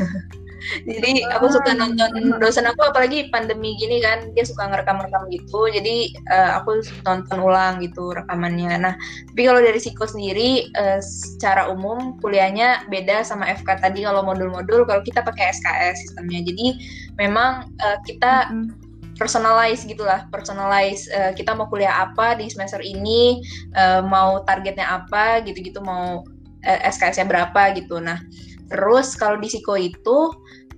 jadi 0.88 1.22
aku 1.30 1.46
suka 1.52 1.78
nonton 1.78 2.42
dosen 2.42 2.66
aku 2.66 2.90
apalagi 2.90 3.30
pandemi 3.30 3.78
gini 3.78 4.02
kan 4.02 4.34
dia 4.34 4.42
suka 4.42 4.66
ngerekam-rekam 4.66 5.30
gitu 5.30 5.70
jadi 5.70 6.10
uh, 6.26 6.58
aku 6.58 6.82
nonton 7.06 7.38
ulang 7.38 7.78
gitu 7.84 8.10
rekamannya 8.10 8.74
nah 8.74 8.94
tapi 9.30 9.46
kalau 9.46 9.62
dari 9.62 9.78
Siko 9.78 10.08
sendiri 10.10 10.66
uh, 10.74 10.98
secara 10.98 11.70
umum 11.70 12.18
kuliahnya 12.18 12.88
beda 12.90 13.22
sama 13.22 13.46
FK 13.52 13.78
tadi 13.78 14.02
kalau 14.02 14.26
modul-modul 14.26 14.82
kalau 14.88 15.02
kita 15.06 15.22
pakai 15.22 15.54
SKS 15.54 16.10
sistemnya 16.10 16.42
jadi 16.42 16.66
memang 17.14 17.70
uh, 17.78 17.98
kita 18.02 18.50
mm 18.50 18.58
-hmm 18.66 18.85
personalize 19.16 19.82
gitulah 19.88 20.28
personalize 20.28 21.08
uh, 21.12 21.32
kita 21.32 21.56
mau 21.56 21.66
kuliah 21.68 22.08
apa 22.08 22.36
di 22.36 22.48
semester 22.52 22.80
ini 22.84 23.40
uh, 23.74 24.04
mau 24.04 24.44
targetnya 24.44 24.84
apa 25.02 25.40
gitu-gitu 25.44 25.80
mau 25.80 26.22
uh, 26.64 26.80
SKS-nya 26.84 27.26
berapa 27.28 27.72
gitu. 27.76 28.00
Nah 28.00 28.20
Terus 28.66 29.14
kalau 29.14 29.38
di 29.38 29.46
Siko 29.46 29.78
itu 29.78 30.34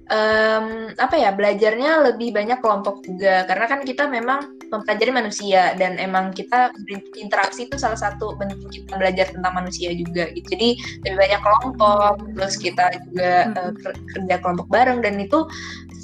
um, 0.08 0.92
apa 0.96 1.16
ya 1.16 1.30
belajarnya 1.32 2.12
lebih 2.12 2.32
banyak 2.32 2.58
kelompok 2.64 3.04
juga 3.04 3.44
karena 3.44 3.64
kan 3.68 3.80
kita 3.84 4.08
memang 4.08 4.58
mempelajari 4.68 5.12
manusia 5.12 5.72
dan 5.80 5.96
emang 5.96 6.32
kita 6.32 6.72
berinteraksi 6.84 7.68
itu 7.68 7.80
salah 7.80 7.96
satu 7.96 8.36
bentuk 8.36 8.68
kita 8.68 9.00
belajar 9.00 9.32
tentang 9.32 9.52
manusia 9.56 9.92
juga 9.96 10.28
gitu. 10.36 10.44
Jadi 10.52 10.68
lebih 11.08 11.16
banyak 11.16 11.40
kelompok, 11.40 12.12
terus 12.36 12.54
kita 12.60 12.84
juga 13.08 13.32
uh, 13.56 13.72
kerja 14.16 14.34
kelompok 14.44 14.68
bareng 14.68 15.00
dan 15.00 15.16
itu 15.16 15.48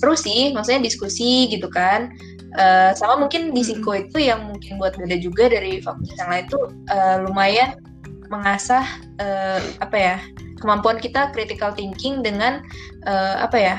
seru 0.01 0.17
sih, 0.17 0.53
maksudnya 0.57 0.81
diskusi 0.85 1.49
gitu 1.53 1.69
kan. 1.69 2.13
Uh, 2.55 2.95
sama 2.95 3.27
mungkin 3.27 3.51
di 3.51 3.67
Siko 3.67 3.99
itu 3.99 4.31
yang 4.31 4.47
mungkin 4.47 4.79
buat 4.79 4.95
beda 4.95 5.19
juga 5.19 5.51
dari 5.51 5.83
fakultas 5.83 6.15
yang 6.23 6.31
lain 6.31 6.45
itu 6.47 6.61
uh, 6.87 7.17
lumayan 7.27 7.75
mengasah 8.31 8.87
uh, 9.19 9.59
apa 9.83 9.97
ya 9.99 10.17
kemampuan 10.65 10.97
kita 10.97 11.29
critical 11.37 11.77
thinking 11.77 12.25
dengan 12.25 12.65
uh, 13.05 13.45
apa 13.45 13.57
ya 13.61 13.77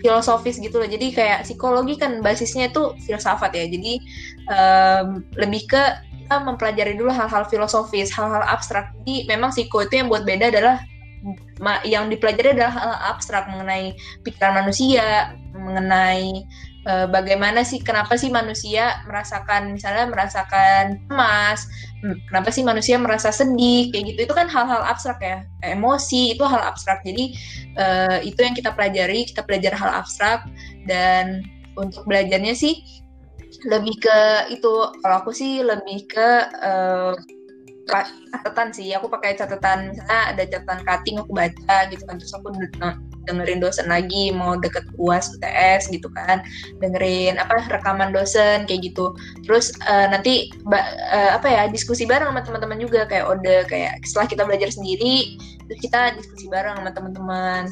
filosofis 0.00 0.56
gitu 0.56 0.80
loh. 0.80 0.88
Jadi 0.88 1.12
kayak 1.12 1.44
psikologi 1.44 2.00
kan 2.00 2.24
basisnya 2.24 2.72
itu 2.72 2.96
filsafat 3.04 3.52
ya. 3.52 3.68
Jadi 3.68 4.00
um, 4.48 5.20
lebih 5.36 5.68
ke 5.68 5.82
kita 6.24 6.40
mempelajari 6.40 6.96
dulu 6.96 7.12
hal-hal 7.12 7.44
filosofis 7.52 8.08
hal-hal 8.08 8.40
abstrak. 8.48 8.96
Jadi 9.04 9.28
memang 9.28 9.52
psiko 9.52 9.84
itu 9.84 10.00
yang 10.00 10.08
buat 10.08 10.24
beda 10.24 10.48
adalah 10.48 10.80
yang 11.84 12.12
dipelajari 12.12 12.56
adalah 12.56 12.72
hal, 12.72 12.84
-hal 12.92 12.96
abstrak 13.16 13.44
mengenai 13.48 13.96
pikiran 14.24 14.60
manusia 14.60 15.32
mengenai 15.56 16.44
uh, 16.88 17.06
bagaimana 17.08 17.64
sih 17.64 17.80
kenapa 17.80 18.16
sih 18.20 18.28
manusia 18.28 19.00
merasakan 19.08 19.72
misalnya 19.72 20.08
merasakan 20.08 21.00
cemas 21.08 21.68
kenapa 22.28 22.52
sih 22.52 22.60
manusia 22.60 23.00
merasa 23.00 23.32
sedih? 23.32 23.88
Kayak 23.88 24.04
gitu 24.12 24.20
itu 24.28 24.34
kan 24.36 24.48
hal-hal 24.50 24.84
abstrak 24.84 25.18
ya. 25.24 25.44
Emosi 25.64 26.36
itu 26.36 26.44
hal 26.44 26.60
abstrak. 26.60 27.00
Jadi 27.06 27.34
uh, 27.80 28.18
itu 28.20 28.38
yang 28.44 28.52
kita 28.52 28.76
pelajari 28.76 29.24
kita 29.24 29.40
belajar 29.44 29.72
hal 29.72 29.90
abstrak. 30.04 30.44
Dan 30.84 31.44
untuk 31.80 32.04
belajarnya 32.04 32.52
sih 32.52 32.84
lebih 33.64 33.96
ke 34.04 34.18
itu. 34.52 34.74
Kalau 35.00 35.16
aku 35.24 35.32
sih 35.32 35.64
lebih 35.64 36.04
ke 36.06 36.28
uh, 36.60 37.16
catatan 38.32 38.68
sih. 38.76 38.92
Aku 38.92 39.08
pakai 39.08 39.36
catatan 39.40 39.96
misalnya 39.96 40.20
ada 40.36 40.42
catatan 40.44 40.80
cutting 40.84 41.16
aku 41.20 41.32
baca 41.32 41.76
gitu 41.88 42.02
kan 42.04 42.20
terus 42.20 42.36
aku 42.36 42.52
dengerin 43.24 43.60
dosen 43.60 43.88
lagi 43.90 44.30
mau 44.30 44.56
deket 44.56 44.84
uas 44.96 45.32
UTS 45.36 45.90
gitu 45.90 46.08
kan. 46.12 46.44
Dengerin 46.78 47.40
apa 47.40 47.64
rekaman 47.68 48.14
dosen 48.14 48.64
kayak 48.68 48.92
gitu. 48.92 49.12
Terus 49.44 49.74
uh, 49.88 50.08
nanti 50.08 50.52
uh, 50.68 51.30
apa 51.36 51.46
ya 51.48 51.62
diskusi 51.68 52.04
bareng 52.04 52.30
sama 52.30 52.44
teman-teman 52.44 52.78
juga 52.80 53.08
kayak 53.08 53.26
ode 53.28 53.66
kayak 53.68 54.00
setelah 54.06 54.26
kita 54.30 54.42
belajar 54.44 54.70
sendiri 54.70 55.36
terus 55.64 55.80
kita 55.80 56.12
diskusi 56.16 56.46
bareng 56.52 56.76
sama 56.80 56.90
teman-teman. 56.92 57.62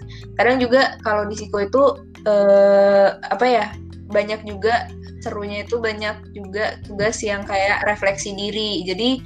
Kadang 0.40 0.56
juga 0.60 0.96
kalau 1.04 1.28
di 1.28 1.36
psiko 1.36 1.58
itu 1.60 1.82
uh, 2.24 3.20
apa 3.28 3.46
ya 3.46 3.66
banyak 4.12 4.44
juga 4.44 4.88
serunya 5.22 5.62
itu 5.62 5.78
banyak 5.78 6.34
juga 6.34 6.76
tugas 6.84 7.22
yang 7.22 7.46
kayak 7.46 7.86
refleksi 7.86 8.34
diri. 8.34 8.82
Jadi 8.82 9.22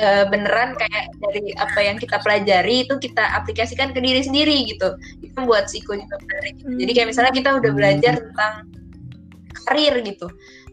uh, 0.00 0.24
beneran 0.28 0.78
kayak 0.78 1.04
dari 1.20 1.52
apa 1.58 1.80
yang 1.82 1.96
kita 2.00 2.16
pelajari 2.22 2.86
itu 2.88 2.94
kita 2.96 3.24
aplikasikan 3.36 3.92
ke 3.92 4.00
diri 4.00 4.22
sendiri 4.24 4.56
gitu. 4.68 4.96
Itu 5.20 5.44
buat 5.44 5.68
psiko 5.68 5.96
juga 5.98 6.16
menarik 6.22 6.54
hmm. 6.64 6.78
jadi 6.80 6.90
kayak 6.96 7.08
misalnya 7.12 7.32
kita 7.34 7.50
udah 7.60 7.72
belajar 7.74 8.14
tentang 8.20 8.54
karir 9.68 9.94
gitu. 10.04 10.28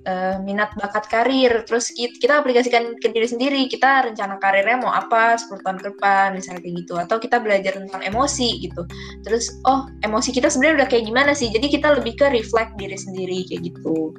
Uh, 0.08 0.40
minat 0.48 0.72
bakat 0.80 1.12
karir. 1.12 1.52
Terus 1.68 1.92
kita 1.92 2.40
aplikasikan 2.40 2.96
ke 3.04 3.12
diri 3.12 3.28
sendiri. 3.28 3.62
Kita 3.68 4.08
rencana 4.08 4.40
karirnya 4.40 4.80
mau 4.80 4.96
apa 4.96 5.36
10 5.36 5.60
tahun 5.60 5.76
ke 5.76 5.86
depan 5.92 6.28
misalnya 6.40 6.64
kayak 6.64 6.76
gitu. 6.88 6.94
Atau 6.96 7.20
kita 7.20 7.44
belajar 7.44 7.76
tentang 7.76 8.00
emosi 8.08 8.64
gitu. 8.64 8.88
Terus 9.28 9.52
oh 9.68 9.92
emosi 10.08 10.32
kita 10.32 10.48
sebenarnya 10.48 10.88
udah 10.88 10.90
kayak 10.90 11.04
gimana 11.04 11.32
sih? 11.36 11.52
Jadi 11.52 11.68
kita 11.68 12.00
lebih 12.00 12.16
ke 12.16 12.32
reflect 12.32 12.80
diri 12.80 12.96
sendiri 12.96 13.44
kayak 13.52 13.76
gitu 13.76 14.16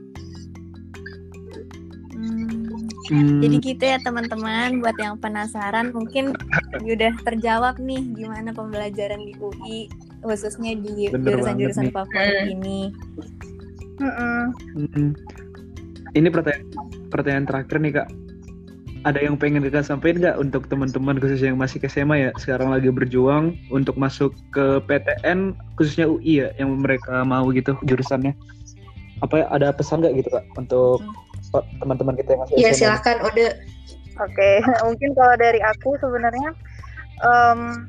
Hmm. 3.10 3.42
Jadi 3.42 3.56
gitu 3.58 3.82
ya 3.82 3.98
teman-teman, 4.06 4.78
buat 4.78 4.94
yang 5.02 5.18
penasaran 5.18 5.90
mungkin 5.90 6.30
udah 6.94 7.12
terjawab 7.26 7.82
nih 7.82 8.06
gimana 8.14 8.54
pembelajaran 8.54 9.18
di 9.26 9.34
UI 9.42 9.90
khususnya 10.22 10.78
di 10.78 11.10
jurusan-jurusan 11.10 11.90
favorit 11.90 12.54
ini. 12.54 12.94
Hmm. 13.98 15.12
Ini 16.14 16.28
pertanyaan 16.30 16.66
pertanyaan 17.10 17.46
terakhir 17.50 17.76
nih 17.82 17.92
kak. 17.98 18.08
Ada 19.00 19.16
yang 19.24 19.40
pengen 19.40 19.64
kita 19.64 19.80
sampaikan 19.80 20.20
nggak 20.20 20.36
untuk 20.38 20.68
teman-teman 20.68 21.16
khususnya 21.16 21.56
yang 21.56 21.60
masih 21.60 21.80
ke 21.80 21.88
SMA 21.88 22.28
ya 22.28 22.30
sekarang 22.36 22.68
lagi 22.68 22.92
berjuang 22.92 23.56
untuk 23.72 23.96
masuk 23.96 24.36
ke 24.52 24.76
PTN 24.84 25.56
khususnya 25.80 26.04
UI 26.04 26.46
ya 26.46 26.48
yang 26.60 26.78
mereka 26.78 27.24
mau 27.26 27.48
gitu 27.50 27.74
jurusannya. 27.88 28.36
Apa 29.24 29.48
ada 29.50 29.72
pesan 29.72 30.04
nggak 30.04 30.14
gitu 30.20 30.28
kak 30.30 30.44
untuk 30.54 31.02
hmm 31.02 31.29
teman-teman 31.82 32.14
kita 32.14 32.36
yang 32.36 32.40
masih 32.46 32.54
Iya 32.58 32.70
silakan 32.74 33.16
Ode. 33.26 33.48
Oke, 34.20 34.36
okay. 34.36 34.54
mungkin 34.86 35.10
kalau 35.16 35.34
dari 35.40 35.60
aku 35.64 35.96
sebenarnya 35.98 36.50
um, 37.24 37.88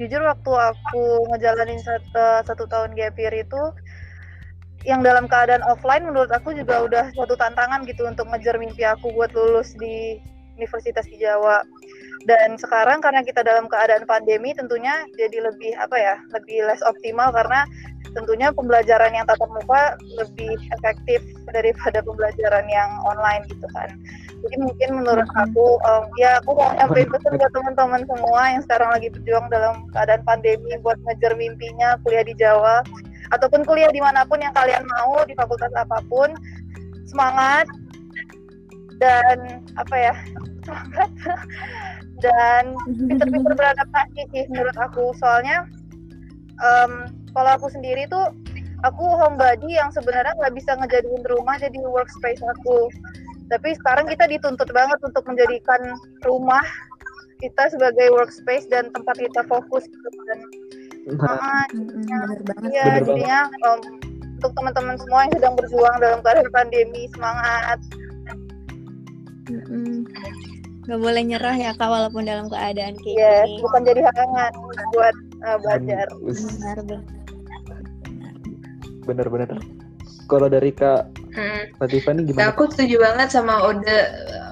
jujur 0.00 0.22
waktu 0.24 0.52
aku 0.52 1.04
ngejalanin 1.34 1.80
satu, 1.84 2.48
satu 2.48 2.64
tahun 2.66 2.96
gap 2.96 3.16
year 3.20 3.34
itu 3.36 3.62
yang 4.88 5.04
dalam 5.04 5.28
keadaan 5.28 5.60
offline 5.68 6.08
menurut 6.08 6.32
aku 6.32 6.56
juga 6.56 6.88
udah 6.88 7.12
suatu 7.12 7.36
tantangan 7.36 7.84
gitu 7.84 8.08
untuk 8.08 8.24
ngejar 8.32 8.56
mimpi 8.56 8.80
aku 8.80 9.12
buat 9.12 9.28
lulus 9.36 9.76
di 9.76 10.16
universitas 10.56 11.04
di 11.04 11.20
Jawa 11.20 11.60
dan 12.24 12.56
sekarang 12.56 13.04
karena 13.04 13.20
kita 13.20 13.44
dalam 13.44 13.68
keadaan 13.68 14.08
pandemi 14.08 14.56
tentunya 14.56 15.04
jadi 15.20 15.52
lebih 15.52 15.76
apa 15.76 15.96
ya 15.96 16.16
lebih 16.32 16.64
less 16.64 16.80
optimal 16.84 17.28
karena 17.32 17.64
tentunya 18.12 18.50
pembelajaran 18.50 19.14
yang 19.14 19.24
tatap 19.26 19.50
muka 19.50 19.94
lebih 20.18 20.58
efektif 20.74 21.22
daripada 21.50 22.02
pembelajaran 22.02 22.66
yang 22.66 22.90
online 23.06 23.46
gitu 23.46 23.66
kan. 23.74 23.90
Jadi 24.40 24.56
mungkin 24.56 24.88
menurut 25.02 25.28
aku 25.36 25.76
um, 25.84 26.04
ya 26.16 26.40
aku 26.40 26.56
mau 26.56 26.72
nyampein 26.72 27.08
pesan 27.12 27.36
buat 27.36 27.52
teman-teman 27.52 28.02
semua 28.08 28.40
yang 28.50 28.62
sekarang 28.64 28.90
lagi 28.90 29.08
berjuang 29.12 29.46
dalam 29.52 29.84
keadaan 29.92 30.22
pandemi 30.24 30.72
buat 30.80 30.96
ngejar 31.04 31.36
mimpinya 31.36 32.00
kuliah 32.02 32.24
di 32.24 32.34
Jawa 32.34 32.80
ataupun 33.30 33.62
kuliah 33.68 33.92
di 33.92 34.00
mana 34.00 34.24
pun 34.24 34.40
yang 34.40 34.56
kalian 34.56 34.82
mau 34.86 35.22
di 35.28 35.36
fakultas 35.36 35.70
apa 35.76 36.00
pun. 36.08 36.32
Semangat 37.06 37.66
dan 39.02 39.64
apa 39.76 39.96
ya 39.96 40.14
semangat. 40.64 41.10
Dan 42.20 42.76
pinter-pinter 43.08 43.52
beradaptasi 43.56 44.28
sih 44.30 44.44
menurut 44.52 44.76
aku. 44.76 45.16
Soalnya 45.16 45.64
um, 46.60 47.08
kalau 47.32 47.50
aku 47.56 47.68
sendiri 47.70 48.06
tuh 48.10 48.32
aku 48.82 49.04
homebody 49.04 49.76
yang 49.76 49.92
sebenarnya 49.92 50.32
nggak 50.40 50.54
bisa 50.56 50.76
ngejadiin 50.78 51.24
rumah 51.28 51.56
jadi 51.60 51.76
workspace 51.84 52.42
aku. 52.42 52.88
Tapi 53.50 53.74
sekarang 53.82 54.06
kita 54.06 54.30
dituntut 54.30 54.70
banget 54.70 54.98
untuk 55.02 55.26
menjadikan 55.26 55.98
rumah 56.22 56.62
kita 57.40 57.72
sebagai 57.72 58.12
workspace 58.14 58.68
dan 58.68 58.92
tempat 58.92 59.16
kita 59.16 59.40
fokus 59.48 59.88
gitu 59.88 60.08
dan 60.28 60.38
uh, 61.24 61.64
ya 62.68 63.00
jadinya 63.00 63.48
um, 63.64 63.80
untuk 64.40 64.52
teman-teman 64.56 64.96
semua 65.00 65.20
yang 65.28 65.34
sedang 65.36 65.54
berjuang 65.56 65.96
dalam 66.00 66.18
keadaan 66.24 66.50
pandemi 66.52 67.02
semangat. 67.16 67.78
Mm 69.48 70.06
Gak 70.88 70.96
boleh 70.96 71.22
nyerah 71.22 71.54
ya 71.54 71.70
kak 71.76 71.86
walaupun 71.86 72.26
dalam 72.26 72.50
keadaan 72.50 72.96
kayak 72.98 73.14
yes, 73.14 73.46
gini. 73.46 73.62
bukan 73.62 73.80
jadi 73.84 74.00
halangan 74.10 74.52
buat 74.96 75.14
uh, 75.44 75.56
belajar. 75.60 76.06
Benar 76.20 76.76
benar. 76.84 77.00
Benar 79.06 79.58
Kalau 80.30 80.46
dari 80.46 80.70
kak 80.70 81.10
hmm. 81.34 81.82
Latifah 81.82 82.12
nih 82.14 82.24
gimana? 82.30 82.40
Nah, 82.46 82.48
aku 82.54 82.70
setuju 82.70 83.02
banget 83.02 83.28
sama 83.34 83.66
Ode 83.66 83.98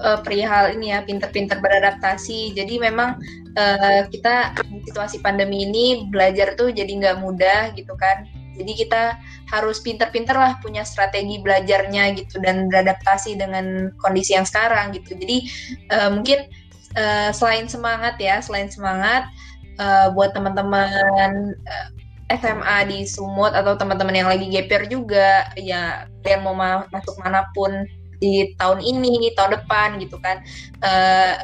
uh, 0.03 0.19
perihal 0.27 0.75
ini 0.75 0.91
ya 0.91 1.07
pinter-pinter 1.07 1.63
beradaptasi. 1.63 2.55
Jadi 2.59 2.83
memang 2.83 3.15
uh, 3.55 4.03
kita 4.11 4.59
di 4.67 4.83
situasi 4.91 5.23
pandemi 5.23 5.63
ini 5.63 6.11
belajar 6.11 6.59
tuh 6.59 6.75
jadi 6.75 6.91
nggak 6.91 7.17
mudah 7.23 7.75
gitu 7.79 7.95
kan. 7.95 8.27
Jadi 8.59 8.75
kita 8.75 9.15
harus 9.55 9.79
pinter-pinter 9.79 10.35
lah 10.35 10.59
punya 10.59 10.83
strategi 10.83 11.39
belajarnya 11.39 12.19
gitu 12.19 12.43
dan 12.43 12.67
beradaptasi 12.67 13.39
dengan 13.39 13.95
kondisi 14.03 14.35
yang 14.35 14.43
sekarang 14.43 14.91
gitu. 14.99 15.15
Jadi 15.15 15.47
uh, 15.95 16.11
mungkin 16.11 16.51
uh, 16.99 17.31
selain 17.31 17.71
semangat 17.71 18.19
ya, 18.19 18.43
selain 18.43 18.67
semangat 18.67 19.31
uh, 19.79 20.13
buat 20.13 20.35
teman-teman 20.35 21.55
uh, 21.55 21.89
SMA 22.29 22.79
di 22.93 22.99
Sumut 23.09 23.57
atau 23.57 23.73
teman-teman 23.81 24.13
yang 24.13 24.29
lagi 24.29 24.53
GPR 24.53 24.85
juga 24.85 25.49
ya 25.57 26.05
kalian 26.21 26.45
mau 26.45 26.53
ma 26.53 26.85
masuk 26.93 27.17
mana 27.25 27.49
pun 27.57 27.73
di 28.19 28.53
tahun 28.59 28.83
ini, 28.83 29.33
tahun 29.39 29.63
depan 29.63 30.03
gitu 30.03 30.19
kan. 30.21 30.43
Uh, 30.85 31.39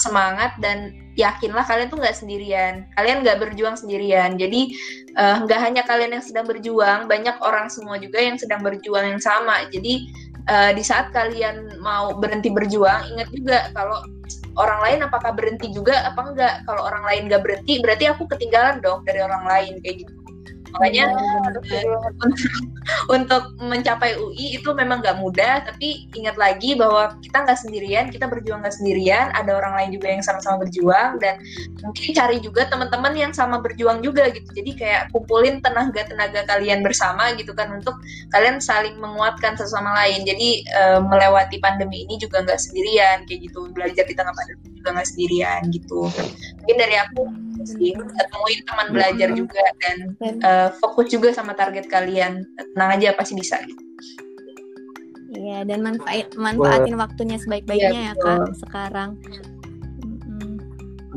semangat 0.00 0.56
dan 0.58 0.96
yakinlah 1.18 1.62
kalian 1.66 1.92
tuh 1.92 1.98
nggak 2.00 2.16
sendirian. 2.16 2.88
Kalian 2.96 3.20
nggak 3.22 3.38
berjuang 3.42 3.76
sendirian. 3.76 4.40
Jadi 4.40 4.72
eh, 5.12 5.36
nggak 5.44 5.60
uh, 5.60 5.64
hanya 5.68 5.82
kalian 5.84 6.16
yang 6.16 6.24
sedang 6.24 6.48
berjuang 6.48 7.10
banyak 7.10 7.36
orang 7.44 7.68
semua 7.68 8.00
juga 8.00 8.22
yang 8.22 8.40
sedang 8.40 8.64
berjuang 8.64 9.16
yang 9.16 9.22
sama. 9.22 9.68
Jadi 9.68 10.08
uh, 10.48 10.72
di 10.72 10.80
saat 10.80 11.12
kalian 11.12 11.82
mau 11.84 12.16
berhenti 12.16 12.48
berjuang 12.48 13.12
ingat 13.16 13.28
juga 13.34 13.58
kalau 13.76 14.00
orang 14.58 14.80
lain 14.82 14.98
apakah 15.06 15.30
berhenti 15.34 15.70
juga 15.70 16.06
apa 16.06 16.20
enggak? 16.26 16.54
Kalau 16.66 16.82
orang 16.82 17.04
lain 17.06 17.22
nggak 17.30 17.42
berhenti 17.42 17.78
berarti 17.78 18.04
aku 18.10 18.26
ketinggalan 18.26 18.82
dong 18.82 19.06
dari 19.06 19.20
orang 19.22 19.44
lain 19.46 19.78
kayak 19.82 20.06
gitu 20.06 20.19
makanya 20.76 21.04
ya, 21.68 21.82
untuk 23.16 23.42
mencapai 23.58 24.18
UI 24.18 24.58
itu 24.58 24.70
memang 24.74 25.02
nggak 25.02 25.18
mudah 25.18 25.66
tapi 25.66 26.10
ingat 26.14 26.36
lagi 26.38 26.74
bahwa 26.74 27.14
kita 27.22 27.46
nggak 27.46 27.58
sendirian 27.58 28.06
kita 28.10 28.26
berjuang 28.26 28.62
nggak 28.62 28.76
sendirian 28.76 29.30
ada 29.34 29.56
orang 29.56 29.74
lain 29.78 29.90
juga 29.96 30.08
yang 30.10 30.22
sama-sama 30.24 30.66
berjuang 30.66 31.20
dan 31.22 31.38
mungkin 31.80 32.10
cari 32.14 32.36
juga 32.42 32.66
teman-teman 32.68 33.14
yang 33.16 33.32
sama 33.32 33.58
berjuang 33.62 34.04
juga 34.04 34.28
gitu. 34.32 34.46
Jadi 34.52 34.70
kayak 34.76 35.02
kumpulin 35.14 35.60
tenaga-tenaga 35.64 36.44
kalian 36.46 36.84
bersama 36.84 37.32
gitu 37.36 37.52
kan 37.56 37.72
untuk 37.72 37.96
kalian 38.34 38.58
saling 38.58 38.96
menguatkan 39.00 39.56
satu 39.56 39.80
sama 39.80 39.94
lain. 40.04 40.24
Jadi 40.28 40.64
e, 40.64 40.82
melewati 41.00 41.56
pandemi 41.62 42.04
ini 42.04 42.20
juga 42.20 42.44
nggak 42.44 42.60
sendirian 42.60 43.24
kayak 43.24 43.50
gitu. 43.50 43.70
Belajar 43.72 44.04
di 44.04 44.14
tengah 44.14 44.34
pandemi 44.36 44.80
juga 44.80 44.88
nggak 44.98 45.08
sendirian 45.08 45.60
gitu. 45.72 46.00
Mungkin 46.64 46.76
dari 46.76 46.96
aku 47.00 47.49
sih 47.66 47.92
ketemuin 47.94 48.60
teman 48.64 48.88
belajar 48.92 49.28
juga 49.36 49.64
dan 49.80 49.96
uh, 50.44 50.68
fokus 50.80 51.12
juga 51.12 51.32
sama 51.34 51.52
target 51.52 51.86
kalian 51.88 52.44
tenang 52.74 52.90
aja 52.96 53.16
pasti 53.16 53.36
bisa 53.36 53.60
Iya 55.30 55.62
dan 55.62 55.86
manfaat 55.86 56.34
manfaatin 56.34 56.98
Wah. 56.98 57.06
waktunya 57.06 57.38
sebaik-baiknya 57.38 58.10
ya, 58.10 58.14
ya 58.18 58.18
kak 58.18 58.50
sekarang. 58.66 59.10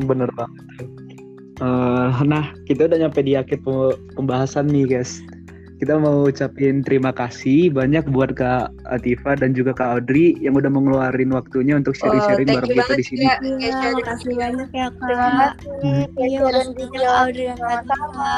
Bener 0.06 0.30
banget. 0.38 0.64
Uh, 1.58 2.14
nah 2.22 2.54
kita 2.70 2.86
udah 2.86 2.98
nyampe 3.02 3.26
di 3.26 3.34
akhir 3.34 3.66
pembahasan 4.14 4.70
nih 4.70 4.86
guys 4.86 5.26
kita 5.84 6.00
mau 6.00 6.32
ucapin 6.32 6.80
terima 6.80 7.12
kasih 7.12 7.68
banyak 7.68 8.08
buat 8.16 8.32
Kak 8.40 8.72
Atifa 8.88 9.36
dan 9.36 9.52
juga 9.52 9.76
Kak 9.76 10.00
Audrey 10.00 10.32
yang 10.40 10.56
udah 10.56 10.72
mengeluarkan 10.72 11.36
waktunya 11.36 11.76
untuk 11.76 11.92
sharing-sharing 12.00 12.48
oh, 12.48 12.64
bareng 12.64 12.72
kita 12.72 12.94
di 12.96 13.04
sini. 13.04 13.28
Iya, 13.28 13.36
terima 13.84 14.04
kasih 14.08 14.32
banyak 14.32 14.70
ya 14.72 14.88
Kak. 14.96 15.52
Iya, 16.16 16.40
makasih 16.40 16.74
juga 16.80 16.96
Kak 17.04 17.16
Audrey 17.20 17.46
dan 17.52 17.58
Kak 17.60 17.72
Atifa 17.84 18.34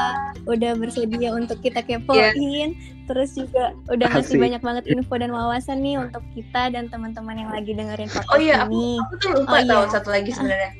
udah 0.50 0.72
bersedia 0.74 1.30
untuk 1.38 1.58
kita 1.62 1.80
kepoin. 1.86 2.34
Yeah. 2.34 2.74
Terus 3.06 3.38
juga 3.38 3.70
udah 3.94 4.06
ngasih 4.10 4.42
banyak 4.42 4.62
banget 4.66 4.84
info 4.90 5.14
dan 5.14 5.30
wawasan 5.30 5.78
nih 5.86 6.02
untuk 6.02 6.26
kita 6.34 6.74
dan 6.74 6.90
teman-teman 6.90 7.38
yang 7.38 7.54
lagi 7.54 7.70
dengerin 7.70 8.10
podcast 8.10 8.34
oh, 8.34 8.42
iya, 8.42 8.66
ini. 8.66 8.98
Aku, 8.98 9.06
aku 9.06 9.14
tuh 9.22 9.30
lupa 9.38 9.54
oh, 9.54 9.62
tahu 9.62 9.82
iya. 9.86 9.92
satu 9.94 10.08
lagi 10.10 10.30
sebenarnya. 10.34 10.72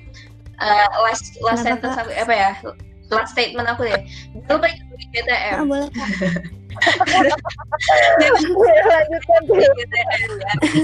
Uh, 0.58 0.88
last 1.06 1.38
last 1.46 1.62
sentence 1.62 1.94
aku 1.94 2.10
apa 2.10 2.34
ya? 2.34 2.50
Last 3.10 3.32
statement 3.32 3.68
aku 3.68 3.86
deh. 3.86 4.00
Jangan 4.46 4.56
lupa 4.58 4.66
ikut 4.70 5.00
GTM. 5.14 5.56
Ah, 5.56 5.64
boleh 5.64 5.88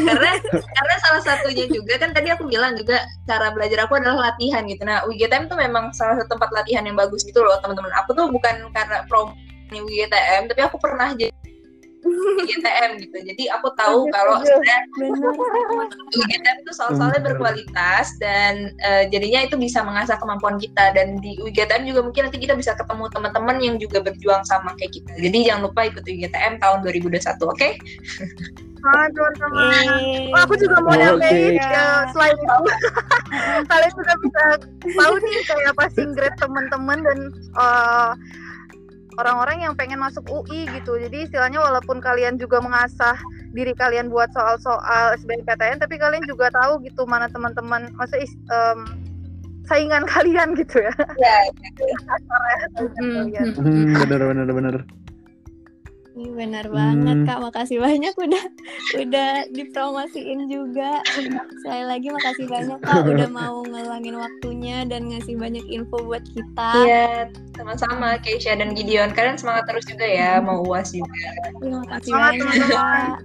karena 0.02 0.30
karena 0.56 0.94
salah 1.04 1.20
satunya 1.20 1.68
juga 1.68 2.00
kan 2.00 2.16
tadi 2.16 2.32
aku 2.32 2.48
bilang 2.48 2.72
juga 2.80 3.04
cara 3.28 3.52
belajar 3.52 3.84
aku 3.84 4.00
adalah 4.00 4.32
latihan 4.32 4.64
gitu. 4.64 4.82
Nah, 4.88 5.04
UGTM 5.04 5.52
tuh 5.52 5.58
memang 5.60 5.92
salah 5.92 6.16
satu 6.16 6.32
tempat 6.36 6.48
latihan 6.56 6.84
yang 6.88 6.96
bagus 6.96 7.22
gitu 7.28 7.44
loh, 7.44 7.60
teman-teman. 7.60 7.92
Aku 8.04 8.16
tuh 8.16 8.32
bukan 8.32 8.72
karena 8.72 9.04
promo 9.04 9.36
UGTM, 9.72 10.48
tapi 10.52 10.60
aku 10.64 10.76
pernah 10.80 11.12
jadi 11.16 11.32
UGTM 12.02 12.90
gitu. 12.98 13.16
Jadi 13.22 13.44
aku 13.54 13.70
tahu 13.78 14.10
kalau 14.10 14.42
sebenarnya 14.42 14.78
UGTM 16.18 16.56
itu 16.66 16.72
soal-soalnya 16.74 17.22
berkualitas 17.22 18.18
dan 18.18 18.74
uh, 18.82 19.06
jadinya 19.08 19.46
itu 19.46 19.54
bisa 19.54 19.86
mengasah 19.86 20.18
kemampuan 20.18 20.58
kita 20.58 20.90
dan 20.92 21.18
di 21.22 21.38
UGTM 21.38 21.86
juga 21.86 22.00
mungkin 22.02 22.22
nanti 22.28 22.38
kita 22.42 22.58
bisa 22.58 22.74
ketemu 22.74 23.06
teman-teman 23.14 23.56
yang 23.62 23.76
juga 23.78 24.02
berjuang 24.02 24.42
sama 24.42 24.74
kayak 24.78 24.98
kita. 24.98 25.12
Jadi 25.18 25.38
jangan 25.46 25.62
lupa 25.70 25.86
ikut 25.86 26.02
UGTM 26.02 26.58
tahun 26.58 26.78
2021, 26.82 27.22
oke? 27.22 27.54
Okay? 27.54 27.72
Ah, 28.82 29.06
teman-teman. 29.14 29.86
Oh, 30.34 30.40
aku 30.42 30.54
juga 30.58 30.82
mau 30.82 30.98
nyampein 30.98 31.54
okay. 31.54 31.62
ya, 31.62 32.10
selain 32.10 32.34
itu 32.34 32.58
kalian 33.70 33.92
juga 33.94 34.12
bisa 34.18 34.42
tahu 34.98 35.14
nih 35.22 35.38
kayak 35.46 35.72
passing 35.78 36.10
grade 36.18 36.34
teman-teman 36.42 36.98
dan 37.06 37.18
uh, 37.54 38.10
orang-orang 39.20 39.64
yang 39.64 39.74
pengen 39.76 40.00
masuk 40.00 40.24
UI 40.28 40.68
gitu. 40.72 40.96
Jadi 40.96 41.28
istilahnya 41.28 41.60
walaupun 41.60 42.00
kalian 42.00 42.40
juga 42.40 42.62
mengasah 42.62 43.16
diri 43.52 43.76
kalian 43.76 44.08
buat 44.08 44.32
soal-soal 44.32 45.16
SBMPTN, 45.20 45.82
tapi 45.82 46.00
kalian 46.00 46.24
juga 46.24 46.48
tahu 46.52 46.80
gitu 46.86 47.04
mana 47.04 47.28
teman-teman, 47.28 47.92
masa 47.96 48.16
um, 48.48 48.88
saingan 49.68 50.04
kalian 50.12 50.56
gitu 50.56 50.80
ya. 50.80 50.94
Iya. 51.18 51.36
ya. 53.28 53.42
Hmm, 53.58 53.92
benar 54.06 54.20
benar 54.32 54.48
benar. 54.48 54.76
Ini 56.12 56.28
benar 56.36 56.68
banget 56.68 57.24
hmm. 57.24 57.28
kak, 57.28 57.40
makasih 57.40 57.80
banyak 57.80 58.12
udah 58.12 58.44
udah 59.00 59.30
dipromosiin 59.48 60.44
juga. 60.44 61.00
Sekali 61.64 61.84
lagi 61.88 62.12
makasih 62.12 62.46
banyak 62.52 62.78
kak 62.84 63.00
udah 63.16 63.28
mau 63.32 63.64
ngelangin 63.64 64.20
waktunya 64.20 64.84
dan 64.84 65.08
ngasih 65.08 65.40
banyak 65.40 65.64
info 65.72 66.04
buat 66.04 66.20
kita. 66.36 66.70
Iya, 66.84 67.08
sama-sama 67.56 68.20
Keisha 68.20 68.52
dan 68.60 68.76
Gideon. 68.76 69.16
Kalian 69.16 69.40
semangat 69.40 69.64
terus 69.64 69.88
juga 69.88 70.04
ya, 70.04 70.36
mau 70.44 70.60
uas 70.68 70.92
juga. 70.92 71.08
Terima 71.64 71.84
kasih 71.96 72.12
banyak 72.12 72.46
kak. 72.68 73.16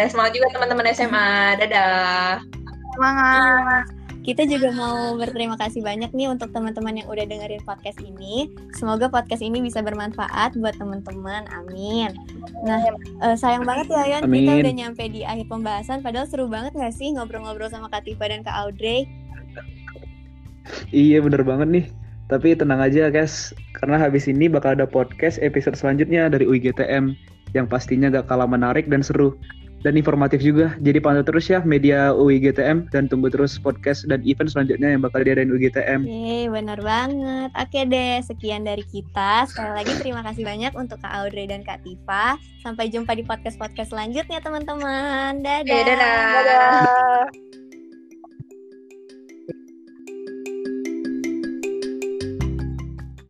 Ya, 0.00 0.04
semangat 0.08 0.32
juga 0.32 0.46
teman-teman 0.56 0.86
SMA. 0.96 1.60
Dadah. 1.60 2.40
Semangat. 2.96 3.95
Kita 4.26 4.42
juga 4.42 4.74
mau 4.74 5.14
berterima 5.14 5.54
kasih 5.54 5.86
banyak 5.86 6.10
nih 6.10 6.26
untuk 6.26 6.50
teman-teman 6.50 6.98
yang 6.98 7.06
udah 7.06 7.22
dengerin 7.30 7.62
podcast 7.62 8.02
ini. 8.02 8.50
Semoga 8.74 9.06
podcast 9.06 9.38
ini 9.38 9.62
bisa 9.62 9.78
bermanfaat 9.86 10.58
buat 10.58 10.74
teman-teman. 10.74 11.46
Amin. 11.54 12.10
Nah, 12.66 12.82
uh, 13.22 13.38
sayang 13.38 13.62
banget 13.62 13.86
ya 13.94 14.18
Yon, 14.18 14.26
kita 14.26 14.52
udah 14.66 14.74
nyampe 14.74 15.06
di 15.14 15.22
akhir 15.22 15.46
pembahasan. 15.46 16.02
Padahal 16.02 16.26
seru 16.26 16.50
banget 16.50 16.74
gak 16.74 16.90
sih 16.90 17.14
ngobrol-ngobrol 17.14 17.70
sama 17.70 17.86
Kak 17.86 18.02
Tifa 18.02 18.26
dan 18.26 18.42
Kak 18.42 18.66
Audrey? 18.66 19.06
Iya 20.90 21.22
bener 21.22 21.46
banget 21.46 21.68
nih. 21.70 21.86
Tapi 22.26 22.58
tenang 22.58 22.82
aja 22.82 23.06
guys, 23.06 23.54
karena 23.78 24.02
habis 24.02 24.26
ini 24.26 24.50
bakal 24.50 24.74
ada 24.74 24.90
podcast 24.90 25.38
episode 25.38 25.78
selanjutnya 25.78 26.26
dari 26.26 26.42
UIGTM 26.42 27.14
yang 27.54 27.70
pastinya 27.70 28.10
gak 28.10 28.26
kalah 28.26 28.50
menarik 28.50 28.90
dan 28.90 29.06
seru 29.06 29.38
dan 29.86 29.94
informatif 29.94 30.42
juga. 30.42 30.74
Jadi 30.82 30.98
pantau 30.98 31.22
terus 31.22 31.46
ya 31.46 31.62
media 31.62 32.10
UIGTM 32.10 32.90
dan 32.90 33.06
tunggu 33.06 33.30
terus 33.30 33.54
podcast 33.54 34.02
dan 34.10 34.18
event 34.26 34.50
selanjutnya 34.50 34.90
yang 34.90 34.98
bakal 34.98 35.22
diadain 35.22 35.46
UIGTM. 35.46 36.02
Oke, 36.02 36.50
benar 36.50 36.82
banget. 36.82 37.50
Oke 37.54 37.80
deh, 37.86 38.18
sekian 38.26 38.66
dari 38.66 38.82
kita. 38.82 39.46
Sekali 39.46 39.78
lagi 39.78 39.94
terima 40.02 40.26
kasih 40.26 40.42
banyak 40.42 40.74
untuk 40.74 40.98
Kak 40.98 41.14
Audrey 41.22 41.46
dan 41.46 41.62
Kak 41.62 41.86
Tifa. 41.86 42.34
Sampai 42.66 42.90
jumpa 42.90 43.14
di 43.14 43.22
podcast-podcast 43.22 43.94
selanjutnya 43.94 44.42
teman-teman. 44.42 45.38
Dadah. 45.38 45.62
dadah. 45.86 46.18
dadah. 46.34 47.65